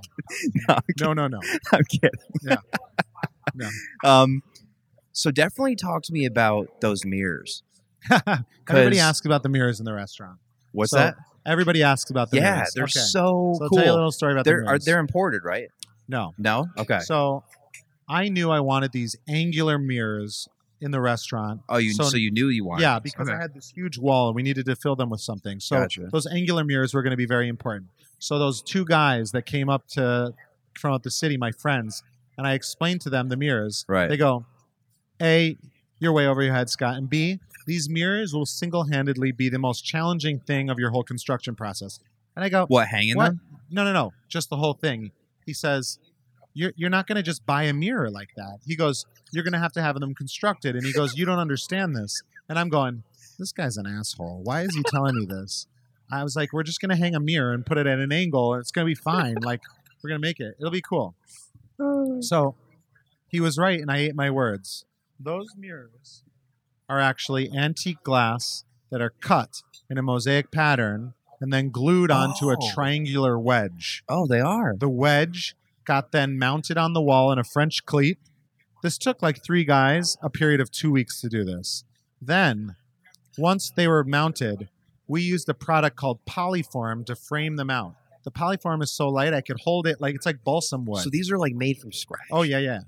no, 0.99 1.13
no, 1.13 1.13
no, 1.13 1.27
no. 1.27 1.39
I'm 1.71 1.83
kidding. 1.83 2.09
Yeah. 2.41 2.57
No. 3.53 3.69
Um, 4.03 4.41
so 5.11 5.29
definitely 5.29 5.75
talk 5.75 6.01
to 6.03 6.13
me 6.13 6.25
about 6.25 6.81
those 6.81 7.05
mirrors. 7.05 7.61
Everybody 8.67 8.97
asks 8.99 9.23
about 9.27 9.43
the 9.43 9.49
mirrors 9.49 9.79
in 9.79 9.85
the 9.85 9.93
restaurant. 9.93 10.39
What's 10.71 10.89
So, 10.89 10.97
that? 10.97 11.15
Everybody 11.45 11.83
asks 11.83 12.09
about 12.09 12.31
the 12.31 12.37
Yeah, 12.37 12.53
mirrors. 12.55 12.59
Yeah, 12.59 12.65
they're 12.73 12.83
Okay. 12.85 12.89
so 13.01 13.53
So 13.57 13.63
I'll 13.65 13.69
tell 13.69 13.85
you 13.85 13.91
a 13.91 13.93
little 13.93 14.11
story 14.11 14.31
about 14.33 14.45
the 14.45 14.49
they're 14.51 14.59
are 14.61 14.65
mirrors. 14.65 14.85
they're 14.85 14.99
imported, 14.99 15.43
right? 15.43 15.67
no. 16.07 16.33
No. 16.39 16.65
Okay. 16.77 16.99
So 17.01 17.43
I 18.11 18.27
knew 18.29 18.51
I 18.51 18.59
wanted 18.59 18.91
these 18.91 19.15
angular 19.29 19.77
mirrors 19.77 20.47
in 20.81 20.91
the 20.91 20.99
restaurant. 20.99 21.61
oh, 21.69 21.77
you 21.77 21.93
so, 21.93 22.03
so- 22.05 22.17
you 22.17 22.31
knew 22.31 22.47
you 22.47 22.65
wanted. 22.65 22.81
Yeah, 22.81 22.99
because 22.99 23.29
Okay. 23.29 23.37
I 23.37 23.41
had 23.41 23.53
this 23.53 23.69
huge 23.69 23.97
wall 23.97 24.27
and 24.27 24.35
we 24.35 24.43
needed 24.43 24.65
to 24.65 24.75
fill 24.75 24.95
them 24.95 25.09
with 25.09 25.21
something. 25.21 25.59
So 25.59 25.77
Gotcha. 25.77 26.07
those 26.11 26.25
angular 26.27 26.63
mirrors 26.63 26.93
were 26.93 27.03
going 27.03 27.11
to 27.11 27.17
be 27.17 27.25
very 27.27 27.47
important. 27.47 27.89
So 28.19 28.37
those 28.39 28.61
two 28.61 28.83
guys 28.85 29.31
that 29.31 29.45
came 29.45 29.69
up 29.69 29.87
to 29.89 30.33
from 30.77 30.93
out 30.93 31.03
the 31.03 31.11
city, 31.11 31.37
my 31.37 31.51
friends, 31.51 32.03
and 32.37 32.47
I 32.47 32.53
explained 32.53 33.01
to 33.01 33.09
them 33.09 33.29
the 33.29 33.37
mirrors. 33.37 33.85
Right. 33.87 34.09
They 34.09 34.17
go, 34.17 34.45
A, 35.21 35.57
you're 35.99 36.11
way 36.13 36.25
over 36.27 36.41
your 36.41 36.53
head, 36.53 36.69
Scott. 36.69 36.95
And 36.97 37.09
B, 37.09 37.39
these 37.67 37.87
mirrors 37.89 38.33
will 38.33 38.45
single 38.45 38.85
handedly 38.91 39.31
be 39.31 39.49
the 39.49 39.59
most 39.59 39.85
challenging 39.85 40.39
thing 40.39 40.69
of 40.69 40.79
your 40.79 40.89
whole 40.89 41.03
construction 41.03 41.55
process. 41.55 41.99
And 42.35 42.43
I 42.43 42.49
go, 42.49 42.65
what 42.67 42.87
hanging 42.87 43.15
what? 43.17 43.25
them? 43.25 43.41
No, 43.69 43.83
no, 43.83 43.93
no. 43.93 44.13
Just 44.27 44.49
the 44.49 44.57
whole 44.57 44.73
thing. 44.73 45.11
He 45.45 45.53
says, 45.53 45.99
You're 46.53 46.73
you're 46.75 46.89
not 46.89 47.07
gonna 47.07 47.23
just 47.23 47.45
buy 47.45 47.63
a 47.63 47.73
mirror 47.73 48.09
like 48.11 48.29
that. 48.35 48.59
He 48.65 48.75
goes, 48.75 49.05
You're 49.31 49.43
gonna 49.43 49.59
have 49.59 49.71
to 49.73 49.81
have 49.81 49.99
them 49.99 50.13
constructed. 50.15 50.75
And 50.75 50.85
he 50.85 50.91
goes, 50.93 51.17
You 51.17 51.25
don't 51.25 51.39
understand 51.39 51.95
this. 51.95 52.21
And 52.49 52.59
I'm 52.59 52.69
going, 52.69 53.03
This 53.39 53.51
guy's 53.51 53.77
an 53.77 53.87
asshole. 53.87 54.41
Why 54.43 54.61
is 54.61 54.75
he 54.75 54.83
telling 54.83 55.15
me 55.15 55.25
this? 55.25 55.67
I 56.11 56.23
was 56.23 56.35
like, 56.35 56.51
We're 56.51 56.63
just 56.63 56.81
gonna 56.81 56.97
hang 56.97 57.15
a 57.15 57.19
mirror 57.19 57.53
and 57.53 57.65
put 57.65 57.77
it 57.77 57.87
at 57.87 57.99
an 57.99 58.11
angle 58.11 58.53
and 58.53 58.61
it's 58.61 58.71
gonna 58.71 58.85
be 58.85 58.95
fine. 58.95 59.35
Like, 59.41 59.61
we're 60.03 60.09
gonna 60.09 60.19
make 60.19 60.39
it. 60.39 60.55
It'll 60.59 60.71
be 60.71 60.81
cool. 60.81 61.15
So 62.21 62.55
he 63.27 63.39
was 63.39 63.57
right, 63.57 63.79
and 63.79 63.89
I 63.89 63.97
ate 63.99 64.15
my 64.15 64.29
words. 64.29 64.85
Those 65.19 65.47
mirrors 65.57 66.23
are 66.89 66.99
actually 66.99 67.49
antique 67.51 68.03
glass 68.03 68.65
that 68.91 69.01
are 69.01 69.13
cut 69.21 69.63
in 69.89 69.97
a 69.97 70.01
mosaic 70.01 70.51
pattern 70.51 71.13
and 71.39 71.51
then 71.53 71.69
glued 71.69 72.11
onto 72.11 72.49
a 72.49 72.57
Oh. 72.59 72.71
triangular 72.73 73.39
wedge. 73.39 74.03
Oh, 74.09 74.27
they 74.27 74.41
are. 74.41 74.75
The 74.77 74.89
wedge 74.89 75.55
got 75.85 76.11
then 76.11 76.37
mounted 76.37 76.77
on 76.77 76.93
the 76.93 77.01
wall 77.01 77.31
in 77.31 77.39
a 77.39 77.43
French 77.43 77.85
cleat. 77.85 78.17
This 78.83 78.97
took 78.97 79.21
like 79.21 79.43
three 79.43 79.63
guys 79.63 80.17
a 80.21 80.29
period 80.29 80.59
of 80.61 80.71
two 80.71 80.91
weeks 80.91 81.21
to 81.21 81.29
do 81.29 81.43
this. 81.43 81.83
Then, 82.21 82.75
once 83.37 83.71
they 83.75 83.87
were 83.87 84.03
mounted, 84.03 84.69
we 85.07 85.21
used 85.21 85.47
a 85.49 85.53
product 85.53 85.95
called 85.97 86.19
Polyform 86.25 87.05
to 87.05 87.15
frame 87.15 87.55
them 87.57 87.69
out. 87.69 87.95
The 88.23 88.31
Polyform 88.31 88.81
is 88.83 88.91
so 88.91 89.09
light 89.09 89.33
I 89.33 89.41
could 89.41 89.59
hold 89.61 89.87
it 89.87 89.99
like 89.99 90.15
it's 90.15 90.25
like 90.25 90.43
balsam 90.43 90.85
wood. 90.85 91.01
So 91.03 91.09
these 91.09 91.31
are 91.31 91.37
like 91.39 91.53
made 91.53 91.77
from 91.79 91.91
scratch. 91.91 92.27
oh 92.31 92.43
yeah, 92.43 92.59
yeah. 92.59 92.79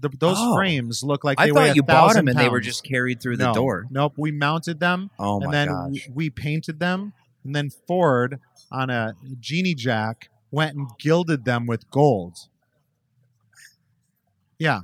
The, 0.00 0.08
those 0.10 0.36
Oh. 0.38 0.54
frames 0.54 1.02
look 1.02 1.24
like 1.24 1.40
I 1.40 1.50
thought 1.50 1.74
you 1.74 1.82
bought 1.82 2.14
them 2.14 2.28
and 2.28 2.38
they 2.38 2.48
were 2.48 2.60
just 2.60 2.84
carried 2.84 3.20
through 3.20 3.36
the 3.36 3.46
No, 3.48 3.54
door. 3.54 3.86
Nope, 3.90 4.14
we 4.16 4.30
mounted 4.30 4.78
them 4.80 5.10
Oh 5.18 5.40
my 5.40 5.44
and 5.46 5.54
then 5.54 5.68
gosh. 5.68 6.08
we 6.14 6.30
painted 6.30 6.78
them, 6.78 7.12
and 7.44 7.54
then 7.54 7.70
Ford 7.86 8.38
on 8.70 8.90
a 8.90 9.14
genie 9.40 9.74
jack 9.74 10.28
went 10.50 10.76
and 10.76 10.86
oh, 10.90 10.94
gilded 10.98 11.44
them 11.44 11.66
with 11.66 11.90
gold. 11.90 12.48
Yeah. 14.58 14.80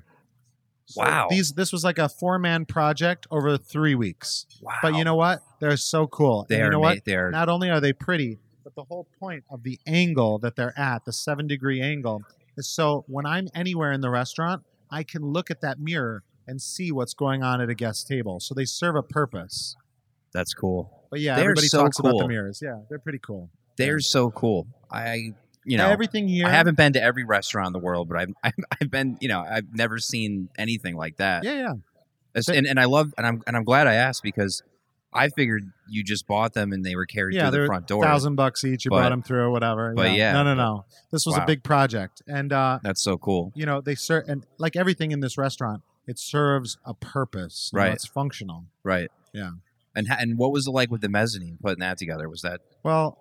So 0.87 1.03
Wow. 1.03 1.29
These 1.31 1.53
this 1.53 1.73
was 1.73 1.85
like 1.85 1.99
a 1.99 2.09
four 2.09 2.39
man 2.39 2.67
project 2.67 3.27
over 3.31 3.57
three 3.57 3.95
weeks. 3.95 4.47
wow. 4.61 4.75
But 4.83 4.95
you 4.95 5.05
know 5.05 5.17
what? 5.17 5.41
They're 5.61 5.77
so 5.77 6.07
cool. 6.07 6.47
they 6.49 6.57
and 6.57 6.63
are 6.63 6.67
you 6.67 6.71
know 6.73 6.81
what? 6.81 7.05
they 7.05 7.17
are 7.17 7.31
Not 7.31 7.49
only 7.49 7.71
are 7.71 7.81
they 7.81 7.93
pretty, 7.93 8.39
but 8.63 8.75
the 8.75 8.85
whole 8.85 9.07
point 9.19 9.45
of 9.51 9.63
the 9.63 9.79
angle 9.87 10.39
that 10.39 10.57
they're 10.57 10.79
at, 10.79 11.05
the 11.05 11.13
seven 11.13 11.47
degree 11.47 11.81
angle, 11.81 12.23
is 12.57 12.69
so 12.69 13.05
when 13.09 13.27
I'm 13.27 13.49
anywhere 13.55 13.93
in 13.93 14.01
the 14.01 14.11
restaurant, 14.11 14.63
I 14.91 15.03
can 15.03 15.23
look 15.23 15.51
at 15.51 15.61
that 15.63 15.81
mirror 15.81 16.23
and 16.47 16.61
see 16.61 16.93
what's 16.93 17.15
going 17.15 17.43
on 17.43 17.61
at 17.61 17.71
a 17.71 17.75
guest 17.75 18.07
table. 18.07 18.39
So 18.41 18.55
they 18.55 18.65
serve 18.65 18.97
a 18.97 19.03
purpose. 19.03 19.77
that's 20.33 20.53
cool. 20.55 21.07
But 21.11 21.21
yeah, 21.21 21.37
They're 21.37 21.45
everybody 21.45 21.69
so 21.69 21.83
talks 21.83 21.99
about 21.99 22.19
the 22.19 22.29
mirrors. 22.29 22.61
Yeah, 22.63 22.81
they're 22.89 22.99
pretty 22.99 23.21
cool. 23.21 23.51
They're 23.77 24.01
so 24.01 24.31
cool. 24.31 24.67
I 24.91 25.35
you 25.65 25.77
know 25.79 25.89
everything 25.89 26.29
here. 26.29 26.47
I 26.47 26.51
haven't 26.51 26.77
been 26.77 26.93
to 26.95 27.03
every 27.03 27.25
restaurant 27.25 27.69
in 27.69 27.73
the 27.73 27.79
world, 27.79 28.09
but 28.09 28.19
I've 28.19 28.33
I've, 28.43 28.55
I've 28.81 28.91
been 28.91 29.19
you 29.21 29.29
know 29.29 29.41
I've 29.41 29.75
never 29.75 29.99
seen 29.99 30.49
anything 30.59 30.97
like 30.97 31.17
that. 31.17 31.45
Yeah, 31.45 31.53
yeah. 31.55 31.73
They- 32.47 32.57
and, 32.59 32.67
and 32.67 32.81
I 32.81 32.85
love 32.87 33.15
and 33.17 33.27
I'm 33.27 33.43
and 33.47 33.57
I'm 33.57 33.65
glad 33.65 33.87
I 33.87 33.95
asked 33.95 34.23
because 34.23 34.63
I 35.13 35.29
figured 35.29 35.71
you 35.89 36.03
just 36.03 36.27
bought 36.27 36.55
them 36.55 36.73
and 36.73 36.85
they 36.85 36.97
were 36.97 37.07
carried 37.07 37.37
Yeah, 37.37 37.49
through 37.51 37.61
the 37.63 37.67
front 37.67 37.87
door. 37.87 38.03
thousand 38.03 38.35
bucks 38.35 38.65
each. 38.65 38.85
You 38.85 38.91
But- 38.91 38.99
brought 39.01 39.11
them 39.11 39.23
through, 39.23 39.53
whatever. 39.53 39.95
but 39.95 40.11
yeah, 40.13 40.33
no, 40.33 40.43
no, 40.43 40.51
but- 40.57 40.63
no. 40.63 40.85
This 41.13 41.25
was 41.27 41.37
wow. 41.37 41.45
a 41.45 41.47
big 41.47 41.63
project, 41.63 42.23
and 42.27 42.53
uh, 42.53 42.81
That's 42.83 43.03
so 43.03 43.17
cool. 43.19 43.53
you 43.55 43.65
know 43.67 43.81
they 43.81 43.95
serve 43.95 44.25
and 44.29 44.45
like 44.59 44.75
everything 44.77 45.13
in 45.13 45.21
this 45.21 45.39
restaurant, 45.39 45.83
it 46.09 46.19
serves 46.19 46.77
a 46.85 46.95
purpose. 46.95 47.71
You 47.73 47.79
know, 47.79 47.85
Right. 47.85 47.93
it's 47.95 48.07
functional. 48.07 48.65
Right. 48.83 49.11
Yeah. 49.33 49.51
And 49.95 50.09
and 50.11 50.37
what 50.37 50.51
was 50.51 50.67
it 50.67 50.73
like 50.73 50.91
with 50.91 51.01
the 51.03 51.09
mezzanine 51.09 51.59
putting 51.63 51.79
that 51.79 51.99
together? 51.99 52.29
Was 52.29 52.43
that 52.43 52.61
Well, 52.83 53.17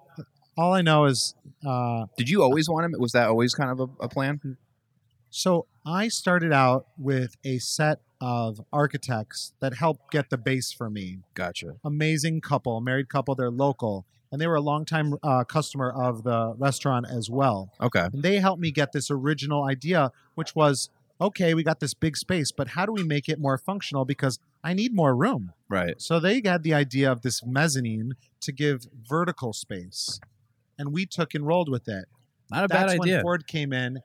all 0.57 0.73
I 0.73 0.81
know 0.81 1.05
is 1.05 1.35
uh, 1.65 2.05
did 2.17 2.29
you 2.29 2.41
always 2.43 2.69
want 2.69 2.91
them? 2.91 2.99
Was 2.99 3.13
that 3.13 3.27
always 3.27 3.53
kind 3.53 3.71
of 3.71 3.79
a, 3.79 4.05
a 4.05 4.09
plan? 4.09 4.57
so 5.29 5.65
I 5.85 6.07
started 6.07 6.53
out 6.53 6.87
with 6.97 7.35
a 7.43 7.59
set 7.59 7.99
of 8.21 8.61
architects 8.71 9.53
that 9.59 9.75
helped 9.75 10.11
get 10.11 10.29
the 10.29 10.37
base 10.37 10.71
for 10.71 10.89
me. 10.89 11.19
Gotcha. 11.33 11.75
Amazing 11.83 12.41
couple, 12.41 12.79
married 12.79 13.09
couple. 13.09 13.35
They're 13.35 13.51
local, 13.51 14.05
and 14.31 14.39
they 14.39 14.47
were 14.47 14.55
a 14.55 14.61
longtime 14.61 15.15
uh, 15.23 15.43
customer 15.43 15.91
of 15.91 16.23
the 16.23 16.53
restaurant 16.57 17.05
as 17.09 17.29
well. 17.29 17.71
Okay. 17.81 18.07
And 18.13 18.23
they 18.23 18.37
helped 18.37 18.61
me 18.61 18.71
get 18.71 18.93
this 18.93 19.11
original 19.11 19.65
idea, 19.65 20.11
which 20.35 20.55
was 20.55 20.89
okay, 21.19 21.53
we 21.53 21.63
got 21.63 21.79
this 21.79 21.93
big 21.93 22.17
space, 22.17 22.51
but 22.51 22.69
how 22.69 22.85
do 22.85 22.91
we 22.91 23.03
make 23.03 23.29
it 23.29 23.39
more 23.39 23.57
functional? 23.57 24.03
Because 24.03 24.39
I 24.63 24.73
need 24.73 24.93
more 24.93 25.15
room. 25.15 25.53
Right. 25.69 26.01
So 26.01 26.19
they 26.19 26.41
had 26.43 26.63
the 26.63 26.73
idea 26.73 27.11
of 27.11 27.21
this 27.21 27.45
mezzanine 27.45 28.15
to 28.41 28.51
give 28.51 28.87
vertical 29.07 29.53
space. 29.53 30.19
And 30.77 30.91
we 30.93 31.05
took 31.05 31.33
and 31.35 31.45
rolled 31.45 31.69
with 31.69 31.87
it. 31.87 32.05
Not 32.51 32.65
a 32.65 32.67
That's 32.67 32.93
bad 32.93 32.99
idea. 33.01 33.15
when 33.15 33.21
Ford 33.21 33.47
came 33.47 33.73
in, 33.73 33.99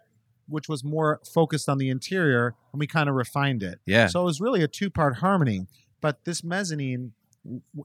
which 0.49 0.69
was 0.69 0.83
more 0.85 1.21
focused 1.35 1.69
on 1.69 1.79
the 1.79 1.91
interior, 1.91 2.55
and 2.73 2.81
we 2.81 2.87
kind 2.87 3.09
of 3.09 3.15
refined 3.15 3.63
it. 3.63 3.81
yeah. 3.87 4.07
So 4.07 4.23
it 4.23 4.25
was 4.25 4.41
really 4.41 4.63
a 4.63 4.69
two 4.69 4.91
part 4.91 5.17
harmony. 5.17 5.67
But 6.01 6.25
this 6.25 6.45
mezzanine, 6.45 7.13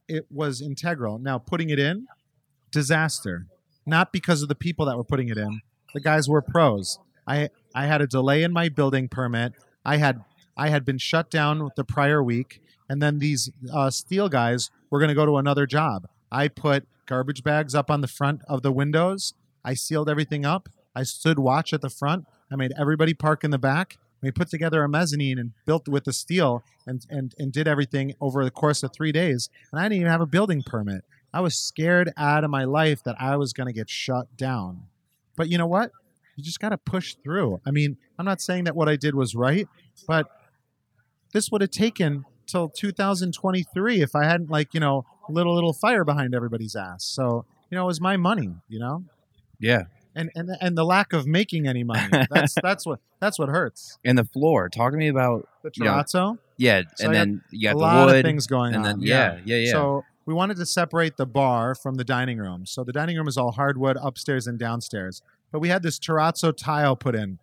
it 0.08 0.26
was 0.30 0.62
integral. 0.62 1.18
Now, 1.20 1.40
putting 1.40 1.70
it 1.70 1.80
in, 1.80 2.08
disaster. 2.72 3.48
Not 3.86 4.12
because 4.14 4.42
of 4.42 4.48
the 4.50 4.56
people 4.56 4.86
that 4.86 4.98
were 4.98 5.04
putting 5.04 5.30
it 5.30 5.38
in. 5.38 5.62
The 5.94 6.00
guys 6.00 6.30
were 6.30 6.42
pros. 6.42 7.00
I 7.28 7.50
I 7.76 7.86
had 7.88 8.02
a 8.02 8.08
delay 8.08 8.44
in 8.44 8.52
my 8.54 8.70
building 8.70 9.08
permit. 9.08 9.54
I 9.86 9.98
had 9.98 10.24
I 10.56 10.70
had 10.70 10.86
been 10.86 10.98
shut 10.98 11.30
down 11.30 11.70
the 11.76 11.84
prior 11.84 12.24
week, 12.24 12.62
and 12.90 13.02
then 13.02 13.20
these 13.20 13.50
uh, 13.74 13.90
steel 13.90 14.30
guys 14.30 14.70
were 14.90 15.00
going 15.00 15.10
to 15.10 15.16
go 15.16 15.26
to 15.26 15.38
another 15.38 15.66
job. 15.66 16.08
I 16.32 16.48
put 16.48 16.88
garbage 17.06 17.44
bags 17.44 17.76
up 17.76 17.90
on 17.92 18.02
the 18.02 18.08
front 18.08 18.42
of 18.48 18.62
the 18.62 18.72
windows. 18.72 19.34
I 19.64 19.74
sealed 19.74 20.10
everything 20.10 20.46
up. 20.46 20.70
I 20.96 21.04
stood 21.04 21.40
watch 21.40 21.74
at 21.74 21.82
the 21.82 21.90
front. 21.90 22.26
I 22.52 22.56
made 22.56 22.74
everybody 22.78 23.14
park 23.14 23.44
in 23.44 23.52
the 23.52 23.58
back. 23.58 23.98
We 24.22 24.32
put 24.32 24.50
together 24.50 24.84
a 24.84 24.90
mezzanine 24.90 25.38
and 25.38 25.52
built 25.66 25.88
with 25.88 26.06
the 26.06 26.14
steel 26.14 26.64
and, 26.88 27.06
and, 27.10 27.36
and 27.38 27.52
did 27.52 27.68
everything 27.68 28.14
over 28.22 28.46
the 28.46 28.52
course 28.52 28.82
of 28.82 28.94
three 28.94 29.12
days. 29.12 29.50
And 29.72 29.80
I 29.80 29.84
didn't 29.84 29.98
even 29.98 30.12
have 30.12 30.22
a 30.22 30.26
building 30.26 30.64
permit. 30.66 31.04
I 31.34 31.42
was 31.42 31.58
scared 31.58 32.14
out 32.16 32.44
of 32.44 32.50
my 32.50 32.64
life 32.64 33.04
that 33.04 33.16
I 33.20 33.36
was 33.36 33.52
going 33.52 33.68
to 33.68 33.74
get 33.74 33.90
shut 33.90 34.38
down. 34.38 34.84
But 35.36 35.50
you 35.50 35.58
know 35.58 35.68
what? 35.68 35.92
You 36.38 36.44
just 36.44 36.60
got 36.60 36.70
to 36.70 36.78
push 36.78 37.16
through. 37.16 37.60
I 37.66 37.72
mean, 37.72 37.98
I'm 38.18 38.26
not 38.26 38.40
saying 38.40 38.64
that 38.64 38.76
what 38.76 38.88
I 38.88 38.96
did 38.96 39.14
was 39.14 39.36
right, 39.36 39.68
but 40.08 40.28
this 41.34 41.52
would 41.52 41.62
have 41.62 41.72
taken 41.72 42.26
till 42.48 42.70
2023 42.70 44.02
if 44.02 44.16
I 44.16 44.24
hadn't, 44.26 44.50
like, 44.50 44.74
you 44.74 44.80
know, 44.80 45.06
lit 45.30 45.46
a 45.46 45.52
little 45.52 45.74
fire 45.74 46.04
behind 46.04 46.34
everybody's 46.36 46.76
ass. 46.76 47.06
So, 47.06 47.46
you 47.70 47.76
know, 47.78 47.84
it 47.84 47.88
was 47.88 48.02
my 48.02 48.18
money, 48.18 48.56
you 48.68 48.80
know? 48.80 49.04
yeah. 49.60 49.84
And, 50.16 50.30
and 50.36 50.52
and 50.62 50.78
the 50.78 50.84
lack 50.86 51.12
of 51.12 51.26
making 51.26 51.66
any 51.68 51.84
money. 51.84 52.08
That's 52.30 52.54
that's 52.62 52.86
what 52.86 53.00
that's 53.20 53.40
what 53.40 53.50
hurts. 53.50 53.98
And 54.06 54.16
the 54.16 54.24
floor. 54.26 54.70
Talk 54.70 54.92
to 54.92 54.98
me 54.98 55.08
about 55.08 55.50
The 55.64 55.72
Yeah. 55.76 55.88
terrazzo, 56.04 56.38
yeah. 56.56 56.84
So 56.98 57.06
and 57.06 57.16
then 57.16 57.42
you 57.50 57.68
a 57.72 57.74
got 57.74 57.80
lot 57.80 58.06
wood. 58.06 58.18
of 58.18 58.22
things 58.24 58.46
going 58.46 58.76
and 58.76 58.86
on. 58.86 59.00
then 59.00 59.02
yeah, 59.02 59.40
yeah, 59.44 59.56
yeah. 59.58 59.72
So 59.72 60.04
we 60.28 60.36
wanted 60.36 60.58
to 60.58 60.68
separate 60.68 61.18
the 61.18 61.26
bar 61.26 61.74
from 61.74 61.96
the 61.96 62.04
dining 62.04 62.38
room. 62.38 62.68
So 62.68 62.84
the 62.84 62.92
dining 62.94 63.18
room 63.18 63.28
is 63.28 63.38
all 63.38 63.54
hardwood 63.54 63.98
upstairs 64.00 64.46
and 64.46 64.60
downstairs. 64.60 65.24
But 65.52 65.62
we 65.62 65.70
had 65.70 65.82
this 65.82 65.98
terrazzo 65.98 66.56
tile 66.56 66.96
put 66.96 67.16
in 67.16 67.40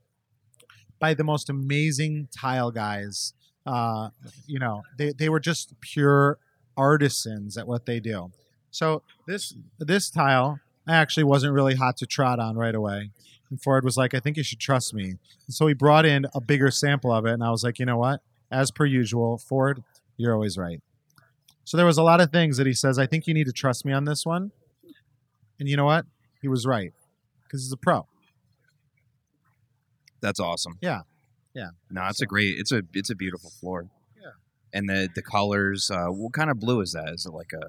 by 1.01 1.15
the 1.15 1.25
most 1.25 1.51
amazing 1.51 2.29
tile 2.31 2.71
guys. 2.71 3.35
Uh, 3.67 4.11
you 4.47 4.59
know, 4.59 4.83
they, 4.97 5.13
they 5.13 5.29
were 5.29 5.41
just 5.41 5.79
pure 5.81 6.39
artisans 6.77 7.57
at 7.57 7.67
what 7.67 7.87
they 7.87 8.01
do. 8.01 8.31
So 8.71 9.03
this 9.27 9.55
this 9.79 10.09
tile 10.11 10.61
I 10.87 10.97
actually 10.97 11.25
wasn't 11.25 11.53
really 11.53 11.75
hot 11.75 11.97
to 11.99 12.07
trot 12.07 12.41
on 12.41 12.57
right 12.57 12.75
away. 12.75 13.11
And 13.51 13.63
Ford 13.63 13.85
was 13.85 13.97
like, 13.97 14.15
I 14.15 14.21
think 14.21 14.37
you 14.37 14.43
should 14.43 14.61
trust 14.61 14.95
me. 14.95 15.11
And 15.47 15.55
so 15.55 15.67
he 15.67 15.75
brought 15.75 16.07
in 16.07 16.27
a 16.35 16.41
bigger 16.41 16.71
sample 16.71 17.13
of 17.13 17.27
it, 17.27 17.33
and 17.33 17.45
I 17.45 17.51
was 17.51 17.63
like, 17.63 17.79
you 17.79 17.87
know 17.87 17.99
what? 17.99 18.23
As 18.51 18.71
per 18.71 18.85
usual, 18.85 19.39
Ford, 19.39 19.85
you're 20.17 20.35
always 20.35 20.57
right. 20.59 20.81
So 21.65 21.77
there 21.77 21.87
was 21.87 21.99
a 21.99 22.03
lot 22.03 22.21
of 22.21 22.33
things 22.33 22.57
that 22.57 22.67
he 22.67 22.73
says, 22.73 22.99
I 22.99 23.07
think 23.07 23.27
you 23.27 23.35
need 23.35 23.47
to 23.47 23.53
trust 23.53 23.85
me 23.85 23.93
on 23.93 24.05
this 24.05 24.27
one. 24.27 24.51
And 25.59 25.69
you 25.69 25.77
know 25.77 25.85
what? 25.85 26.07
He 26.43 26.49
was 26.49 26.67
right. 26.67 26.93
Because 27.45 27.63
he's 27.63 27.73
a 27.73 27.77
pro. 27.77 28.07
That's 30.21 30.41
awesome. 30.41 30.79
Yeah. 30.81 31.03
Yeah. 31.55 31.71
No, 31.91 32.07
it's 32.07 32.19
So- 32.19 32.25
a 32.25 32.27
great. 32.27 32.59
It's 32.59 32.73
a 32.73 32.83
it's 32.95 33.11
a 33.11 33.15
beautiful 33.15 33.51
floor. 33.61 33.89
Yeah. 34.21 34.31
And 34.73 34.89
the 34.89 35.09
the 35.15 35.23
colors. 35.23 35.91
Uh, 35.91 36.07
what 36.09 36.33
kind 36.33 36.51
of 36.51 36.59
blue 36.61 36.81
is 36.81 36.93
that? 36.93 37.09
Is 37.11 37.27
it 37.27 37.33
like 37.33 37.53
a? 37.55 37.67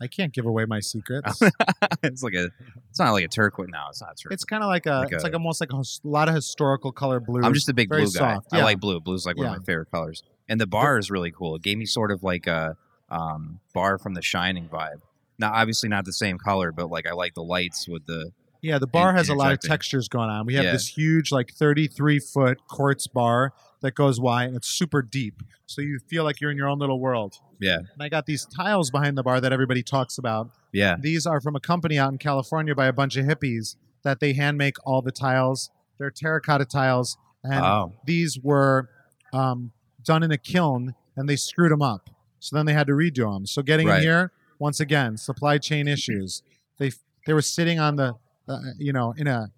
I 0.00 0.08
can't 0.08 0.32
give 0.34 0.46
away 0.46 0.64
my 0.64 0.80
secrets. 0.80 1.40
it's 2.02 2.22
like 2.24 2.34
a. 2.34 2.48
It's 2.90 2.98
not 2.98 3.12
like 3.12 3.24
a 3.24 3.28
turquoise. 3.28 3.68
No, 3.70 3.78
it's 3.90 4.00
not 4.00 4.16
turquoise. 4.20 4.34
it's 4.34 4.44
kind 4.44 4.62
of 4.64 4.68
like 4.68 4.86
a, 4.86 5.00
Like 5.00 5.12
it's 5.12 5.22
a- 5.22 5.26
like 5.26 5.34
almost 5.34 5.60
like 5.60 5.72
a 5.72 5.76
his- 5.76 6.00
lot 6.02 6.28
of 6.28 6.34
historical 6.34 6.90
color 6.90 7.20
blue. 7.20 7.42
I'm 7.42 7.54
just 7.54 7.68
a 7.68 7.74
big 7.74 7.88
blue 7.88 8.00
guy. 8.00 8.06
soft, 8.06 8.48
I 8.52 8.62
like 8.62 8.80
blue. 8.80 8.98
Blue's 9.00 9.24
like 9.26 9.36
one 9.36 9.46
Yeah. 9.46 9.52
of 9.52 9.58
my 9.60 9.64
favorite 9.64 9.90
colors. 9.92 10.22
And 10.48 10.60
the 10.60 10.66
bar 10.66 10.98
is 10.98 11.10
really 11.10 11.30
cool. 11.30 11.54
It 11.56 11.62
gave 11.62 11.78
me 11.78 11.86
sort 11.86 12.10
of 12.10 12.22
like 12.24 12.46
a 12.48 12.76
um, 13.10 13.60
bar 13.74 13.96
from 13.98 14.14
The 14.14 14.22
Shining 14.22 14.68
vibe. 14.68 15.00
Now, 15.38 15.52
obviously 15.52 15.88
not 15.88 16.04
the 16.04 16.12
same 16.12 16.36
color, 16.38 16.72
but 16.72 16.90
like 16.90 17.06
I 17.06 17.12
like 17.12 17.34
the 17.34 17.42
lights 17.44 17.86
with 17.88 18.06
the. 18.06 18.32
Yeah, 18.62 18.78
the 18.78 18.86
bar 18.86 19.10
in- 19.10 19.16
has 19.16 19.28
a 19.28 19.34
lot 19.34 19.52
of 19.52 19.60
textures 19.60 20.08
going 20.08 20.30
on. 20.30 20.46
We 20.46 20.54
have 20.54 20.64
Yeah. 20.64 20.72
this 20.72 20.86
huge, 20.88 21.32
like 21.32 21.52
33 21.52 22.18
foot 22.20 22.58
quartz 22.68 23.06
bar 23.08 23.52
that 23.80 23.94
goes 23.94 24.20
wide 24.20 24.46
and 24.48 24.56
it's 24.56 24.68
super 24.68 25.02
deep. 25.02 25.42
So 25.66 25.82
you 25.82 25.98
feel 25.98 26.22
like 26.24 26.40
you're 26.40 26.50
in 26.52 26.56
your 26.56 26.68
own 26.68 26.78
little 26.78 27.00
world. 27.00 27.34
Yeah, 27.60 27.78
And 27.78 28.00
I 28.00 28.08
got 28.08 28.26
these 28.26 28.44
tiles 28.46 28.90
behind 28.90 29.18
the 29.18 29.22
bar 29.22 29.40
that 29.40 29.52
everybody 29.52 29.82
talks 29.82 30.16
about. 30.18 30.50
yeah, 30.72 30.96
These 31.00 31.26
are 31.26 31.40
from 31.40 31.54
a 31.56 31.60
company 31.60 31.98
out 31.98 32.12
in 32.12 32.18
California 32.18 32.74
by 32.74 32.86
a 32.86 32.92
bunch 32.92 33.16
of 33.16 33.26
hippies 33.26 33.76
that 34.04 34.20
they 34.20 34.32
hand 34.32 34.58
make 34.58 34.76
all 34.86 35.02
the 35.02 35.12
tiles. 35.12 35.70
They're 35.98 36.10
terracotta 36.10 36.64
tiles. 36.64 37.16
And 37.44 37.64
oh, 37.64 37.92
these 38.06 38.38
were 38.40 38.88
um, 39.32 39.72
done 40.04 40.22
in 40.22 40.30
a 40.30 40.38
kiln 40.38 40.94
and 41.16 41.28
they 41.28 41.36
screwed 41.36 41.72
them 41.72 41.82
up. 41.82 42.10
So 42.38 42.54
then 42.56 42.66
they 42.66 42.72
had 42.74 42.86
to 42.88 42.92
redo 42.92 43.32
them. 43.32 43.46
So 43.46 43.62
getting 43.62 43.86
Right. 43.88 43.98
in 43.98 44.02
here, 44.02 44.32
once 44.58 44.78
again, 44.80 45.16
supply 45.16 45.58
chain 45.58 45.88
issues. 45.88 46.42
They 46.78 46.92
they 47.26 47.32
were 47.32 47.42
sitting 47.42 47.78
on 47.78 47.94
the, 47.96 48.14
uh, 48.48 48.58
you 48.78 48.92
know, 48.92 49.14
in 49.16 49.26
a 49.26 49.50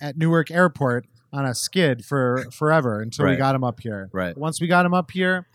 at 0.00 0.16
Newark 0.16 0.50
Airport 0.50 1.06
on 1.32 1.44
a 1.44 1.54
skid 1.54 2.04
for 2.04 2.46
forever 2.52 3.00
until 3.00 3.26
we 3.26 3.36
got 3.36 3.52
them 3.52 3.64
up 3.64 3.80
here. 3.80 4.08
right. 4.12 4.36
Once 4.36 4.60
we 4.60 4.66
got 4.66 4.84
them 4.84 4.94
up 4.94 5.10
here, 5.10 5.46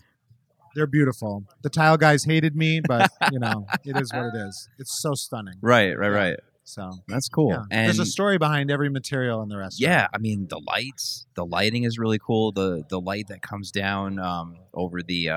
they're 0.76 0.88
beautiful. 0.88 1.44
The 1.62 1.70
tile 1.70 1.98
guys 1.98 2.24
hated 2.26 2.56
me, 2.56 2.82
but 2.82 3.10
you 3.32 3.40
know, 3.40 3.66
it 3.86 3.98
is 4.00 4.14
what 4.14 4.26
it 4.26 4.36
is. 4.36 4.70
It's 4.78 5.02
so 5.02 5.14
stunning. 5.14 5.56
Right, 5.62 5.98
right, 5.98 6.10
Yeah. 6.10 6.16
right. 6.16 6.40
So 6.64 6.92
That's 7.08 7.28
cool. 7.30 7.50
yeah. 7.50 7.64
And 7.72 7.88
there's 7.88 7.98
a 7.98 8.06
story 8.06 8.38
behind 8.38 8.70
every 8.70 8.90
material 8.90 9.42
in 9.42 9.50
the 9.50 9.58
restaurant. 9.58 9.80
yeah, 9.80 10.08
I 10.14 10.20
mean 10.20 10.46
the 10.50 10.60
lights, 10.60 11.26
the 11.34 11.44
lighting 11.44 11.84
is 11.84 11.98
really 11.98 12.20
cool. 12.20 12.52
The 12.52 12.84
the 12.88 13.00
light 13.02 13.30
that 13.30 13.42
comes 13.42 13.72
down 13.72 14.20
um, 14.20 14.56
over 14.76 15.02
the 15.02 15.30
uh, 15.30 15.36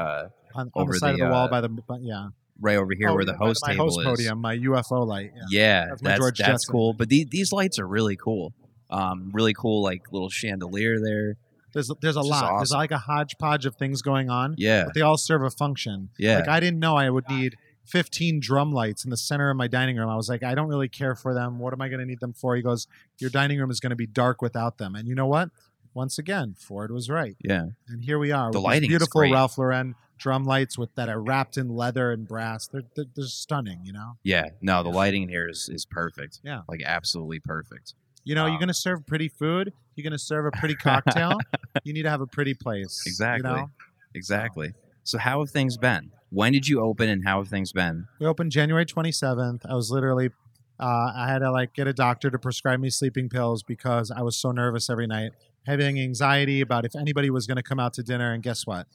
on, 0.55 0.67
on 0.67 0.71
over 0.75 0.93
the 0.93 0.99
side 0.99 1.17
the, 1.17 1.23
of 1.23 1.29
the 1.31 1.33
wall 1.33 1.47
uh, 1.47 1.49
by 1.49 1.63
the 1.63 1.71
yeah. 2.03 2.29
Right 2.61 2.77
over 2.77 2.93
here 2.97 3.09
Oh, 3.09 3.15
where 3.15 3.25
the 3.25 3.37
host 3.37 3.63
my 3.67 3.73
table 3.73 3.87
host 3.87 4.01
is. 4.01 4.05
podium, 4.07 4.41
my 4.41 4.57
UFO 4.59 5.07
light. 5.07 5.33
Yeah. 5.35 5.43
Yeah, 5.51 5.87
That's 5.89 6.03
that's 6.03 6.19
George 6.21 6.39
that's 6.39 6.65
cool. 6.67 6.93
But 6.95 7.09
the, 7.09 7.25
these 7.31 7.53
lights 7.53 7.79
are 7.79 7.87
really 7.87 8.17
cool. 8.17 8.53
Um, 8.91 9.31
really 9.33 9.55
cool, 9.55 9.83
like 9.83 10.13
little 10.13 10.29
chandelier 10.29 11.01
there. 11.01 11.37
There's 11.73 11.91
there's 12.03 12.17
a 12.17 12.21
It's 12.21 12.29
lot. 12.29 12.59
There's 12.59 12.73
like 12.73 12.91
a 12.91 12.99
hodgepodge 12.99 13.65
of 13.65 13.77
things 13.77 14.03
going 14.03 14.29
on, 14.29 14.55
Yeah, 14.59 14.85
but 14.85 14.95
they 14.95 15.01
all 15.01 15.17
serve 15.17 15.43
a 15.43 15.51
function. 15.51 16.11
yeah, 16.19 16.39
Like 16.41 16.49
I 16.49 16.61
didn't 16.61 16.79
know 16.79 16.97
I 16.97 17.09
would 17.09 17.27
need 17.31 17.57
15 17.87 18.41
drum 18.41 18.73
lights 18.73 19.05
in 19.05 19.11
the 19.11 19.17
center 19.17 19.51
of 19.51 19.57
my 19.57 19.67
dining 19.69 19.97
room. 19.97 20.09
I 20.11 20.17
was 20.17 20.29
like, 20.29 20.43
I 20.43 20.55
don't 20.55 20.69
really 20.69 20.89
care 20.91 21.15
for 21.15 21.33
them. 21.33 21.59
What 21.59 21.73
am 21.73 21.81
I 21.81 21.89
going 21.89 22.01
to 22.01 22.07
need 22.07 22.21
them 22.21 22.35
for? 22.35 22.55
He 22.55 22.61
goes, 22.63 22.87
Your 23.19 23.31
dining 23.31 23.59
room 23.59 23.71
is 23.71 23.81
going 23.81 23.91
to 23.91 23.97
be 23.97 24.07
dark 24.07 24.43
without 24.43 24.77
them. 24.77 24.95
And 24.95 25.09
you 25.09 25.15
know 25.15 25.27
what? 25.27 25.49
Once 25.95 26.19
again, 26.19 26.55
Ford 26.59 26.91
was 26.91 27.09
right. 27.11 27.37
yeah. 27.43 27.67
And 27.89 28.03
here 28.03 28.19
we 28.19 28.31
are. 28.33 28.51
The 28.53 28.61
lighting 28.61 28.89
beautiful. 28.89 29.23
Ralph 29.23 29.57
Lauren 29.59 29.95
drum 30.23 30.45
lights 30.45 30.79
with 30.79 30.95
that 30.95 31.09
are 31.09 31.21
wrapped 31.21 31.57
in 31.59 31.69
leather 31.69 32.13
and 32.13 32.27
brass. 32.29 32.69
They're, 32.69 32.83
they're, 32.95 33.07
they're 33.17 33.25
stunning, 33.27 33.81
you 33.85 33.93
know? 33.93 34.13
Yeah, 34.23 34.51
no, 34.61 34.83
the 34.83 34.89
lighting 34.91 35.25
in 35.25 35.29
here 35.29 35.49
is, 35.49 35.69
is 35.71 35.85
perfect. 35.85 36.41
Yeah. 36.45 36.61
like 36.69 36.81
absolutely 36.87 37.41
perfect. 37.41 37.95
You 38.25 38.37
know, 38.37 38.45
Wow. 38.45 38.51
you're 38.51 38.59
going 38.61 38.69
to 38.69 38.75
serve 38.75 39.05
pretty 39.05 39.29
food. 39.29 39.73
You're 39.97 40.05
going 40.05 40.13
to 40.13 40.19
serve 40.19 40.47
a 40.47 40.53
pretty 40.53 40.75
cocktail. 40.89 41.39
you 41.83 41.93
need 41.93 42.05
to 42.05 42.11
have 42.11 42.21
a 42.21 42.27
pretty 42.27 42.55
place. 42.55 43.03
Exactly. 43.07 43.51
You 43.51 43.57
know? 43.57 43.71
Exactly. 44.15 44.75
So 45.03 45.19
how 45.19 45.41
have 45.41 45.51
things 45.51 45.77
been? 45.77 46.13
When 46.31 46.53
did 46.53 46.69
you 46.69 46.81
open, 46.81 47.09
and 47.09 47.25
how 47.27 47.39
have 47.41 47.49
things 47.49 47.73
been? 47.73 48.07
We 48.21 48.27
opened 48.27 48.53
January 48.53 48.87
27th. 48.87 49.63
I 49.69 49.75
was 49.75 49.91
literally, 49.91 50.31
uh, 50.81 51.11
I 51.15 51.27
had 51.29 51.41
to 51.41 51.51
like 51.51 51.75
get 51.75 51.87
a 51.89 51.93
doctor 51.93 52.31
to 52.31 52.39
prescribe 52.39 52.81
me 52.81 52.89
sleeping 52.91 53.29
pills 53.29 53.63
because 53.63 54.11
I 54.11 54.23
was 54.23 54.37
so 54.37 54.53
nervous 54.53 54.89
every 54.89 55.07
night, 55.07 55.33
having 55.67 55.99
anxiety 56.01 56.61
about 56.61 56.85
if 56.87 56.95
anybody 56.97 57.29
was 57.29 57.47
going 57.47 57.57
to 57.57 57.63
come 57.63 57.79
out 57.81 57.93
to 57.95 58.03
dinner. 58.03 58.33
And 58.33 58.43
guess 58.43 58.67
what? 58.67 58.87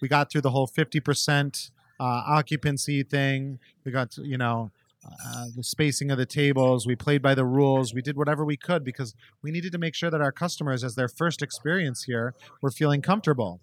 We 0.00 0.08
got 0.08 0.30
through 0.30 0.42
the 0.42 0.50
whole 0.50 0.66
50% 0.66 1.70
uh, 1.98 2.02
occupancy 2.02 3.02
thing. 3.02 3.58
We 3.84 3.92
got, 3.92 4.10
to, 4.12 4.22
you 4.22 4.38
know, 4.38 4.70
uh, 5.04 5.46
the 5.56 5.64
spacing 5.64 6.10
of 6.10 6.18
the 6.18 6.26
tables. 6.26 6.86
We 6.86 6.96
played 6.96 7.22
by 7.22 7.34
the 7.34 7.44
rules. 7.44 7.94
We 7.94 8.02
did 8.02 8.16
whatever 8.16 8.44
we 8.44 8.56
could 8.56 8.84
because 8.84 9.14
we 9.42 9.50
needed 9.50 9.72
to 9.72 9.78
make 9.78 9.94
sure 9.94 10.10
that 10.10 10.20
our 10.20 10.32
customers, 10.32 10.84
as 10.84 10.94
their 10.94 11.08
first 11.08 11.42
experience 11.42 12.04
here, 12.04 12.34
were 12.60 12.70
feeling 12.70 13.02
comfortable. 13.02 13.60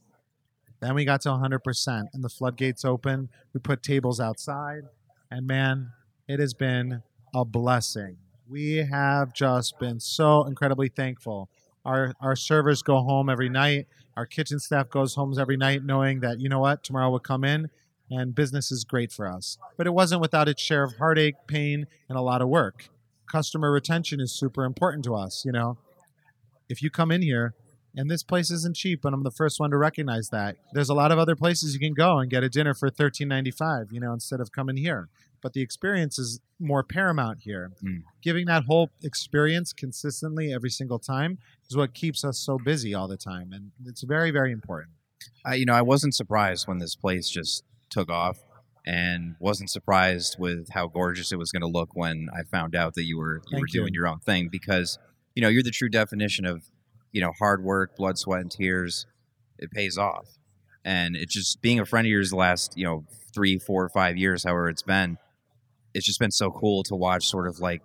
Then 0.80 0.94
we 0.94 1.06
got 1.06 1.22
to 1.22 1.30
100%, 1.30 2.08
and 2.14 2.24
the 2.24 2.30
floodgates 2.30 2.86
open. 2.86 3.30
We 3.54 3.60
put 3.60 3.82
tables 3.82 4.20
outside, 4.20 4.84
and 5.32 5.48
man, 5.48 5.92
it 6.28 6.40
has 6.40 6.54
been 6.54 7.02
a 7.34 7.44
blessing. 7.46 8.18
We 8.48 8.78
have 8.78 9.34
just 9.34 9.80
been 9.80 10.00
so 10.00 10.44
incredibly 10.46 10.88
thankful. 10.88 11.50
Our 11.88 12.14
our 12.20 12.36
servers 12.36 12.82
go 12.84 13.02
home 13.02 13.30
every 13.30 13.48
night. 13.48 13.88
Our 14.18 14.26
kitchen 14.26 14.60
staff 14.60 14.90
goes 14.90 15.16
home 15.16 15.34
every 15.40 15.56
night, 15.56 15.84
knowing 15.84 16.20
that 16.20 16.40
you 16.42 16.50
know 16.50 16.60
what 16.60 16.84
tomorrow 16.84 17.10
will 17.10 17.20
come 17.20 17.46
in, 17.46 17.70
and 18.12 18.36
business 18.36 18.72
is 18.72 18.84
great 18.84 19.12
for 19.12 19.26
us. 19.26 19.58
But 19.78 19.88
it 19.88 19.94
wasn't 19.94 20.20
without 20.20 20.50
its 20.50 20.62
share 20.62 20.84
of 20.84 20.98
heartache, 20.98 21.36
pain, 21.48 21.88
and 22.10 22.18
a 22.18 22.22
lot 22.22 22.42
of 22.42 22.50
work. 22.50 22.90
Customer 23.32 23.72
retention 23.72 24.20
is 24.20 24.34
super 24.34 24.66
important 24.66 25.06
to 25.06 25.16
us. 25.16 25.46
You 25.46 25.54
know, 25.54 25.78
if 26.68 26.82
you 26.82 26.90
come 26.90 27.10
in 27.10 27.22
here 27.22 27.54
and 27.98 28.10
this 28.10 28.24
place 28.24 28.52
isn't 28.52 28.76
cheap, 28.76 29.04
and 29.04 29.14
I'm 29.14 29.24
the 29.24 29.32
first 29.32 29.60
one 29.60 29.72
to 29.72 29.78
recognize 29.78 30.30
that. 30.30 30.56
There's 30.72 30.90
a 30.90 30.94
lot 30.94 31.12
of 31.12 31.18
other 31.18 31.36
places 31.36 31.74
you 31.74 31.80
can 31.80 31.96
go 31.96 32.20
and 32.20 32.30
get 32.30 32.44
a 32.44 32.50
dinner 32.50 32.74
for 32.74 32.92
$13.95, 32.92 33.92
you 33.92 34.00
know, 34.00 34.14
instead 34.14 34.40
of 34.40 34.52
coming 34.52 34.78
here. 34.78 35.10
But 35.42 35.54
the 35.54 35.62
experience 35.62 36.20
is 36.20 36.40
more 36.60 36.84
paramount 36.84 37.40
here. 37.42 37.72
Mm. 37.84 38.04
Giving 38.22 38.46
that 38.46 38.66
whole 38.66 38.92
experience 39.04 39.74
consistently 39.74 40.54
every 40.54 40.70
single 40.70 41.00
time 41.00 41.40
is 41.70 41.76
what 41.76 41.94
keeps 41.94 42.24
us 42.24 42.38
so 42.38 42.58
busy 42.58 42.94
all 42.94 43.08
the 43.08 43.18
time, 43.18 43.52
and 43.52 43.72
it's 43.86 44.04
very, 44.04 44.32
very 44.32 44.52
important. 44.52 44.92
I, 45.44 45.56
you 45.56 45.66
know, 45.66 45.74
I 45.74 45.82
wasn't 45.82 46.14
surprised 46.14 46.68
when 46.68 46.78
this 46.78 46.96
place 46.96 47.30
just 47.30 47.64
took 47.90 48.12
off, 48.12 48.38
and 48.86 49.36
wasn't 49.40 49.70
surprised 49.70 50.38
with 50.40 50.70
how 50.72 50.88
gorgeous 50.88 51.34
it 51.34 51.38
was 51.38 51.52
going 51.52 51.62
to 51.62 51.68
look 51.68 51.90
when 51.94 52.30
I 52.34 52.44
found 52.44 52.74
out 52.74 52.94
that 52.94 53.04
you 53.04 53.18
were 53.18 53.42
you 53.50 53.58
were 53.58 53.62
Thank 53.62 53.74
you. 53.74 53.82
doing 53.82 53.94
your 53.94 54.08
own 54.08 54.20
thing. 54.20 54.48
Because 54.50 54.98
you 55.36 55.42
know, 55.42 55.50
you're 55.50 55.62
the 55.62 55.72
true 55.72 55.90
definition 55.90 56.46
of 56.46 56.64
you 57.18 57.24
know 57.24 57.34
hard 57.40 57.64
work, 57.64 57.96
blood, 57.98 58.18
sweat, 58.20 58.42
and 58.42 58.52
tears. 58.52 59.08
It 59.58 59.72
pays 59.72 59.98
off, 59.98 60.28
and 60.86 61.16
it's 61.16 61.34
just 61.34 61.62
being 61.64 61.80
a 61.80 61.86
friend 61.86 62.06
of 62.06 62.12
yours 62.12 62.30
the 62.30 62.36
last 62.36 62.78
you 62.78 62.86
know 62.86 63.06
three, 63.34 63.58
four, 63.58 63.90
five 63.90 64.18
years, 64.18 64.44
however 64.44 64.70
it's 64.70 64.84
been. 64.84 65.18
It's 65.96 66.06
just 66.06 66.20
been 66.20 66.30
so 66.32 66.52
cool 66.52 66.84
to 66.84 66.96
watch, 66.96 67.26
sort 67.26 67.48
of 67.48 67.60
like 67.60 67.82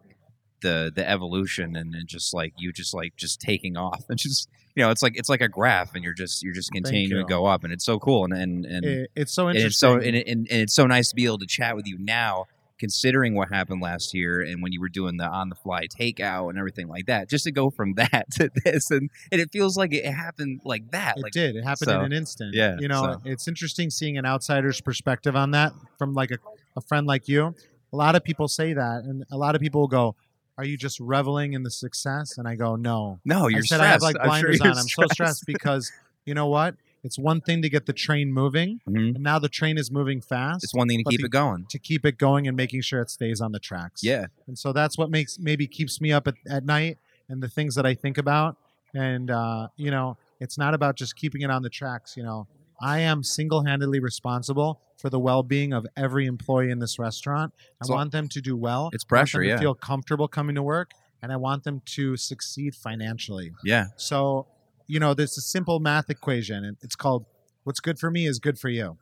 the 0.60 0.92
the 0.94 1.08
evolution 1.08 1.74
and, 1.76 1.94
and 1.94 2.06
just 2.06 2.34
like 2.34 2.52
you 2.58 2.72
just 2.72 2.92
like 2.92 3.16
just 3.16 3.40
taking 3.40 3.76
off 3.78 4.04
and 4.10 4.18
just 4.18 4.48
you 4.76 4.82
know 4.82 4.90
it's 4.90 5.02
like 5.02 5.14
it's 5.16 5.28
like 5.30 5.40
a 5.40 5.48
graph 5.48 5.94
and 5.94 6.04
you're 6.04 6.12
just 6.12 6.42
you're 6.42 6.52
just 6.54 6.70
continuing 6.72 7.08
to 7.10 7.24
go 7.28 7.46
up 7.46 7.64
and 7.64 7.72
it's 7.72 7.84
so 7.86 7.98
cool 7.98 8.24
and 8.24 8.32
and, 8.34 8.64
and 8.66 8.84
It- 8.84 9.10
it's 9.16 9.32
so 9.32 9.48
and 9.48 9.56
interesting. 9.56 9.66
it's 9.96 10.02
so 10.02 10.06
and, 10.08 10.14
it- 10.16 10.28
and, 10.28 10.46
and 10.50 10.60
it's 10.60 10.74
so 10.74 10.86
nice 10.86 11.08
to 11.08 11.16
be 11.16 11.24
able 11.24 11.38
to 11.38 11.46
chat 11.46 11.74
with 11.74 11.86
you 11.86 11.96
now 11.98 12.44
considering 12.82 13.36
what 13.36 13.48
happened 13.48 13.80
last 13.80 14.12
year 14.12 14.40
and 14.40 14.60
when 14.60 14.72
you 14.72 14.80
were 14.80 14.88
doing 14.88 15.16
the 15.16 15.24
on 15.24 15.48
the 15.48 15.54
fly 15.54 15.86
takeout 15.86 16.50
and 16.50 16.58
everything 16.58 16.88
like 16.88 17.06
that 17.06 17.30
just 17.30 17.44
to 17.44 17.52
go 17.52 17.70
from 17.70 17.94
that 18.02 18.26
to 18.32 18.50
this 18.64 18.90
and, 18.90 19.08
and 19.30 19.40
it 19.40 19.52
feels 19.52 19.76
like 19.76 19.94
it 19.94 20.04
happened 20.04 20.60
like 20.64 20.90
that 20.90 21.16
It 21.16 21.22
like 21.22 21.32
did. 21.32 21.54
It 21.54 21.62
happened 21.62 21.90
so, 21.90 22.00
in 22.00 22.06
an 22.06 22.12
instant. 22.12 22.54
yeah, 22.56 22.76
You 22.80 22.88
know, 22.88 23.02
so. 23.02 23.20
it's 23.24 23.46
interesting 23.46 23.88
seeing 23.88 24.18
an 24.18 24.26
outsider's 24.26 24.80
perspective 24.80 25.36
on 25.36 25.52
that 25.52 25.72
from 25.96 26.12
like 26.12 26.32
a, 26.32 26.38
a 26.76 26.80
friend 26.80 27.06
like 27.06 27.28
you. 27.28 27.54
A 27.92 27.96
lot 27.96 28.16
of 28.16 28.24
people 28.24 28.48
say 28.48 28.72
that, 28.72 29.04
and 29.04 29.24
a 29.30 29.36
lot 29.36 29.54
of 29.54 29.60
people 29.60 29.82
will 29.82 29.86
go, 29.88 30.16
Are 30.58 30.64
you 30.64 30.76
just 30.76 30.98
reveling 30.98 31.52
in 31.52 31.62
the 31.62 31.70
success? 31.70 32.36
And 32.36 32.48
I 32.48 32.56
go, 32.56 32.74
No. 32.74 33.20
no 33.24 33.46
you're 33.46 33.58
I 33.58 33.62
said 33.62 33.76
stressed 33.76 33.82
I 33.82 33.86
have 33.92 34.02
like 34.02 34.16
I'm 34.16 34.40
sure 34.40 34.48
blinders 34.48 34.60
on. 34.62 34.78
I'm 34.78 34.88
so 34.88 35.02
stressed 35.12 35.44
because 35.46 35.92
you 36.26 36.34
know 36.34 36.48
what? 36.48 36.74
It's 37.04 37.18
one 37.18 37.40
thing 37.40 37.62
to 37.62 37.68
get 37.68 37.86
the 37.86 37.92
train 37.92 38.32
moving, 38.32 38.80
Mhm. 38.88 39.14
and 39.16 39.20
now 39.24 39.38
the 39.38 39.48
train 39.48 39.76
is 39.76 39.90
moving 39.90 40.20
fast. 40.20 40.62
it's 40.64 40.74
one 40.74 40.86
thing 40.88 40.98
to 40.98 41.10
keep 41.10 41.20
the- 41.20 41.26
it 41.26 41.30
going 41.32 41.66
to 41.66 41.78
keep 41.78 42.04
it 42.06 42.16
going 42.18 42.46
and 42.46 42.56
making 42.56 42.82
sure 42.82 43.00
it 43.00 43.10
stays 43.10 43.40
on 43.40 43.52
the 43.52 43.58
tracks. 43.58 44.02
yeah 44.04 44.26
And 44.46 44.56
so 44.58 44.72
that's 44.72 44.96
what 44.96 45.10
makes 45.10 45.38
maybe 45.38 45.66
keeps 45.66 46.00
me 46.00 46.12
up 46.12 46.28
at, 46.28 46.34
at 46.48 46.64
night 46.64 46.98
and 47.28 47.42
the 47.42 47.48
things 47.48 47.74
that 47.74 47.84
I 47.86 47.94
think 47.94 48.18
about. 48.18 48.56
And 48.94 49.30
uh, 49.30 49.68
you 49.76 49.90
know, 49.90 50.16
it's 50.40 50.56
not 50.58 50.74
about 50.74 50.96
just 50.96 51.16
keeping 51.16 51.40
it 51.42 51.50
on 51.50 51.62
the 51.62 51.70
tracks. 51.70 52.16
You 52.16 52.22
know, 52.24 52.46
I 52.80 52.98
am 53.00 53.22
single-handedly 53.22 54.00
responsible 54.00 54.80
for 54.98 55.08
the 55.10 55.18
well-being 55.18 55.72
of 55.72 55.86
every 55.96 56.26
employee 56.26 56.70
in 56.70 56.78
this 56.78 56.98
restaurant. 56.98 57.52
I 57.80 57.86
So- 57.86 57.94
want 57.94 58.12
them 58.12 58.28
to 58.28 58.40
do 58.40 58.56
well. 58.56 58.90
it's 58.92 59.02
I 59.02 59.06
want 59.06 59.08
pressure 59.08 59.42
yeah 59.42 59.58
feel 59.58 59.74
comfortable 59.74 60.28
coming 60.28 60.54
to 60.54 60.62
work, 60.62 60.92
and 61.20 61.32
I 61.32 61.36
want 61.36 61.64
them 61.64 61.80
to 61.96 62.16
succeed 62.16 62.74
financially. 62.76 63.50
yeah 63.64 63.86
So, 63.96 64.46
you 64.92 65.00
know, 65.00 65.14
there's 65.14 65.38
a 65.38 65.40
simple 65.40 65.80
math 65.80 66.10
equation, 66.10 66.66
and 66.66 66.76
it's 66.82 66.94
called 66.94 67.24
what's 67.64 67.80
good 67.80 67.98
for 67.98 68.10
me 68.10 68.26
is 68.26 68.38
good 68.38 68.58
for 68.58 68.68
you. 68.68 68.98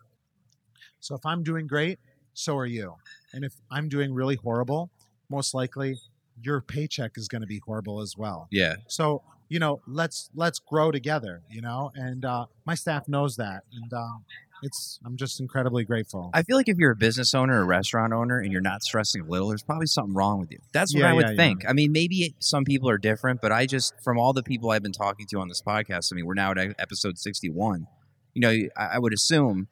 So 1.00 1.16
if 1.16 1.26
I'm 1.26 1.42
doing 1.42 1.66
great, 1.66 1.98
so 2.32 2.56
are 2.56 2.64
you. 2.64 2.94
And 3.32 3.44
if 3.44 3.54
I'm 3.72 3.88
doing 3.88 4.14
really 4.14 4.36
horrible, 4.36 4.88
most 5.28 5.52
likely 5.52 5.98
your 6.44 6.60
paycheck 6.60 7.18
is 7.18 7.26
going 7.26 7.40
to 7.40 7.48
be 7.48 7.58
horrible 7.66 8.00
as 8.00 8.16
well. 8.16 8.46
yeah 8.52 8.76
So, 8.86 9.22
you 9.48 9.58
know, 9.58 9.80
let's 9.88 10.30
let's 10.36 10.60
grow 10.60 10.92
together, 10.92 11.42
you 11.50 11.60
know, 11.60 11.90
and 11.96 12.24
uh, 12.24 12.46
my 12.64 12.76
staff 12.76 13.08
knows 13.08 13.34
that, 13.38 13.64
and 13.72 13.92
um, 13.92 14.24
it's 14.62 14.98
I'm 15.04 15.16
just 15.16 15.40
incredibly 15.40 15.84
grateful. 15.84 16.30
I 16.34 16.42
feel 16.42 16.56
like 16.56 16.68
if 16.68 16.78
you're 16.78 16.92
a 16.92 16.96
business 16.96 17.34
owner 17.34 17.58
or 17.58 17.62
a 17.62 17.66
restaurant 17.66 18.12
owner 18.12 18.38
and 18.38 18.52
you're 18.52 18.60
not 18.60 18.82
stressing 18.82 19.22
a 19.22 19.24
little, 19.24 19.48
there's 19.48 19.62
probably 19.62 19.86
something 19.86 20.14
wrong 20.14 20.40
with 20.40 20.50
you. 20.50 20.58
That's 20.72 20.94
what 20.94 21.00
Yeah, 21.00 21.10
I 21.10 21.12
would 21.12 21.26
yeah, 21.26 21.30
yeah. 21.30 21.36
think. 21.36 21.64
I 21.68 21.72
mean, 21.72 21.92
maybe 21.92 22.16
it, 22.16 22.34
some 22.38 22.64
people 22.64 22.88
are 22.88 22.98
different, 22.98 23.40
but 23.40 23.52
I 23.52 23.66
just, 23.66 23.94
from 24.02 24.18
all 24.18 24.32
the 24.32 24.42
people 24.42 24.70
I've 24.70 24.82
been 24.82 24.92
talking 24.92 25.26
to 25.30 25.38
on 25.40 25.48
this 25.48 25.62
podcast, 25.62 26.12
I 26.12 26.16
mean, 26.16 26.26
we're 26.26 26.34
now 26.34 26.52
at 26.52 26.58
episode 26.78 27.18
61. 27.18 27.86
You 28.34 28.40
know, 28.40 28.50
I, 28.76 28.94
I 28.94 28.98
would 28.98 29.12
assume, 29.12 29.68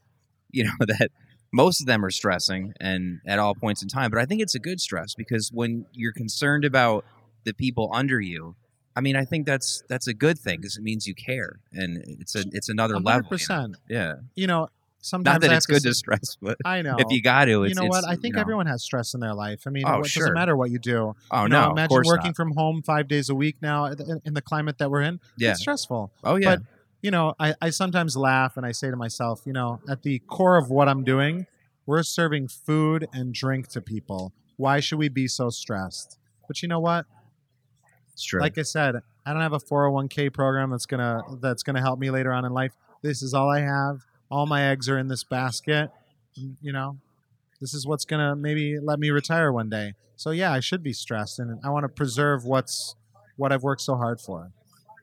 you 0.50 0.64
know, 0.64 0.72
that 0.86 1.10
most 1.52 1.80
of 1.80 1.86
them 1.86 2.04
are 2.04 2.10
stressing 2.10 2.72
and 2.80 3.20
at 3.26 3.38
all 3.38 3.54
points 3.54 3.82
in 3.82 3.88
time, 3.88 4.10
but 4.10 4.20
I 4.20 4.26
think 4.26 4.40
it's 4.42 4.54
a 4.54 4.58
good 4.60 4.80
stress 4.80 5.14
because 5.14 5.50
when 5.52 5.86
you're 5.92 6.12
concerned 6.12 6.64
about 6.64 7.04
the 7.44 7.54
people 7.54 7.90
under 7.92 8.20
you, 8.20 8.54
I 8.96 9.00
mean, 9.00 9.14
I 9.14 9.24
think 9.24 9.46
that's 9.46 9.84
that's 9.88 10.08
a 10.08 10.12
good 10.12 10.40
thing 10.40 10.60
because 10.60 10.76
it 10.76 10.82
means 10.82 11.06
you 11.06 11.14
care, 11.14 11.60
and 11.72 12.02
it's 12.20 12.34
a 12.34 12.42
it's 12.50 12.68
another 12.68 12.94
level. 12.98 13.12
you 13.12 13.22
know? 13.22 13.28
percent. 13.28 13.76
Yeah, 13.88 14.14
You 14.34 14.48
know, 14.48 14.68
sometimes 15.00 15.34
not 15.34 15.40
that 15.42 15.52
I 15.52 15.56
it's 15.56 15.66
good 15.66 15.82
to 15.82 15.88
to 15.88 15.94
stress, 15.94 16.36
but 16.42 16.56
I 16.64 16.82
know. 16.82 16.96
if 16.98 17.06
you 17.10 17.22
got 17.22 17.46
to, 17.46 17.62
it's, 17.64 17.74
you 17.74 17.80
know 17.80 17.88
what? 17.88 18.04
I 18.04 18.16
think 18.16 18.34
know. 18.34 18.40
everyone 18.40 18.66
has 18.66 18.82
stress 18.82 19.14
in 19.14 19.20
their 19.20 19.34
life. 19.34 19.62
I 19.66 19.70
mean, 19.70 19.84
Oh, 19.86 20.00
it 20.00 20.06
sure. 20.06 20.22
doesn't 20.22 20.34
matter 20.34 20.56
what 20.56 20.70
you 20.70 20.78
do. 20.78 21.14
Oh 21.30 21.42
you 21.44 21.48
no! 21.48 21.60
know, 21.60 21.66
of 21.66 21.72
imagine 21.72 21.88
course 21.88 22.06
working 22.06 22.28
not. 22.28 22.36
from 22.36 22.52
home 22.52 22.82
five 22.82 23.08
days 23.08 23.28
a 23.28 23.34
week 23.34 23.56
now 23.62 23.86
uh, 23.86 23.94
in 23.98 24.20
in 24.24 24.34
the 24.34 24.42
climate 24.42 24.78
that 24.78 24.90
we're 24.90 25.02
in. 25.02 25.20
Yeah. 25.36 25.52
It's 25.52 25.60
stressful. 25.60 26.12
Oh 26.24 26.36
yeah. 26.36 26.56
But 26.56 26.62
you 27.00 27.10
know, 27.10 27.34
I, 27.38 27.54
I 27.62 27.70
sometimes 27.70 28.16
laugh 28.16 28.56
and 28.56 28.66
I 28.66 28.72
say 28.72 28.90
to 28.90 28.96
myself, 28.96 29.42
you 29.46 29.52
know, 29.52 29.80
at 29.88 30.02
the 30.02 30.18
core 30.20 30.56
of 30.56 30.68
what 30.70 30.88
I'm 30.88 31.04
doing, 31.04 31.46
we're 31.86 32.02
serving 32.02 32.48
food 32.48 33.06
and 33.12 33.32
drink 33.32 33.68
to 33.68 33.80
people. 33.80 34.32
Why 34.56 34.80
should 34.80 34.98
we 34.98 35.08
be 35.08 35.28
so 35.28 35.48
stressed? 35.50 36.18
But 36.48 36.60
you 36.62 36.68
know 36.68 36.80
what? 36.80 37.06
it's 38.12 38.24
true. 38.24 38.40
Like 38.40 38.58
I 38.58 38.62
said, 38.62 38.96
I 39.24 39.32
don't 39.32 39.42
have 39.42 39.52
a 39.52 39.60
401k 39.60 40.32
program 40.32 40.70
that's 40.70 40.86
gonna 40.86 41.22
that's 41.40 41.62
gonna 41.62 41.80
help 41.80 42.00
me 42.00 42.10
later 42.10 42.32
on 42.32 42.44
in 42.44 42.52
life. 42.52 42.72
This 43.02 43.22
is 43.22 43.32
all 43.32 43.48
I 43.48 43.60
have. 43.60 44.04
All 44.30 44.46
my 44.46 44.62
eggs 44.70 44.88
are 44.88 44.98
in 44.98 45.08
this 45.08 45.24
basket. 45.24 45.90
You 46.34 46.72
know, 46.72 46.98
this 47.60 47.74
is 47.74 47.86
what's 47.86 48.04
gonna 48.04 48.36
maybe 48.36 48.78
let 48.78 48.98
me 48.98 49.10
retire 49.10 49.52
one 49.52 49.70
day. 49.70 49.94
So 50.16 50.30
yeah, 50.30 50.52
I 50.52 50.60
should 50.60 50.82
be 50.82 50.92
stressed, 50.92 51.38
and 51.38 51.60
I 51.64 51.70
want 51.70 51.84
to 51.84 51.88
preserve 51.88 52.44
what's 52.44 52.96
what 53.36 53.52
I've 53.52 53.62
worked 53.62 53.82
so 53.82 53.96
hard 53.96 54.20
for. 54.20 54.50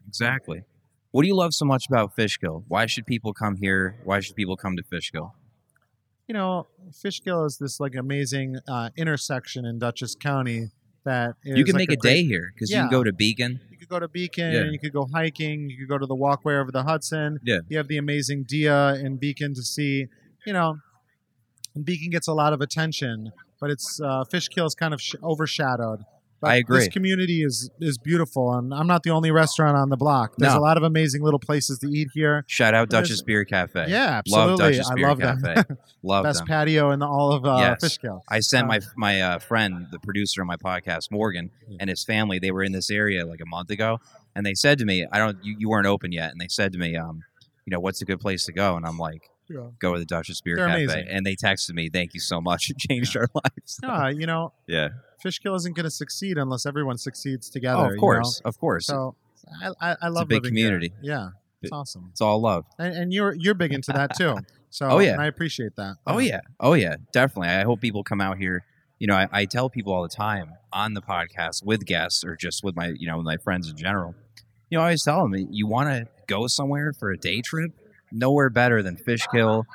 Exactly. 0.08 0.64
What 1.12 1.22
do 1.22 1.28
you 1.28 1.36
love 1.36 1.54
so 1.54 1.66
much 1.66 1.88
about 1.88 2.14
Fishkill? 2.14 2.66
Why 2.68 2.86
should 2.86 3.06
people 3.06 3.34
come 3.34 3.56
here? 3.56 3.98
Why 4.04 4.20
should 4.20 4.36
people 4.36 4.58
come 4.58 4.76
to 4.76 4.84
Fishkill? 4.84 5.34
You 6.28 6.34
know, 6.34 6.68
Fishkill 6.92 7.46
is 7.46 7.58
this 7.58 7.80
like 7.80 7.96
amazing 7.96 8.58
uh, 8.68 8.90
intersection 8.98 9.66
in 9.66 9.80
Dutchess 9.80 10.16
County 10.16 10.72
that 11.06 11.36
you 11.44 11.64
can 11.64 11.74
like 11.74 11.88
make 11.88 11.92
a, 11.92 11.96
great- 11.96 12.14
day 12.14 12.24
here 12.24 12.52
because 12.54 12.70
you 12.70 12.78
can 12.78 12.90
go 12.90 13.04
to 13.04 13.14
Beacon. 13.14 13.60
You 13.72 13.78
could 13.78 13.90
go 13.90 14.00
to 14.00 14.08
Beacon, 14.08 14.52
Yeah. 14.52 14.64
you 14.72 14.80
could 14.80 14.92
go 14.94 15.08
hiking, 15.14 15.70
you 15.70 15.78
could 15.78 15.88
go 15.88 15.98
to 15.98 16.06
the 16.06 16.16
walkway 16.16 16.56
over 16.56 16.72
the 16.72 16.84
Hudson. 16.84 17.40
Yeah. 17.44 17.60
You 17.70 17.78
have 17.78 17.88
the 17.88 17.98
amazing 17.98 18.44
Dia 18.48 18.96
in 18.96 19.18
Beacon 19.18 19.54
to 19.54 19.62
see. 19.62 20.08
You 20.46 20.54
know, 20.54 20.78
and 21.76 21.86
Beacon 21.86 22.10
gets 22.10 22.28
a 22.28 22.34
lot 22.34 22.52
of 22.54 22.62
attention, 22.62 23.32
but 23.60 23.70
it's 23.70 24.00
uh, 24.02 24.24
Fishkill 24.26 24.66
is 24.66 24.76
kind 24.76 24.94
of 24.94 25.02
sh- 25.02 25.16
overshadowed. 25.24 26.00
I 26.46 26.56
agree. 26.58 26.80
This 26.80 26.88
community 26.90 27.44
is 27.44 27.70
is 27.80 27.98
beautiful, 27.98 28.54
and 28.54 28.74
I'm 28.74 28.88
not 28.88 29.04
the 29.04 29.10
only 29.12 29.32
restaurant 29.32 29.76
on 29.78 29.90
the 29.90 29.98
block. 29.98 30.34
There's 30.38 30.54
No. 30.54 30.60
a 30.60 30.62
lot 30.62 30.78
of 30.78 30.84
amazing 30.84 31.22
little 31.24 31.40
places 31.40 31.80
to 31.80 31.88
eat 31.90 32.10
here. 32.14 32.44
Shout 32.48 32.74
out 32.74 32.90
There's- 32.90 33.08
Duchess 33.10 33.22
Beer 33.24 33.46
Cafe. 33.46 33.86
Yeah, 33.90 34.22
Love 34.28 34.52
absolutely. 34.52 34.58
Duchess 34.72 34.90
I 34.92 34.96
Beer 34.96 35.08
love 35.08 35.18
them. 35.20 35.42
Cafe. 35.42 35.64
Love 36.04 36.24
that. 36.24 36.30
Best 36.30 36.40
them. 36.40 36.48
patio 36.48 36.92
in 36.92 37.02
all 37.02 37.32
of 37.34 37.46
uh, 37.46 37.58
Yes. 37.60 37.82
Fishkill. 37.82 38.24
I 38.30 38.40
sent 38.40 38.66
Uh, 38.66 38.68
my 38.68 38.80
my 38.96 39.22
uh, 39.22 39.40
friend, 39.40 39.88
the 39.92 40.00
producer 40.00 40.42
of 40.42 40.48
my 40.48 40.56
podcast, 40.58 41.10
Morgan, 41.12 41.50
and 41.80 41.90
his 41.90 42.04
family. 42.04 42.38
They 42.40 42.52
were 42.52 42.64
in 42.64 42.72
this 42.74 42.90
area 42.92 43.26
like 43.26 43.42
a 43.42 43.46
month 43.48 43.70
ago, 43.72 44.00
and 44.36 44.46
they 44.46 44.54
said 44.54 44.78
to 44.80 44.86
me, 44.86 45.06
"I 45.12 45.18
don't, 45.18 45.38
you, 45.44 45.56
you 45.60 45.70
weren't 45.70 45.88
open 45.88 46.12
yet." 46.12 46.32
And 46.32 46.40
they 46.40 46.48
said 46.48 46.72
to 46.74 46.78
me, 46.78 46.96
um, 46.96 47.24
"You 47.66 47.72
know, 47.72 47.80
what's 47.80 48.02
a 48.02 48.06
good 48.06 48.20
place 48.20 48.46
to 48.46 48.54
go?" 48.54 48.76
And 48.78 48.86
I'm 48.86 48.98
like, 49.00 49.30
Yeah. 49.50 49.68
"Go 49.80 49.94
to 49.94 50.00
the 50.00 50.06
Duchess 50.06 50.42
Beer 50.42 50.56
They're 50.56 50.68
Cafe." 50.68 50.84
amazing. 50.84 51.08
And 51.10 51.26
they 51.26 51.36
texted 51.36 51.74
me, 51.74 51.90
"Thank 51.90 52.14
you 52.14 52.20
so 52.20 52.42
much. 52.42 52.70
It 52.70 52.78
changed 52.78 53.16
our 53.18 53.28
lives." 53.34 53.80
No, 53.82 54.08
you 54.08 54.26
know, 54.26 54.54
yeah. 54.68 54.90
Fishkill 55.22 55.56
isn't 55.56 55.76
going 55.76 55.86
to 55.86 55.92
succeed 55.92 56.38
unless 56.38 56.66
everyone 56.66 56.98
succeeds 56.98 57.50
oh, 57.50 57.54
together. 57.54 57.78
Oh, 57.78 57.84
you 57.84 57.90
of 57.90 57.96
know? 57.96 58.00
course, 58.00 58.42
of 58.46 58.60
course. 58.60 58.86
So 58.88 59.16
I, 59.62 59.92
I, 59.92 59.96
I 60.04 60.08
love 60.10 60.28
big 60.28 60.44
here. 60.44 60.50
community. 60.50 60.94
Yeah, 61.02 61.30
it's 61.62 61.72
awesome, 61.72 62.10
it's 62.12 62.22
all 62.22 62.40
love. 62.42 62.66
and, 62.80 62.96
and 62.96 63.14
you're 63.14 63.34
you're 63.34 63.54
big 63.56 63.74
into 63.74 63.92
that 63.94 64.16
too. 64.18 64.38
So 64.72 64.90
Oh, 64.90 65.00
yeah. 65.00 65.16
I 65.18 65.28
appreciate 65.28 65.78
that. 65.78 65.96
Oh 66.06 66.18
yeah, 66.18 66.42
oh 66.60 66.74
yeah, 66.74 66.98
definitely. 67.14 67.48
I 67.48 67.64
hope 67.64 67.80
people 67.80 68.04
come 68.04 68.20
out 68.20 68.38
here. 68.38 68.66
You 69.00 69.08
know, 69.08 69.16
I, 69.16 69.28
I 69.32 69.46
tell 69.46 69.70
people 69.70 69.94
all 69.94 70.04
the 70.04 70.10
time 70.10 70.50
on 70.74 70.94
the 70.96 71.02
podcast 71.02 71.64
with 71.64 71.86
guests 71.86 72.26
or 72.26 72.36
just 72.36 72.62
with 72.62 72.76
my, 72.76 72.88
you 72.88 73.08
know, 73.08 73.22
my 73.22 73.38
friends 73.38 73.70
in 73.70 73.78
general. 73.78 74.16
You 74.70 74.78
know, 74.78 74.82
I 74.82 74.88
always 74.88 75.04
tell 75.04 75.22
them, 75.22 75.48
you 75.50 75.66
want 75.66 75.88
to 75.92 76.10
go 76.28 76.48
somewhere 76.48 76.92
for 76.92 77.10
a 77.10 77.18
day 77.18 77.40
trip, 77.40 77.72
nowhere 78.12 78.50
better 78.50 78.82
than 78.84 78.98
Fishkill. 78.98 79.66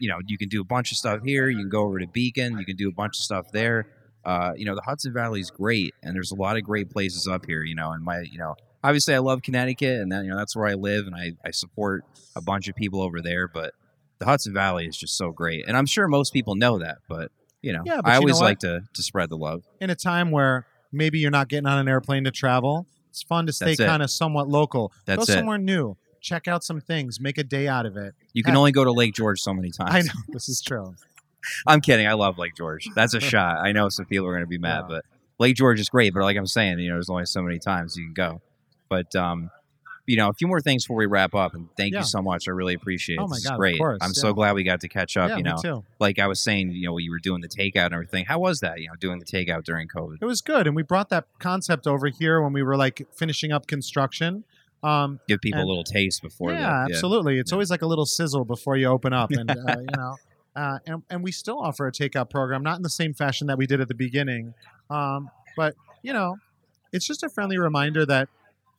You 0.00 0.08
know, 0.08 0.18
you 0.26 0.36
can 0.36 0.48
do 0.48 0.60
a 0.60 0.64
bunch 0.64 0.92
of 0.92 0.98
stuff 0.98 1.20
here. 1.24 1.48
You 1.48 1.58
can 1.58 1.68
go 1.68 1.82
over 1.82 1.98
to 1.98 2.06
Beacon. 2.06 2.58
You 2.58 2.64
can 2.64 2.76
do 2.76 2.88
a 2.88 2.92
bunch 2.92 3.16
of 3.18 3.22
stuff 3.22 3.50
there. 3.52 3.86
Uh, 4.24 4.52
you 4.56 4.66
know, 4.66 4.74
the 4.74 4.82
Hudson 4.82 5.12
Valley 5.12 5.40
is 5.40 5.50
great, 5.50 5.94
and 6.02 6.14
there's 6.14 6.32
a 6.32 6.34
lot 6.34 6.56
of 6.56 6.62
great 6.64 6.90
places 6.90 7.26
up 7.26 7.46
here. 7.46 7.62
You 7.62 7.74
know, 7.74 7.92
and 7.92 8.04
my, 8.04 8.20
you 8.20 8.38
know, 8.38 8.54
obviously 8.84 9.14
I 9.14 9.18
love 9.18 9.42
Connecticut, 9.42 10.00
and 10.00 10.12
that 10.12 10.24
you 10.24 10.30
know 10.30 10.36
that's 10.36 10.54
where 10.54 10.66
I 10.66 10.74
live, 10.74 11.06
and 11.06 11.14
I 11.14 11.32
I 11.44 11.50
support 11.52 12.04
a 12.36 12.42
bunch 12.42 12.68
of 12.68 12.74
people 12.74 13.00
over 13.00 13.22
there, 13.22 13.48
but 13.48 13.72
the 14.18 14.26
Hudson 14.26 14.52
Valley 14.52 14.86
is 14.86 14.96
just 14.96 15.16
so 15.16 15.30
great, 15.30 15.66
and 15.66 15.76
I'm 15.76 15.86
sure 15.86 16.08
most 16.08 16.32
people 16.32 16.54
know 16.56 16.78
that. 16.80 16.98
But 17.08 17.30
you 17.62 17.72
know, 17.72 17.82
Yeah, 17.86 18.00
I 18.04 18.14
you 18.14 18.20
always 18.20 18.34
what? 18.36 18.42
like 18.42 18.58
to 18.60 18.82
to 18.92 19.02
spread 19.02 19.30
the 19.30 19.38
love. 19.38 19.64
In 19.80 19.88
a 19.90 19.94
time 19.94 20.30
where 20.30 20.66
maybe 20.92 21.18
you're 21.20 21.30
not 21.30 21.48
getting 21.48 21.66
on 21.66 21.78
an 21.78 21.88
airplane 21.88 22.24
to 22.24 22.30
travel, 22.30 22.86
it's 23.10 23.22
fun 23.22 23.46
to 23.46 23.52
stay 23.52 23.76
kind 23.76 24.02
of 24.02 24.10
somewhat 24.10 24.48
local. 24.48 24.92
That's 25.06 25.26
go 25.26 25.32
it. 25.32 25.36
somewhere 25.36 25.58
new. 25.58 25.96
Check 26.28 26.46
out 26.46 26.62
some 26.62 26.80
things. 26.80 27.20
Make 27.20 27.38
a 27.38 27.44
day 27.44 27.66
out 27.68 27.86
of 27.86 27.96
it. 27.96 28.14
You 28.34 28.42
can 28.42 28.52
Heck. 28.52 28.58
only 28.58 28.72
go 28.72 28.84
to 28.84 28.92
Lake 28.92 29.14
George 29.14 29.40
so 29.40 29.54
many 29.54 29.70
times. 29.70 29.94
I 29.94 30.00
know 30.02 30.12
this 30.28 30.48
is 30.48 30.60
true. 30.60 30.94
I'm 31.66 31.80
kidding. 31.80 32.06
I 32.06 32.12
love 32.12 32.36
Lake 32.36 32.54
George. 32.56 32.86
That's 32.94 33.14
a 33.14 33.20
shot. 33.32 33.58
I 33.58 33.72
know 33.72 33.88
some 33.88 34.04
people 34.06 34.26
are 34.26 34.32
going 34.32 34.42
to 34.44 34.46
be 34.48 34.58
mad, 34.58 34.82
Yeah. 34.82 34.96
but 34.96 35.04
Lake 35.38 35.56
George 35.56 35.80
is 35.80 35.88
great. 35.88 36.12
But 36.12 36.22
like 36.22 36.36
I'm 36.36 36.46
saying, 36.46 36.78
you 36.80 36.88
know, 36.90 36.96
there's 36.96 37.08
only 37.08 37.24
so 37.26 37.40
many 37.42 37.58
times 37.58 37.96
you 37.96 38.04
can 38.04 38.12
go. 38.14 38.42
But 38.90 39.14
um, 39.16 39.50
you 40.06 40.16
know, 40.16 40.28
a 40.28 40.32
few 40.32 40.46
more 40.48 40.60
things 40.60 40.84
before 40.84 40.96
we 40.96 41.06
wrap 41.06 41.34
up. 41.34 41.54
And 41.54 41.68
thank 41.76 41.92
Yeah. 41.92 42.00
you 42.00 42.04
so 42.04 42.20
much. 42.22 42.48
I 42.48 42.50
really 42.50 42.74
appreciate 42.74 43.16
it. 43.16 43.20
Oh 43.22 43.28
my 43.28 43.38
God, 43.44 43.52
of 43.54 43.58
great. 43.58 43.78
course, 43.78 43.98
I'm 44.02 44.08
yeah. 44.14 44.20
so 44.20 44.32
glad 44.34 44.54
we 44.54 44.64
got 44.64 44.80
to 44.82 44.88
catch 44.88 45.16
up. 45.16 45.28
yeah, 45.30 45.36
you 45.36 45.44
me 45.44 45.50
know, 45.50 45.56
too. 45.62 45.84
like 46.00 46.18
I 46.18 46.26
was 46.26 46.40
saying, 46.40 46.72
you 46.72 46.86
know, 46.88 46.98
you 46.98 47.10
were 47.10 47.18
doing 47.18 47.40
the 47.40 47.48
takeout 47.48 47.86
and 47.86 47.94
everything. 47.94 48.24
How 48.26 48.38
was 48.38 48.60
that? 48.60 48.80
You 48.80 48.88
know, 48.88 48.94
doing 49.00 49.18
the 49.18 49.24
takeout 49.26 49.64
during 49.64 49.86
COVID. 49.88 50.16
It 50.20 50.24
was 50.26 50.40
good, 50.42 50.66
and 50.66 50.74
we 50.76 50.82
brought 50.82 51.08
that 51.10 51.26
concept 51.38 51.86
over 51.86 52.08
here 52.08 52.42
when 52.42 52.52
we 52.52 52.62
were 52.62 52.76
like 52.76 53.06
finishing 53.14 53.52
up 53.52 53.66
construction. 53.66 54.44
Um, 54.82 55.18
Give 55.26 55.40
people 55.40 55.60
And- 55.60 55.66
a 55.66 55.68
little 55.68 55.84
taste 55.84 56.22
before. 56.22 56.52
yeah, 56.52 56.84
the, 56.88 56.94
absolutely. 56.94 57.38
It's 57.38 57.50
Yeah. 57.50 57.56
always 57.56 57.70
like 57.70 57.82
a 57.82 57.86
little 57.86 58.06
sizzle 58.06 58.44
before 58.44 58.76
you 58.76 58.86
open 58.86 59.12
up, 59.12 59.30
and 59.32 59.50
uh, 59.50 59.54
you 59.80 59.86
know, 59.96 60.16
uh, 60.54 60.78
and 60.86 61.02
and 61.10 61.22
we 61.24 61.32
still 61.32 61.58
offer 61.60 61.86
a 61.86 61.92
takeout 61.92 62.30
program, 62.30 62.62
not 62.62 62.76
in 62.76 62.82
the 62.82 62.90
same 62.90 63.12
fashion 63.14 63.46
that 63.48 63.58
we 63.58 63.66
did 63.66 63.80
at 63.80 63.88
the 63.88 63.94
beginning, 63.94 64.54
um, 64.90 65.30
but 65.56 65.74
you 66.02 66.12
know, 66.12 66.36
it's 66.92 67.06
just 67.06 67.22
a 67.24 67.28
friendly 67.28 67.58
reminder 67.58 68.06
that 68.06 68.28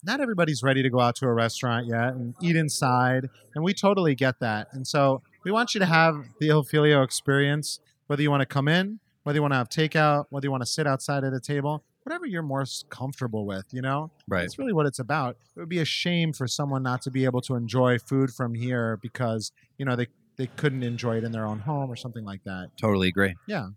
not 0.05 0.21
everybody's 0.21 0.63
ready 0.63 0.81
to 0.81 0.89
go 0.89 1.01
out 1.01 1.15
to 1.17 1.25
a 1.25 1.33
restaurant 1.33 1.85
yet 1.85 2.13
and 2.13 2.33
eat 2.41 2.55
inside, 2.55 3.29
and 3.53 3.63
we 3.63 3.73
totally 3.73 4.15
get 4.15 4.39
that. 4.39 4.69
And 4.71 4.87
so 4.87 5.21
we 5.43 5.51
want 5.51 5.73
you 5.73 5.79
to 5.79 5.85
have 5.85 6.23
the 6.39 6.47
Il 6.47 6.63
Figlio 6.63 7.03
experience, 7.03 7.81
whether 8.07 8.21
you 8.21 8.31
want 8.31 8.39
to 8.39 8.45
come 8.45 8.69
in, 8.69 8.99
whether 9.23 9.35
you 9.37 9.41
want 9.41 9.51
to 9.51 9.57
have 9.57 9.67
takeout, 9.67 10.27
whether 10.29 10.45
you 10.45 10.51
want 10.51 10.61
to 10.63 10.65
sit 10.69 10.87
outside 10.87 11.25
at 11.25 11.33
a 11.33 11.39
table. 11.41 11.83
Whatever 12.03 12.25
you're 12.25 12.41
most 12.41 12.89
comfortable 12.89 13.45
with, 13.45 13.65
you 13.71 13.81
know? 13.81 14.11
Right. 14.27 14.41
That's 14.41 14.57
really 14.57 14.73
what 14.73 14.85
it's 14.85 14.99
about. 14.99 15.37
It 15.55 15.59
would 15.59 15.69
be 15.69 15.79
a 15.79 15.85
shame 15.85 16.33
for 16.33 16.47
someone 16.47 16.81
not 16.81 17.01
to 17.03 17.11
be 17.11 17.25
able 17.25 17.41
to 17.41 17.55
enjoy 17.55 17.99
food 17.99 18.31
from 18.31 18.55
here 18.55 18.97
because, 19.01 19.51
you 19.77 19.85
know, 19.85 19.95
they, 19.95 20.07
they 20.37 20.47
couldn't 20.47 20.83
enjoy 20.83 21.17
it 21.17 21.23
in 21.23 21.31
their 21.31 21.45
own 21.45 21.59
home 21.59 21.91
or 21.91 21.95
something 21.95 22.25
like 22.25 22.43
that. 22.45 22.69
Totally 22.77 23.09
agree. 23.09 23.35
Yeah. 23.47 23.69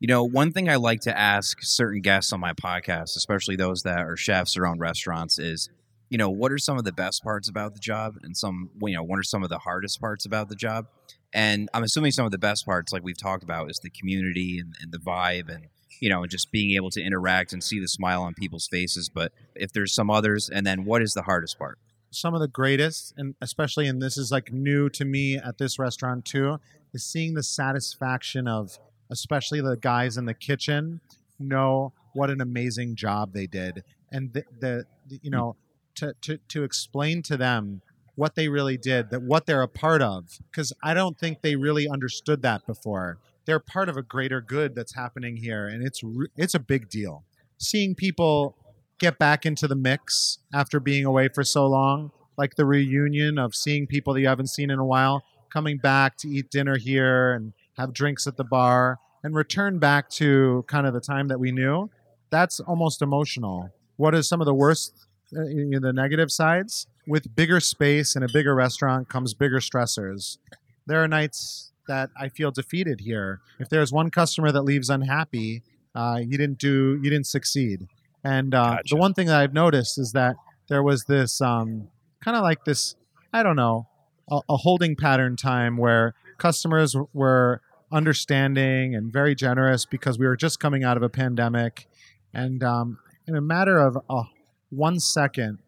You 0.00 0.08
know, 0.08 0.24
one 0.24 0.52
thing 0.52 0.68
I 0.68 0.76
like 0.76 1.00
to 1.02 1.16
ask 1.16 1.62
certain 1.62 2.02
guests 2.02 2.32
on 2.32 2.40
my 2.40 2.52
podcast, 2.52 3.16
especially 3.16 3.56
those 3.56 3.84
that 3.84 4.00
are 4.00 4.16
chefs 4.16 4.56
or 4.56 4.66
own 4.66 4.78
restaurants, 4.78 5.38
is, 5.38 5.70
you 6.10 6.18
know, 6.18 6.28
what 6.28 6.52
are 6.52 6.58
some 6.58 6.76
of 6.76 6.84
the 6.84 6.92
best 6.92 7.22
parts 7.22 7.48
about 7.48 7.72
the 7.72 7.80
job, 7.80 8.16
and 8.22 8.36
some, 8.36 8.68
you 8.82 8.94
know, 8.94 9.02
what 9.02 9.18
are 9.18 9.22
some 9.22 9.42
of 9.42 9.48
the 9.48 9.58
hardest 9.58 10.00
parts 10.00 10.26
about 10.26 10.50
the 10.50 10.56
job? 10.56 10.86
And 11.32 11.70
I'm 11.72 11.82
assuming 11.82 12.10
some 12.10 12.26
of 12.26 12.32
the 12.32 12.38
best 12.38 12.66
parts, 12.66 12.92
like 12.92 13.02
we've 13.02 13.16
talked 13.16 13.42
about, 13.42 13.70
is 13.70 13.78
the 13.78 13.88
community 13.88 14.58
and, 14.58 14.74
and 14.80 14.92
the 14.92 14.98
vibe, 14.98 15.48
and 15.48 15.68
you 16.00 16.08
know, 16.08 16.26
just 16.26 16.50
being 16.50 16.74
able 16.76 16.90
to 16.90 17.02
interact 17.02 17.52
and 17.52 17.62
see 17.62 17.80
the 17.80 17.88
smile 17.88 18.22
on 18.22 18.34
people's 18.34 18.66
faces. 18.68 19.08
But 19.08 19.32
if 19.54 19.72
there's 19.72 19.94
some 19.94 20.10
others, 20.10 20.48
and 20.48 20.66
then 20.66 20.84
what 20.84 21.02
is 21.02 21.12
the 21.12 21.22
hardest 21.22 21.58
part? 21.58 21.78
Some 22.10 22.34
of 22.34 22.40
the 22.40 22.48
greatest, 22.48 23.12
and 23.16 23.34
especially, 23.40 23.86
and 23.88 24.00
this 24.00 24.16
is 24.16 24.30
like 24.30 24.52
new 24.52 24.88
to 24.90 25.04
me 25.04 25.36
at 25.36 25.58
this 25.58 25.78
restaurant 25.78 26.24
too, 26.24 26.58
is 26.92 27.04
seeing 27.04 27.34
the 27.34 27.42
satisfaction 27.42 28.46
of, 28.46 28.78
especially 29.10 29.60
the 29.60 29.76
guys 29.76 30.16
in 30.16 30.24
the 30.24 30.34
kitchen, 30.34 31.00
know 31.38 31.92
what 32.12 32.30
an 32.30 32.40
amazing 32.40 32.94
job 32.94 33.32
they 33.32 33.46
did. 33.46 33.82
And 34.12 34.32
the, 34.32 34.44
the, 34.60 34.86
you 35.22 35.30
know, 35.30 35.56
to, 35.96 36.14
to, 36.22 36.38
to 36.48 36.62
explain 36.62 37.22
to 37.22 37.36
them 37.36 37.82
what 38.14 38.36
they 38.36 38.48
really 38.48 38.76
did, 38.76 39.10
that 39.10 39.22
what 39.22 39.46
they're 39.46 39.62
a 39.62 39.68
part 39.68 40.00
of, 40.00 40.38
because 40.50 40.72
I 40.82 40.94
don't 40.94 41.18
think 41.18 41.42
they 41.42 41.56
really 41.56 41.88
understood 41.88 42.42
that 42.42 42.64
before. 42.66 43.18
They're 43.46 43.60
part 43.60 43.88
of 43.88 43.96
a 43.96 44.02
greater 44.02 44.40
good 44.40 44.74
that's 44.74 44.94
happening 44.94 45.36
here, 45.36 45.66
and 45.66 45.84
it's 45.86 46.02
it's 46.36 46.54
a 46.54 46.58
big 46.58 46.88
deal. 46.88 47.24
Seeing 47.58 47.94
people 47.94 48.56
get 48.98 49.18
back 49.18 49.44
into 49.44 49.68
the 49.68 49.74
mix 49.74 50.38
after 50.52 50.80
being 50.80 51.04
away 51.04 51.28
for 51.28 51.44
so 51.44 51.66
long, 51.66 52.10
like 52.36 52.56
the 52.56 52.64
reunion 52.64 53.38
of 53.38 53.54
seeing 53.54 53.86
people 53.86 54.14
that 54.14 54.20
you 54.20 54.28
haven't 54.28 54.48
seen 54.48 54.70
in 54.70 54.78
a 54.78 54.84
while, 54.84 55.22
coming 55.52 55.78
back 55.78 56.16
to 56.18 56.28
eat 56.28 56.50
dinner 56.50 56.76
here 56.76 57.32
and 57.32 57.52
have 57.76 57.92
drinks 57.92 58.26
at 58.26 58.36
the 58.36 58.44
bar, 58.44 58.98
and 59.22 59.34
return 59.34 59.78
back 59.78 60.08
to 60.10 60.64
kind 60.68 60.86
of 60.86 60.94
the 60.94 61.00
time 61.00 61.28
that 61.28 61.40
we 61.40 61.52
knew. 61.52 61.90
That's 62.30 62.60
almost 62.60 63.02
emotional. 63.02 63.70
What 63.96 64.14
is 64.14 64.28
some 64.28 64.40
of 64.40 64.46
the 64.46 64.54
worst, 64.54 65.06
uh, 65.36 65.42
in 65.42 65.82
the 65.82 65.92
negative 65.92 66.32
sides? 66.32 66.86
With 67.06 67.36
bigger 67.36 67.60
space 67.60 68.16
and 68.16 68.24
a 68.24 68.28
bigger 68.32 68.54
restaurant 68.54 69.08
comes 69.08 69.34
bigger 69.34 69.58
stressors. 69.58 70.38
There 70.86 71.02
are 71.02 71.08
nights 71.08 71.72
that 71.88 72.10
I 72.16 72.28
feel 72.28 72.50
defeated 72.50 73.00
here. 73.00 73.40
If 73.58 73.68
there's 73.68 73.92
one 73.92 74.10
customer 74.10 74.52
that 74.52 74.62
leaves 74.62 74.90
unhappy, 74.90 75.62
uh, 75.94 76.18
you 76.20 76.36
didn't 76.38 76.58
do, 76.58 76.98
you 77.02 77.10
didn't 77.10 77.26
succeed. 77.26 77.86
And 78.22 78.54
uh, 78.54 78.76
Gotcha. 78.76 78.94
the 78.94 78.96
one 78.96 79.14
thing 79.14 79.26
that 79.26 79.40
I've 79.40 79.52
noticed 79.52 79.98
is 79.98 80.12
that 80.12 80.36
there 80.68 80.82
was 80.82 81.04
this 81.04 81.40
um, 81.40 81.88
kind 82.22 82.36
of 82.36 82.42
like 82.42 82.64
this, 82.64 82.96
I 83.32 83.42
don't 83.42 83.56
know, 83.56 83.86
a, 84.30 84.40
a 84.48 84.56
holding 84.56 84.96
pattern 84.96 85.36
time 85.36 85.76
where 85.76 86.14
customers 86.38 86.92
w- 86.92 87.08
were 87.12 87.60
understanding 87.92 88.94
and 88.94 89.12
very 89.12 89.34
generous 89.34 89.84
because 89.84 90.18
we 90.18 90.26
were 90.26 90.36
just 90.36 90.58
coming 90.58 90.82
out 90.82 90.96
of 90.96 91.02
a 91.02 91.08
pandemic. 91.08 91.86
And 92.32 92.64
um, 92.64 92.98
in 93.28 93.36
a 93.36 93.40
matter 93.40 93.78
of 93.78 93.98
uh, 94.08 94.24
one 94.70 94.98
second, 94.98 95.58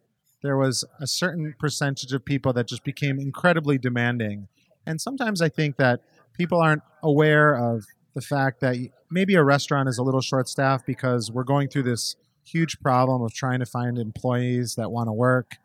there 0.42 0.56
was 0.56 0.84
a 1.00 1.06
certain 1.06 1.54
percentage 1.58 2.12
of 2.12 2.24
people 2.24 2.52
that 2.54 2.66
just 2.66 2.84
became 2.84 3.18
incredibly 3.18 3.78
demanding. 3.78 4.48
And 4.86 5.00
sometimes 5.00 5.42
I 5.42 5.48
think 5.48 5.76
that 5.76 6.00
people 6.34 6.60
aren't 6.60 6.82
aware 7.02 7.54
of 7.54 7.84
the 8.14 8.20
fact 8.20 8.60
that 8.60 8.76
maybe 9.10 9.34
a 9.34 9.42
restaurant 9.42 9.88
is 9.88 9.98
a 9.98 10.02
little 10.02 10.20
short 10.20 10.48
staffed 10.48 10.86
because 10.86 11.30
we're 11.30 11.44
going 11.44 11.68
through 11.68 11.82
this 11.84 12.16
huge 12.44 12.78
problem 12.80 13.22
of 13.22 13.34
trying 13.34 13.58
to 13.58 13.66
find 13.66 13.98
employees 13.98 14.74
that 14.76 14.90
want 14.90 15.08
to 15.08 15.12
work, 15.12 15.56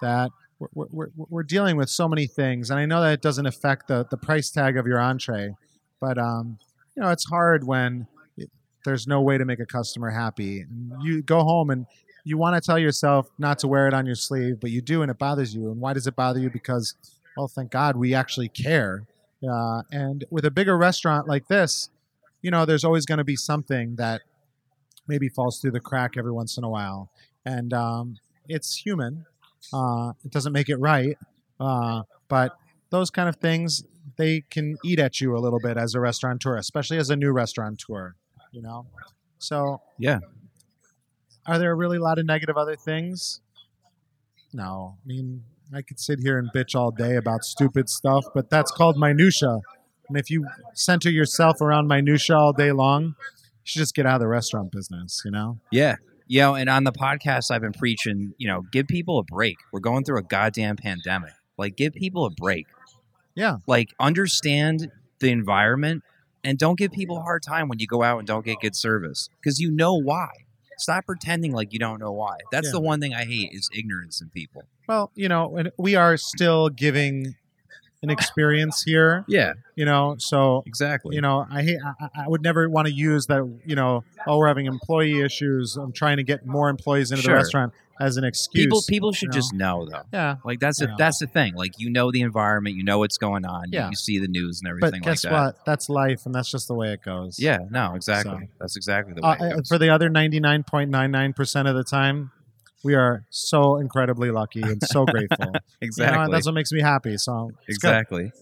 that 0.00 0.30
we're, 0.74 0.86
we're, 0.90 1.08
we're 1.16 1.42
dealing 1.42 1.76
with 1.76 1.90
so 1.90 2.08
many 2.08 2.26
things. 2.26 2.70
And 2.70 2.78
I 2.78 2.86
know 2.86 3.02
that 3.02 3.12
it 3.12 3.22
doesn't 3.22 3.46
affect 3.46 3.88
the, 3.88 4.06
the 4.10 4.16
price 4.16 4.50
tag 4.50 4.76
of 4.76 4.86
your 4.86 5.00
entree, 5.00 5.54
but 6.00 6.18
um, 6.18 6.58
you 6.96 7.02
know, 7.02 7.10
it's 7.10 7.24
hard 7.24 7.64
when 7.64 8.06
it, 8.36 8.50
there's 8.84 9.06
no 9.06 9.20
way 9.20 9.38
to 9.38 9.44
make 9.44 9.60
a 9.60 9.66
customer 9.66 10.10
happy. 10.10 10.64
You 11.00 11.22
go 11.22 11.40
home 11.40 11.70
and 11.70 11.86
you 12.24 12.38
want 12.38 12.54
to 12.54 12.64
tell 12.64 12.78
yourself 12.78 13.28
not 13.38 13.58
to 13.60 13.68
wear 13.68 13.88
it 13.88 13.94
on 13.94 14.06
your 14.06 14.14
sleeve, 14.14 14.60
but 14.60 14.70
you 14.70 14.80
do, 14.80 15.02
and 15.02 15.10
it 15.10 15.18
bothers 15.18 15.54
you. 15.54 15.70
And 15.70 15.80
why 15.80 15.92
does 15.92 16.06
it 16.06 16.14
bother 16.14 16.38
you? 16.38 16.50
Because, 16.50 16.94
well, 17.36 17.48
thank 17.48 17.70
God 17.70 17.96
we 17.96 18.14
actually 18.14 18.48
care. 18.48 19.06
Uh, 19.48 19.82
and 19.90 20.24
with 20.30 20.44
a 20.44 20.50
bigger 20.50 20.76
restaurant 20.76 21.26
like 21.26 21.48
this, 21.48 21.90
you 22.42 22.50
know, 22.50 22.64
there's 22.64 22.84
always 22.84 23.06
going 23.06 23.18
to 23.18 23.24
be 23.24 23.36
something 23.36 23.96
that 23.96 24.22
maybe 25.08 25.28
falls 25.28 25.60
through 25.60 25.72
the 25.72 25.80
crack 25.80 26.12
every 26.16 26.32
once 26.32 26.56
in 26.56 26.64
a 26.64 26.68
while. 26.68 27.10
And 27.44 27.72
um, 27.72 28.16
it's 28.48 28.76
human. 28.76 29.26
Uh, 29.72 30.12
it 30.24 30.30
doesn't 30.30 30.52
make 30.52 30.68
it 30.68 30.76
right. 30.76 31.16
Uh, 31.58 32.02
but 32.28 32.56
those 32.90 33.10
kind 33.10 33.28
of 33.28 33.36
things, 33.36 33.84
they 34.16 34.42
can 34.50 34.76
eat 34.84 34.98
at 34.98 35.20
you 35.20 35.36
a 35.36 35.40
little 35.40 35.60
bit 35.60 35.76
as 35.76 35.94
a 35.94 36.00
restaurateur, 36.00 36.56
especially 36.56 36.98
as 36.98 37.10
a 37.10 37.16
new 37.16 37.32
restaurateur, 37.32 38.14
you 38.52 38.62
know? 38.62 38.86
So, 39.38 39.80
Yeah. 39.98 40.20
Are 41.46 41.58
there 41.58 41.74
really 41.74 41.96
a 41.96 42.00
lot 42.00 42.20
of 42.20 42.26
negative 42.26 42.56
other 42.56 42.76
things? 42.76 43.40
No. 44.52 44.96
I 45.02 45.06
mean, 45.06 45.42
I 45.74 45.82
could 45.82 45.98
sit 45.98 46.20
here 46.20 46.38
and 46.38 46.50
bitch 46.54 46.74
all 46.74 46.90
day 46.90 47.16
about 47.16 47.44
stupid 47.44 47.88
stuff, 47.88 48.24
but 48.34 48.50
that's 48.50 48.70
called 48.70 48.96
minutia. 48.98 49.60
And 50.08 50.18
if 50.18 50.30
you 50.30 50.46
center 50.74 51.10
yourself 51.10 51.60
around 51.60 51.86
minutia 51.88 52.36
all 52.36 52.52
day 52.52 52.72
long, 52.72 53.02
you 53.04 53.14
should 53.64 53.78
just 53.78 53.94
get 53.94 54.04
out 54.04 54.16
of 54.16 54.20
the 54.20 54.28
restaurant 54.28 54.70
business, 54.72 55.22
you 55.24 55.30
know? 55.30 55.58
Yeah. 55.70 55.96
You 56.26 56.40
know, 56.40 56.54
and 56.54 56.68
on 56.68 56.84
the 56.84 56.92
podcast, 56.92 57.50
I've 57.50 57.62
been 57.62 57.72
preaching, 57.72 58.34
you 58.38 58.48
know, 58.48 58.62
give 58.72 58.86
people 58.86 59.18
a 59.18 59.22
break. 59.24 59.56
We're 59.72 59.80
going 59.80 60.04
through 60.04 60.18
a 60.18 60.22
goddamn 60.22 60.76
pandemic. 60.76 61.32
Like, 61.56 61.76
give 61.76 61.94
people 61.94 62.26
a 62.26 62.30
break. 62.30 62.66
Yeah. 63.34 63.58
Like, 63.66 63.88
understand 64.00 64.90
the 65.20 65.30
environment 65.30 66.02
and 66.44 66.58
don't 66.58 66.78
give 66.78 66.92
people 66.92 67.18
a 67.18 67.22
hard 67.22 67.42
time 67.42 67.68
when 67.68 67.78
you 67.78 67.86
go 67.86 68.02
out 68.02 68.18
and 68.18 68.26
don't 68.26 68.44
get 68.44 68.60
good 68.60 68.76
service 68.76 69.28
because 69.40 69.58
you 69.60 69.70
know 69.70 69.94
why. 69.94 70.28
Stop 70.78 71.06
pretending 71.06 71.52
like 71.52 71.72
you 71.72 71.78
don't 71.78 72.00
know 72.00 72.12
why. 72.12 72.38
That's 72.50 72.68
Yeah. 72.68 72.72
the 72.72 72.80
one 72.80 73.00
thing 73.00 73.14
I 73.14 73.24
hate 73.24 73.50
is 73.52 73.68
ignorance 73.72 74.20
in 74.20 74.30
people. 74.30 74.64
Well, 74.88 75.10
you 75.14 75.28
know, 75.28 75.56
and 75.56 75.70
we 75.78 75.94
are 75.94 76.16
still 76.16 76.68
giving 76.68 77.36
an 78.04 78.10
experience 78.10 78.82
here, 78.82 79.24
Yeah, 79.28 79.52
you 79.76 79.84
know, 79.84 80.16
so 80.18 80.64
exactly. 80.66 81.14
you 81.14 81.22
know, 81.22 81.46
I 81.48 81.62
hate. 81.62 81.78
I, 81.84 82.08
I 82.24 82.28
would 82.28 82.42
never 82.42 82.68
want 82.68 82.88
to 82.88 82.92
use 82.92 83.26
that. 83.26 83.48
You 83.64 83.76
know, 83.76 84.02
oh, 84.26 84.38
we're 84.38 84.48
having 84.48 84.66
employee 84.66 85.20
issues. 85.20 85.76
I'm 85.76 85.92
trying 85.92 86.16
to 86.16 86.24
get 86.24 86.44
more 86.44 86.68
employees 86.68 87.12
into 87.12 87.22
Sure. 87.22 87.34
the 87.34 87.36
restaurant 87.38 87.72
as 88.00 88.16
an 88.16 88.24
excuse. 88.24 88.64
people 88.64 88.82
people 88.88 89.12
should 89.12 89.28
know? 89.28 89.32
just 89.34 89.54
know 89.54 89.86
though. 89.88 90.02
yeah, 90.12 90.36
Like 90.44 90.58
that's 90.58 90.80
You 90.80 90.88
know. 90.88 90.94
that's 90.98 91.20
the 91.20 91.28
thing. 91.28 91.54
Like 91.54 91.78
you 91.78 91.90
know 91.90 92.10
the 92.10 92.22
environment, 92.22 92.74
you 92.74 92.82
know 92.82 92.98
what's 92.98 93.18
going 93.18 93.44
on. 93.44 93.66
you- 93.70 93.78
Yeah. 93.78 93.88
You, 93.90 93.94
see 93.94 94.18
the 94.18 94.26
news 94.26 94.58
and 94.60 94.68
everything. 94.68 95.00
but 95.02 95.06
guess 95.06 95.24
like 95.24 95.32
that. 95.32 95.40
what? 95.40 95.64
That's 95.64 95.88
life, 95.88 96.26
and 96.26 96.34
that's 96.34 96.50
just 96.50 96.66
the 96.66 96.74
way 96.74 96.92
it 96.92 97.02
goes. 97.04 97.38
Yeah, 97.38 97.58
no, 97.70 97.94
exactly. 97.94 98.32
So- 98.48 98.52
That's 98.58 98.76
exactly 98.76 99.14
the 99.14 99.20
way 99.22 99.28
Uh, 99.28 99.44
it 99.44 99.56
goes. 99.58 99.68
for 99.68 99.78
the 99.78 99.90
other 99.90 100.10
99.99% 100.10 101.68
of 101.68 101.76
the 101.76 101.84
time, 101.84 102.32
we 102.84 102.94
are 102.94 103.24
so 103.30 103.76
incredibly 103.76 104.30
lucky 104.30 104.62
and 104.62 104.82
so 104.82 105.04
grateful. 105.06 105.46
You 105.46 105.52
know, 105.52 105.60
exactly. 105.80 106.32
that's 106.32 106.46
what 106.46 106.54
makes 106.54 106.72
me 106.72 106.80
happy. 106.80 107.16
So 107.16 107.50
it's 107.66 107.78
good. 107.78 107.88
exactly. 107.88 108.32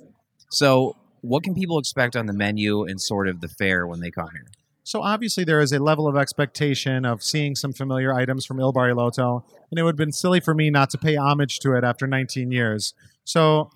So, 0.50 0.96
what 1.22 1.42
can 1.42 1.54
people 1.54 1.78
expect 1.78 2.16
on 2.16 2.26
the 2.26 2.32
menu 2.32 2.84
and 2.84 3.00
sort 3.00 3.28
of 3.28 3.40
the 3.40 3.48
fare 3.48 3.86
when 3.86 4.00
they 4.00 4.10
come 4.10 4.30
here? 4.32 4.46
So 4.90 5.02
obviously 5.02 5.44
there 5.44 5.60
is 5.60 5.72
a 5.72 5.78
level 5.78 6.08
of 6.08 6.16
expectation 6.16 7.04
of 7.04 7.22
seeing 7.22 7.54
some 7.54 7.72
familiar 7.72 8.12
items 8.12 8.44
from 8.44 8.58
Il 8.58 8.72
Barilotto, 8.72 9.44
and 9.70 9.78
it 9.78 9.84
would 9.84 9.92
have 9.92 9.96
been 9.96 10.10
silly 10.10 10.40
for 10.40 10.52
me 10.52 10.68
not 10.68 10.90
to 10.90 10.98
pay 10.98 11.16
homage 11.16 11.60
to 11.60 11.76
it 11.76 11.84
after 11.84 12.08
19 12.08 12.50
years. 12.50 12.94
So 13.22 13.70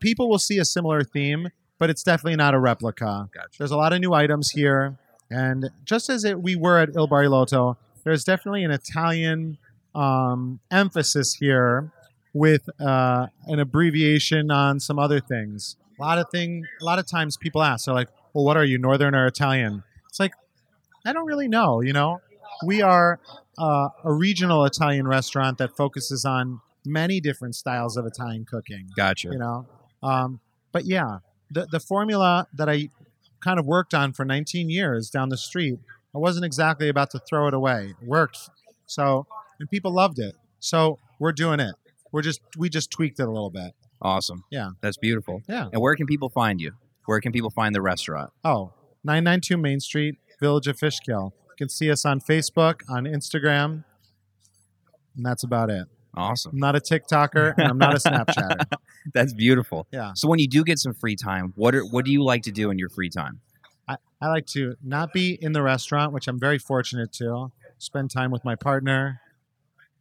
people 0.00 0.28
will 0.28 0.40
see 0.40 0.58
a 0.58 0.64
similar 0.64 1.04
theme, 1.04 1.50
but 1.78 1.90
it's 1.90 2.02
definitely 2.02 2.36
not 2.36 2.54
a 2.54 2.58
replica. 2.58 3.28
Gotcha. 3.32 3.50
There's 3.56 3.70
a 3.70 3.76
lot 3.76 3.92
of 3.92 4.00
new 4.00 4.14
items 4.14 4.50
here, 4.50 4.98
and 5.30 5.70
just 5.84 6.10
as 6.10 6.24
it, 6.24 6.42
we 6.42 6.56
were 6.56 6.78
at 6.78 6.96
Il 6.96 7.06
Barilotto, 7.06 7.76
there's 8.02 8.24
definitely 8.24 8.64
an 8.64 8.72
Italian 8.72 9.58
um, 9.94 10.60
emphasis 10.70 11.34
here 11.34 11.92
with 12.34 12.68
uh, 12.80 13.26
an 13.46 13.60
abbreviation 13.60 14.50
on 14.50 14.80
some 14.80 14.98
other 14.98 15.20
things. 15.20 15.76
A 15.98 16.02
lot 16.02 16.18
of 16.18 16.30
thing, 16.30 16.64
a 16.80 16.84
lot 16.84 16.98
of 16.98 17.06
times 17.06 17.36
people 17.36 17.62
ask, 17.62 17.84
they're 17.84 17.94
like, 17.94 18.08
"Well, 18.32 18.44
what 18.44 18.56
are 18.56 18.64
you, 18.64 18.78
Northern 18.78 19.14
or 19.14 19.26
Italian?" 19.26 19.84
It's 20.08 20.18
like 20.18 20.32
I 21.06 21.12
don't 21.12 21.26
really 21.26 21.48
know. 21.48 21.80
You 21.80 21.92
know, 21.92 22.20
we 22.64 22.82
are 22.82 23.20
uh, 23.58 23.88
a 24.04 24.12
regional 24.12 24.64
Italian 24.64 25.06
restaurant 25.06 25.58
that 25.58 25.76
focuses 25.76 26.24
on 26.24 26.60
many 26.84 27.20
different 27.20 27.54
styles 27.54 27.96
of 27.96 28.06
Italian 28.06 28.44
cooking. 28.44 28.88
Gotcha. 28.96 29.28
You 29.30 29.38
know, 29.38 29.66
um, 30.02 30.40
but 30.72 30.86
yeah, 30.86 31.18
the 31.50 31.66
the 31.70 31.80
formula 31.80 32.48
that 32.54 32.68
I 32.68 32.88
kind 33.40 33.58
of 33.58 33.66
worked 33.66 33.92
on 33.92 34.12
for 34.12 34.24
19 34.24 34.70
years 34.70 35.10
down 35.10 35.28
the 35.28 35.36
street, 35.36 35.78
I 36.14 36.18
wasn't 36.18 36.44
exactly 36.44 36.88
about 36.88 37.10
to 37.10 37.18
throw 37.18 37.48
it 37.48 37.54
away. 37.54 37.94
It 38.00 38.06
worked, 38.06 38.50
so 38.86 39.26
and 39.62 39.70
people 39.70 39.92
loved 39.92 40.18
it. 40.18 40.34
So 40.58 40.98
we're 41.20 41.32
doing 41.32 41.60
it. 41.60 41.74
We're 42.10 42.22
just 42.22 42.40
we 42.58 42.68
just 42.68 42.90
tweaked 42.90 43.20
it 43.20 43.28
a 43.28 43.30
little 43.30 43.50
bit. 43.50 43.72
Awesome. 44.02 44.44
Yeah. 44.50 44.70
That's 44.80 44.96
beautiful. 44.96 45.40
Yeah. 45.48 45.68
And 45.72 45.80
where 45.80 45.94
can 45.94 46.06
people 46.06 46.28
find 46.28 46.60
you? 46.60 46.72
Where 47.06 47.20
can 47.20 47.30
people 47.30 47.50
find 47.50 47.74
the 47.74 47.80
restaurant? 47.80 48.32
Oh, 48.44 48.72
992 49.04 49.56
Main 49.56 49.78
Street, 49.78 50.16
Village 50.40 50.66
of 50.66 50.78
Fishkill. 50.78 51.32
You 51.50 51.54
can 51.56 51.68
see 51.68 51.90
us 51.90 52.04
on 52.04 52.20
Facebook, 52.20 52.80
on 52.88 53.04
Instagram, 53.04 53.84
and 55.16 55.24
that's 55.24 55.44
about 55.44 55.70
it. 55.70 55.86
Awesome. 56.16 56.52
I'm 56.54 56.58
not 56.58 56.74
a 56.74 56.80
TikToker 56.80 57.54
and 57.56 57.68
I'm 57.68 57.78
not 57.78 57.94
a 57.94 57.98
Snapchatter. 58.08 58.64
That's 59.14 59.32
beautiful. 59.32 59.86
Yeah. 59.92 60.12
So 60.16 60.28
when 60.28 60.40
you 60.40 60.48
do 60.48 60.64
get 60.64 60.80
some 60.80 60.92
free 60.92 61.16
time, 61.16 61.52
what 61.54 61.74
are 61.74 61.84
what 61.84 62.04
do 62.04 62.10
you 62.10 62.24
like 62.24 62.42
to 62.42 62.52
do 62.52 62.70
in 62.70 62.78
your 62.78 62.88
free 62.88 63.10
time? 63.10 63.40
I 63.88 64.28
like 64.28 64.46
to 64.48 64.76
not 64.82 65.12
be 65.12 65.36
in 65.40 65.52
the 65.52 65.62
restaurant, 65.62 66.12
which 66.12 66.28
I'm 66.28 66.38
very 66.38 66.58
fortunate 66.58 67.12
to, 67.14 67.50
spend 67.78 68.10
time 68.10 68.30
with 68.30 68.44
my 68.44 68.54
partner, 68.54 69.20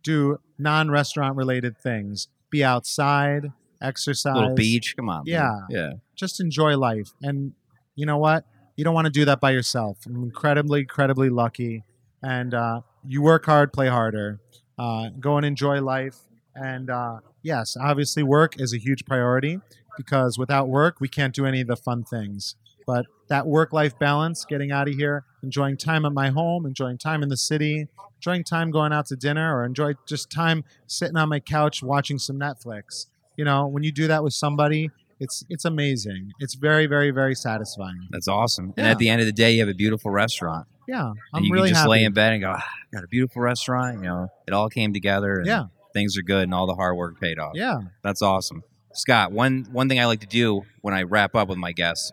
do 0.04 0.40
non 0.58 0.90
restaurant 0.90 1.36
related 1.36 1.78
things, 1.78 2.28
be 2.50 2.64
outside, 2.64 3.52
exercise, 3.82 4.36
little 4.36 4.56
beach. 4.56 4.96
Come 4.96 5.10
on. 5.10 5.24
man. 5.26 5.26
Yeah. 5.26 5.60
Yeah. 5.70 5.92
just 6.16 6.40
enjoy 6.40 6.78
life. 6.78 7.12
And 7.22 7.54
you 7.96 8.06
know 8.06 8.18
what? 8.18 8.46
You 8.76 8.84
don't 8.84 8.94
want 8.94 9.06
to 9.06 9.12
do 9.12 9.26
that 9.26 9.40
by 9.40 9.52
yourself. 9.52 10.00
I'm 10.06 10.24
incredibly, 10.24 10.82
incredibly 10.82 11.30
lucky. 11.30 11.84
And 12.24 12.54
uh, 12.54 12.82
you 13.06 13.22
work 13.22 13.46
hard, 13.46 13.74
play 13.74 13.88
harder. 13.88 14.40
Uh, 14.78 15.10
go 15.20 15.38
and 15.38 15.46
enjoy 15.46 15.82
life. 15.82 16.18
And 16.56 16.90
uh, 16.90 17.20
yes, 17.42 17.78
obviously, 17.80 18.24
work 18.24 18.60
is 18.60 18.74
a 18.74 18.78
huge 18.78 19.06
priority 19.06 19.60
because 19.98 20.38
without 20.38 20.68
work, 20.68 21.00
we 21.00 21.08
can't 21.08 21.34
do 21.34 21.46
any 21.46 21.62
of 21.62 21.68
the 21.68 21.76
fun 21.76 22.04
things. 22.04 22.56
But 22.86 23.06
that 23.30 23.48
work 23.48 23.72
life 23.74 23.98
balance, 23.98 24.46
getting 24.46 24.72
out 24.72 24.88
of 24.88 24.96
here, 24.96 25.24
enjoying 25.44 25.78
time 25.78 26.06
at 26.06 26.14
my 26.14 26.30
home, 26.30 26.66
enjoying 26.66 26.98
time 26.98 27.24
in 27.24 27.30
the 27.30 27.38
city, 27.38 27.88
enjoying 28.18 28.44
time 28.44 28.72
going 28.72 28.92
out 28.92 29.06
to 29.08 29.16
dinner, 29.16 29.56
or 29.56 29.64
enjoy 29.66 29.94
just 30.08 30.30
time 30.30 30.64
sitting 30.88 31.18
on 31.18 31.30
my 31.30 31.40
couch 31.40 31.82
watching 31.82 32.20
some 32.20 32.38
Netflix. 32.38 33.08
You 33.38 33.46
know, 33.46 33.68
when 33.68 33.84
you 33.84 33.92
do 33.92 34.08
that 34.08 34.24
with 34.24 34.34
somebody, 34.34 34.92
it's 35.20 35.46
it's 35.50 35.66
amazing. 35.66 36.32
It's 36.40 36.56
very, 36.56 36.88
very, 36.88 37.12
very 37.12 37.36
satisfying. 37.36 38.08
That's 38.10 38.28
awesome. 38.28 38.74
And 38.76 38.88
at 38.88 38.98
the 38.98 39.08
end 39.10 39.22
of 39.22 39.28
the 39.28 39.34
day, 39.34 39.54
you 39.54 39.60
have 39.62 39.70
a 39.70 39.74
beautiful 39.74 40.12
restaurant. 40.12 40.68
Yeah, 40.88 41.10
and 41.10 41.18
I'm 41.34 41.44
you 41.44 41.54
really 41.54 41.70
can 41.70 41.76
just 41.76 41.82
happy. 41.82 41.90
lay 41.92 42.04
in 42.04 42.14
bed 42.14 42.34
and 42.34 42.42
go, 42.42 42.54
ah, 42.58 42.68
got 42.92 43.04
a 43.04 43.08
beautiful 43.08 43.42
restaurant. 43.42 43.98
You 43.98 44.04
know, 44.04 44.28
it 44.48 44.54
all 44.54 44.68
came 44.70 44.94
together. 44.94 45.36
And 45.36 45.46
Yeah. 45.46 45.66
Things 45.94 46.18
are 46.18 46.22
good 46.22 46.44
and 46.44 46.54
all 46.54 46.68
the 46.68 46.76
hard 46.76 46.96
work 46.96 47.20
paid 47.20 47.38
off. 47.38 47.52
yeah, 47.54 47.80
That's 48.02 48.22
awesome. 48.22 48.64
Scott, 48.94 49.32
one 49.32 49.68
one 49.72 49.88
thing 49.90 50.00
I 50.00 50.06
like 50.06 50.22
to 50.22 50.28
do 50.28 50.64
when 50.82 50.94
I 50.94 51.04
wrap 51.04 51.36
up 51.36 51.48
with 51.50 51.58
my 51.58 51.72
guests 51.72 52.12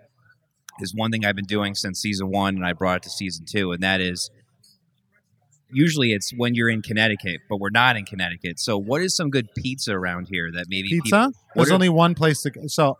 is 0.80 0.94
one 0.94 1.10
thing 1.10 1.24
I've 1.24 1.36
been 1.36 1.44
doing 1.44 1.74
since 1.74 2.00
season 2.00 2.30
one, 2.30 2.56
and 2.56 2.64
I 2.66 2.72
brought 2.72 2.98
it 2.98 3.02
to 3.04 3.10
season 3.10 3.44
two, 3.46 3.72
and 3.72 3.82
that 3.82 4.00
is 4.00 4.30
usually 5.70 6.12
it's 6.12 6.30
when 6.36 6.54
you're 6.54 6.68
in 6.68 6.82
Connecticut, 6.82 7.40
but 7.48 7.58
we're 7.60 7.70
not 7.70 7.96
in 7.96 8.04
Connecticut. 8.04 8.58
So, 8.58 8.78
what 8.78 9.02
is 9.02 9.14
some 9.14 9.30
good 9.30 9.48
pizza 9.54 9.92
around 9.92 10.28
here 10.30 10.50
that 10.52 10.66
maybe 10.68 10.88
people- 10.88 11.04
pizza. 11.04 11.32
There's 11.54 11.70
are- 11.70 11.74
only 11.74 11.88
one 11.88 12.14
place 12.14 12.42
to 12.42 12.50
go. 12.50 12.66
So, 12.66 12.98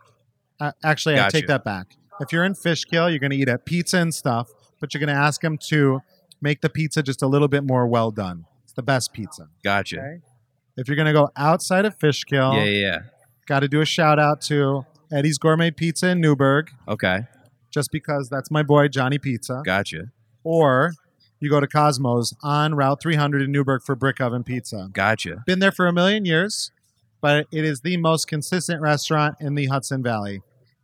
uh, 0.61 0.73
actually, 0.83 1.15
I 1.15 1.19
Gotcha. 1.19 1.33
take 1.39 1.47
that 1.47 1.65
back. 1.65 1.97
If 2.21 2.33
you're 2.33 2.45
in 2.45 2.55
Fishkill, 2.55 3.09
you're 3.11 3.21
going 3.21 3.31
to 3.31 3.37
eat 3.37 3.49
at 3.49 3.65
pizza 3.65 3.99
and 3.99 4.13
stuff, 4.13 4.49
but 4.81 4.93
you're 4.93 4.99
going 4.99 5.15
to 5.15 5.21
ask 5.21 5.41
them 5.41 5.57
to 5.69 6.01
make 6.41 6.61
the 6.61 6.69
pizza 6.69 7.03
just 7.03 7.23
a 7.23 7.27
little 7.27 7.49
bit 7.49 7.63
more 7.65 7.87
well 7.87 8.11
done. 8.11 8.45
It's 8.65 8.73
the 8.73 8.83
best 8.83 9.13
pizza. 9.13 9.49
gotcha? 9.65 9.99
Okay. 9.99 10.19
If 10.77 10.87
you're 10.89 10.97
going 10.97 11.07
to 11.07 11.13
go 11.13 11.31
outside 11.37 11.85
of 11.85 11.97
Fishkill, 11.99 12.55
Yeah, 12.55 12.65
yeah, 12.65 12.81
yeah. 12.81 12.99
got 13.47 13.61
to 13.61 13.69
do 13.69 13.81
a 13.81 13.85
shout 13.85 14.19
out 14.19 14.41
to 14.43 14.85
Eddie's 15.13 15.39
Gourmet 15.39 15.71
Pizza 15.73 16.09
in 16.11 16.21
Newburgh, 16.21 16.71
Okay, 16.87 17.21
just 17.71 17.91
because 17.93 18.29
that's 18.29 18.51
my 18.51 18.63
boy 18.63 18.89
Johnny 18.89 19.19
Pizza. 19.19 19.63
gotcha, 19.65 20.07
Or 20.45 20.93
you 21.41 21.49
go 21.51 21.61
to 21.61 21.67
Cosimo's 21.67 22.35
on 22.43 22.75
Route 22.75 23.01
300 23.01 23.43
in 23.43 23.53
Newburgh 23.53 23.83
for 23.85 23.95
Brick 23.95 24.21
Oven 24.21 24.43
Pizza. 24.43 24.89
gotcha. 24.93 25.43
Been 25.47 25.59
there 25.61 25.71
for 25.73 25.87
a 25.87 25.93
million 25.93 26.25
years, 26.25 26.71
but 27.21 27.47
it 27.53 27.65
is 27.65 27.81
the 27.83 27.97
most 27.97 28.27
consistent 28.27 28.81
restaurant 28.81 29.37
in 29.41 29.55
the 29.55 29.67
Hudson 29.67 30.03
Valley, 30.03 30.43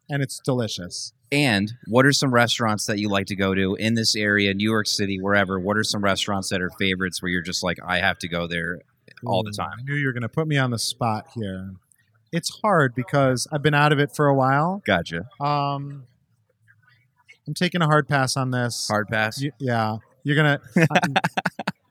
and 0.08 0.22
it's 0.22 0.38
delicious. 0.44 1.12
And 1.32 1.72
what 1.88 2.06
are 2.06 2.12
some 2.12 2.32
restaurants 2.32 2.86
that 2.86 2.98
you 3.00 3.08
like 3.08 3.26
to 3.26 3.34
go 3.34 3.54
to 3.54 3.74
in 3.74 3.94
this 3.94 4.14
area, 4.14 4.54
New 4.54 4.70
York 4.70 4.86
City, 4.86 5.18
wherever? 5.20 5.58
What 5.58 5.76
are 5.76 5.82
some 5.82 6.04
restaurants 6.04 6.50
that 6.50 6.60
are 6.62 6.70
favorites 6.78 7.20
where 7.20 7.30
you're 7.32 7.42
just 7.42 7.64
like, 7.64 7.78
I 7.84 7.98
have 7.98 8.18
to 8.18 8.28
go 8.28 8.46
there 8.46 8.82
all 9.26 9.42
the 9.42 9.50
time? 9.50 9.78
I 9.80 9.82
knew 9.82 9.96
you 9.96 10.06
were 10.06 10.12
going 10.12 10.22
to 10.22 10.28
put 10.28 10.46
me 10.46 10.56
on 10.58 10.70
the 10.70 10.78
spot 10.78 11.26
here. 11.34 11.72
It's 12.30 12.60
hard 12.62 12.94
because 12.94 13.48
I've 13.50 13.62
been 13.62 13.74
out 13.74 13.92
of 13.92 13.98
it 13.98 14.14
for 14.14 14.26
a 14.28 14.34
while. 14.34 14.82
Gotcha. 14.86 15.26
Um, 15.40 16.04
I'm 17.46 17.54
taking 17.54 17.82
a 17.82 17.86
hard 17.86 18.08
pass 18.08 18.36
on 18.36 18.50
this. 18.50 18.88
Hard 18.88 19.08
pass. 19.08 19.42
Y- 19.42 19.50
yeah, 19.58 19.96
you're 20.22 20.36
gonna. 20.36 20.60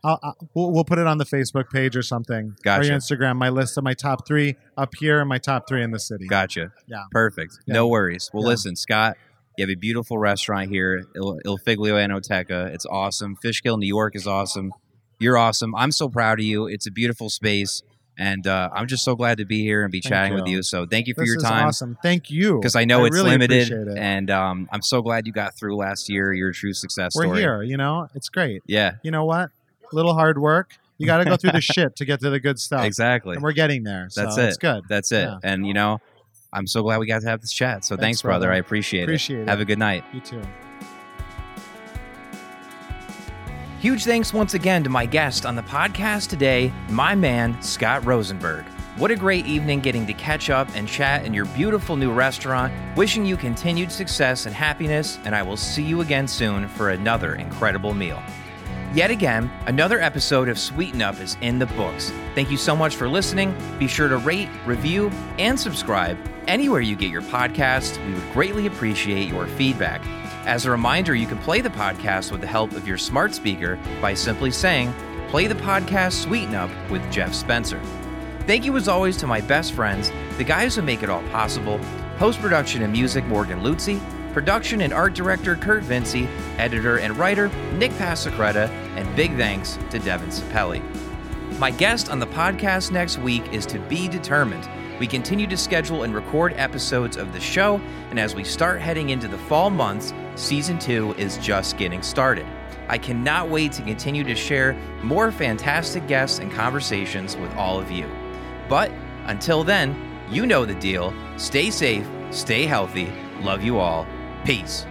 I'll, 0.05 0.19
I'll, 0.21 0.35
we'll, 0.53 0.71
we'll 0.71 0.83
put 0.83 0.99
it 0.99 1.07
on 1.07 1.17
the 1.17 1.23
Facebook 1.25 1.69
page 1.69 1.95
or 1.95 2.01
something. 2.01 2.55
Gotcha. 2.61 2.91
Or 2.91 2.97
Instagram. 2.97 3.37
My 3.37 3.47
list 3.49 3.77
of 3.77 3.85
my 3.85 3.93
top 3.93 4.27
three 4.27 4.55
up 4.75 4.93
here 4.99 5.21
and 5.21 5.29
my 5.29 5.37
top 5.37 5.65
three 5.67 5.81
in 5.81 5.91
the 5.91 5.99
city. 5.99 6.27
Gotcha. 6.27 6.73
Yeah. 6.87 7.03
Perfect. 7.11 7.57
Yeah. 7.65 7.75
No 7.75 7.87
worries. 7.87 8.29
Well, 8.33 8.43
Yeah. 8.43 8.49
listen, 8.49 8.75
Scott, 8.75 9.15
you 9.57 9.63
have 9.65 9.69
a 9.71 9.79
beautiful 9.79 10.17
restaurant 10.17 10.69
here, 10.69 11.05
Il, 11.15 11.39
Il 11.45 11.57
Figlio 11.57 11.95
Enoteca. 11.95 12.67
It's 12.73 12.85
awesome. 12.85 13.37
Fishkill, 13.37 13.77
New 13.77 13.87
York 13.87 14.13
is 14.17 14.27
awesome. 14.27 14.73
You're 15.19 15.37
awesome. 15.37 15.73
I'm 15.75 15.93
so 15.93 16.09
proud 16.09 16.39
of 16.39 16.45
you. 16.45 16.67
It's 16.67 16.85
a 16.85 16.91
beautiful 16.91 17.29
space. 17.29 17.81
And 18.17 18.45
uh, 18.45 18.69
I'm 18.73 18.87
just 18.87 19.03
so 19.03 19.15
glad 19.15 19.39
to 19.39 19.45
be 19.45 19.63
here 19.63 19.81
and 19.83 19.91
be 19.91 19.99
Thank 19.99 20.11
chatting 20.13 20.33
you. 20.33 20.39
with 20.43 20.47
you. 20.49 20.61
So 20.63 20.85
thank 20.85 21.07
you 21.07 21.13
for 21.15 21.21
This 21.21 21.29
your 21.29 21.37
is 21.37 21.43
time. 21.43 21.67
awesome. 21.67 21.97
Thank 22.03 22.29
you. 22.29 22.59
Because 22.59 22.75
I 22.75 22.85
know 22.85 23.03
I 23.03 23.07
it's 23.07 23.15
really 23.15 23.31
limited, 23.31 23.71
it. 23.71 23.97
and 23.97 24.29
um, 24.29 24.69
I'm 24.71 24.81
so 24.83 25.01
glad 25.01 25.25
you 25.25 25.33
got 25.33 25.55
through 25.57 25.75
last 25.77 26.09
year. 26.09 26.31
You're 26.31 26.51
true 26.51 26.73
success 26.73 27.13
We're 27.15 27.23
story. 27.23 27.39
here. 27.39 27.63
You 27.63 27.77
know, 27.77 28.07
it's 28.13 28.29
great. 28.29 28.61
Yeah, 28.67 28.93
You 29.01 29.09
know 29.11 29.25
what? 29.25 29.49
A 29.91 29.95
little 29.95 30.13
hard 30.13 30.37
work. 30.37 30.73
You 30.99 31.07
got 31.07 31.17
to 31.17 31.25
go 31.25 31.37
through 31.37 31.53
the 31.53 31.61
shit 31.73 31.95
to 31.97 32.05
get 32.05 32.19
to 32.19 32.29
the 32.29 32.39
good 32.39 32.59
stuff. 32.59 32.85
exactly. 32.85 33.33
And 33.35 33.43
we're 33.43 33.51
getting 33.51 33.83
there. 33.83 34.07
So 34.09 34.21
That's 34.23 34.37
It's 34.37 34.57
it. 34.57 34.61
good. 34.61 34.83
That's 34.87 35.11
it. 35.11 35.23
Yeah. 35.23 35.39
And 35.43 35.65
you 35.65 35.73
know, 35.73 35.99
I'm 36.53 36.67
so 36.67 36.83
glad 36.83 36.99
we 36.99 37.07
got 37.07 37.23
to 37.23 37.27
have 37.29 37.41
this 37.41 37.51
chat. 37.51 37.83
So 37.83 37.95
thanks, 37.95 38.01
Thanks, 38.03 38.21
brother. 38.21 38.45
brother. 38.45 38.53
I 38.53 38.57
appreciate, 38.59 39.03
Appreciate 39.03 39.39
it. 39.39 39.41
it. 39.43 39.47
Have 39.49 39.59
a 39.59 39.65
good 39.65 39.79
night. 39.79 40.03
You 40.13 40.19
too. 40.21 40.41
Huge 43.83 44.05
thanks 44.05 44.31
once 44.31 44.53
again 44.53 44.81
to 44.85 44.89
my 44.89 45.05
guest 45.05 45.45
on 45.45 45.57
the 45.57 45.61
podcast 45.61 46.29
today, 46.29 46.71
my 46.87 47.15
man, 47.15 47.61
Scott 47.61 48.05
Rosenberg. 48.05 48.63
What 48.95 49.11
a 49.11 49.15
great 49.17 49.45
evening 49.45 49.81
getting 49.81 50.07
to 50.07 50.13
catch 50.13 50.49
up 50.49 50.69
and 50.73 50.87
chat 50.87 51.25
in 51.25 51.33
your 51.33 51.43
beautiful 51.47 51.97
new 51.97 52.13
restaurant. 52.13 52.71
Wishing 52.95 53.25
you 53.25 53.35
continued 53.35 53.91
success 53.91 54.45
and 54.45 54.55
happiness, 54.55 55.19
and 55.25 55.35
I 55.35 55.43
will 55.43 55.57
see 55.57 55.83
you 55.83 55.99
again 55.99 56.29
soon 56.29 56.69
for 56.69 56.91
another 56.91 57.35
incredible 57.35 57.93
meal. 57.93 58.23
Yet 58.93 59.11
again, 59.11 59.51
another 59.65 59.99
episode 59.99 60.47
of 60.47 60.57
Sweeten 60.57 61.01
Up 61.01 61.19
is 61.19 61.35
in 61.41 61.59
the 61.59 61.65
books. 61.65 62.09
Thank 62.35 62.51
you 62.51 62.57
so 62.57 62.77
much 62.77 62.95
for 62.95 63.09
listening. 63.09 63.53
Be 63.79 63.89
sure 63.89 64.07
to 64.07 64.15
rate, 64.15 64.47
review, 64.65 65.09
and 65.37 65.59
subscribe 65.59 66.17
anywhere 66.47 66.79
you 66.79 66.95
get 66.95 67.11
your 67.11 67.23
podcasts. 67.23 67.97
We 68.07 68.13
would 68.13 68.31
greatly 68.31 68.65
appreciate 68.65 69.27
your 69.27 69.45
feedback. 69.45 70.01
As 70.45 70.65
a 70.65 70.71
reminder, 70.71 71.15
you 71.15 71.25
can 71.25 71.37
play 71.37 71.61
the 71.61 71.69
podcast 71.69 72.29
with 72.29 72.41
the 72.41 72.47
help 72.47 72.73
of 72.73 72.85
your 72.85 72.97
smart 72.97 73.33
speaker 73.33 73.79
by 74.01 74.13
simply 74.13 74.51
saying, 74.51 74.93
Play 75.29 75.47
the 75.47 75.55
podcast 75.55 76.21
Sweeten 76.21 76.53
Up 76.53 76.69
with 76.91 77.09
Jeff 77.09 77.33
Spencer. 77.33 77.79
Thank 78.45 78.65
you 78.65 78.75
as 78.75 78.89
always 78.89 79.15
to 79.17 79.27
my 79.27 79.39
best 79.39 79.71
friends, 79.71 80.11
the 80.37 80.43
guys 80.43 80.75
who 80.75 80.81
make 80.81 81.01
it 81.01 81.09
all 81.09 81.23
possible 81.29 81.79
post 82.17 82.41
production 82.41 82.83
and 82.83 82.91
music 82.91 83.23
Morgan 83.25 83.61
Lutzi, 83.61 84.01
production 84.33 84.81
and 84.81 84.91
art 84.91 85.13
director 85.13 85.55
Kurt 85.55 85.83
Vinci, 85.83 86.27
editor 86.57 86.99
and 86.99 87.17
writer 87.17 87.47
Nick 87.75 87.91
Pasacreta, 87.93 88.67
and 88.97 89.15
big 89.15 89.37
thanks 89.37 89.79
to 89.91 89.99
Devin 89.99 90.29
Sapelli. 90.29 90.81
My 91.57 91.71
guest 91.71 92.11
on 92.11 92.19
the 92.19 92.27
podcast 92.27 92.91
next 92.91 93.17
week 93.17 93.53
is 93.53 93.65
to 93.67 93.79
be 93.79 94.09
determined. 94.09 94.67
We 94.99 95.07
continue 95.07 95.47
to 95.47 95.57
schedule 95.57 96.03
and 96.03 96.13
record 96.13 96.53
episodes 96.57 97.15
of 97.15 97.31
the 97.31 97.39
show, 97.39 97.79
and 98.09 98.19
as 98.19 98.35
we 98.35 98.43
start 98.43 98.81
heading 98.81 99.09
into 99.09 99.27
the 99.27 99.37
fall 99.37 99.69
months, 99.69 100.13
season 100.35 100.79
two 100.79 101.13
is 101.13 101.37
just 101.37 101.77
getting 101.77 102.01
started. 102.01 102.45
I 102.87 102.97
cannot 102.97 103.49
wait 103.49 103.71
to 103.73 103.81
continue 103.81 104.23
to 104.23 104.35
share 104.35 104.73
more 105.01 105.31
fantastic 105.31 106.07
guests 106.07 106.39
and 106.39 106.51
conversations 106.51 107.37
with 107.37 107.53
all 107.55 107.79
of 107.79 107.91
you. 107.91 108.09
But 108.67 108.91
until 109.25 109.63
then, 109.63 109.95
you 110.29 110.45
know 110.45 110.65
the 110.65 110.75
deal. 110.75 111.13
Stay 111.37 111.69
safe, 111.69 112.07
stay 112.31 112.65
healthy, 112.65 113.11
love 113.41 113.63
you 113.63 113.79
all. 113.79 114.05
Peace. 114.45 114.85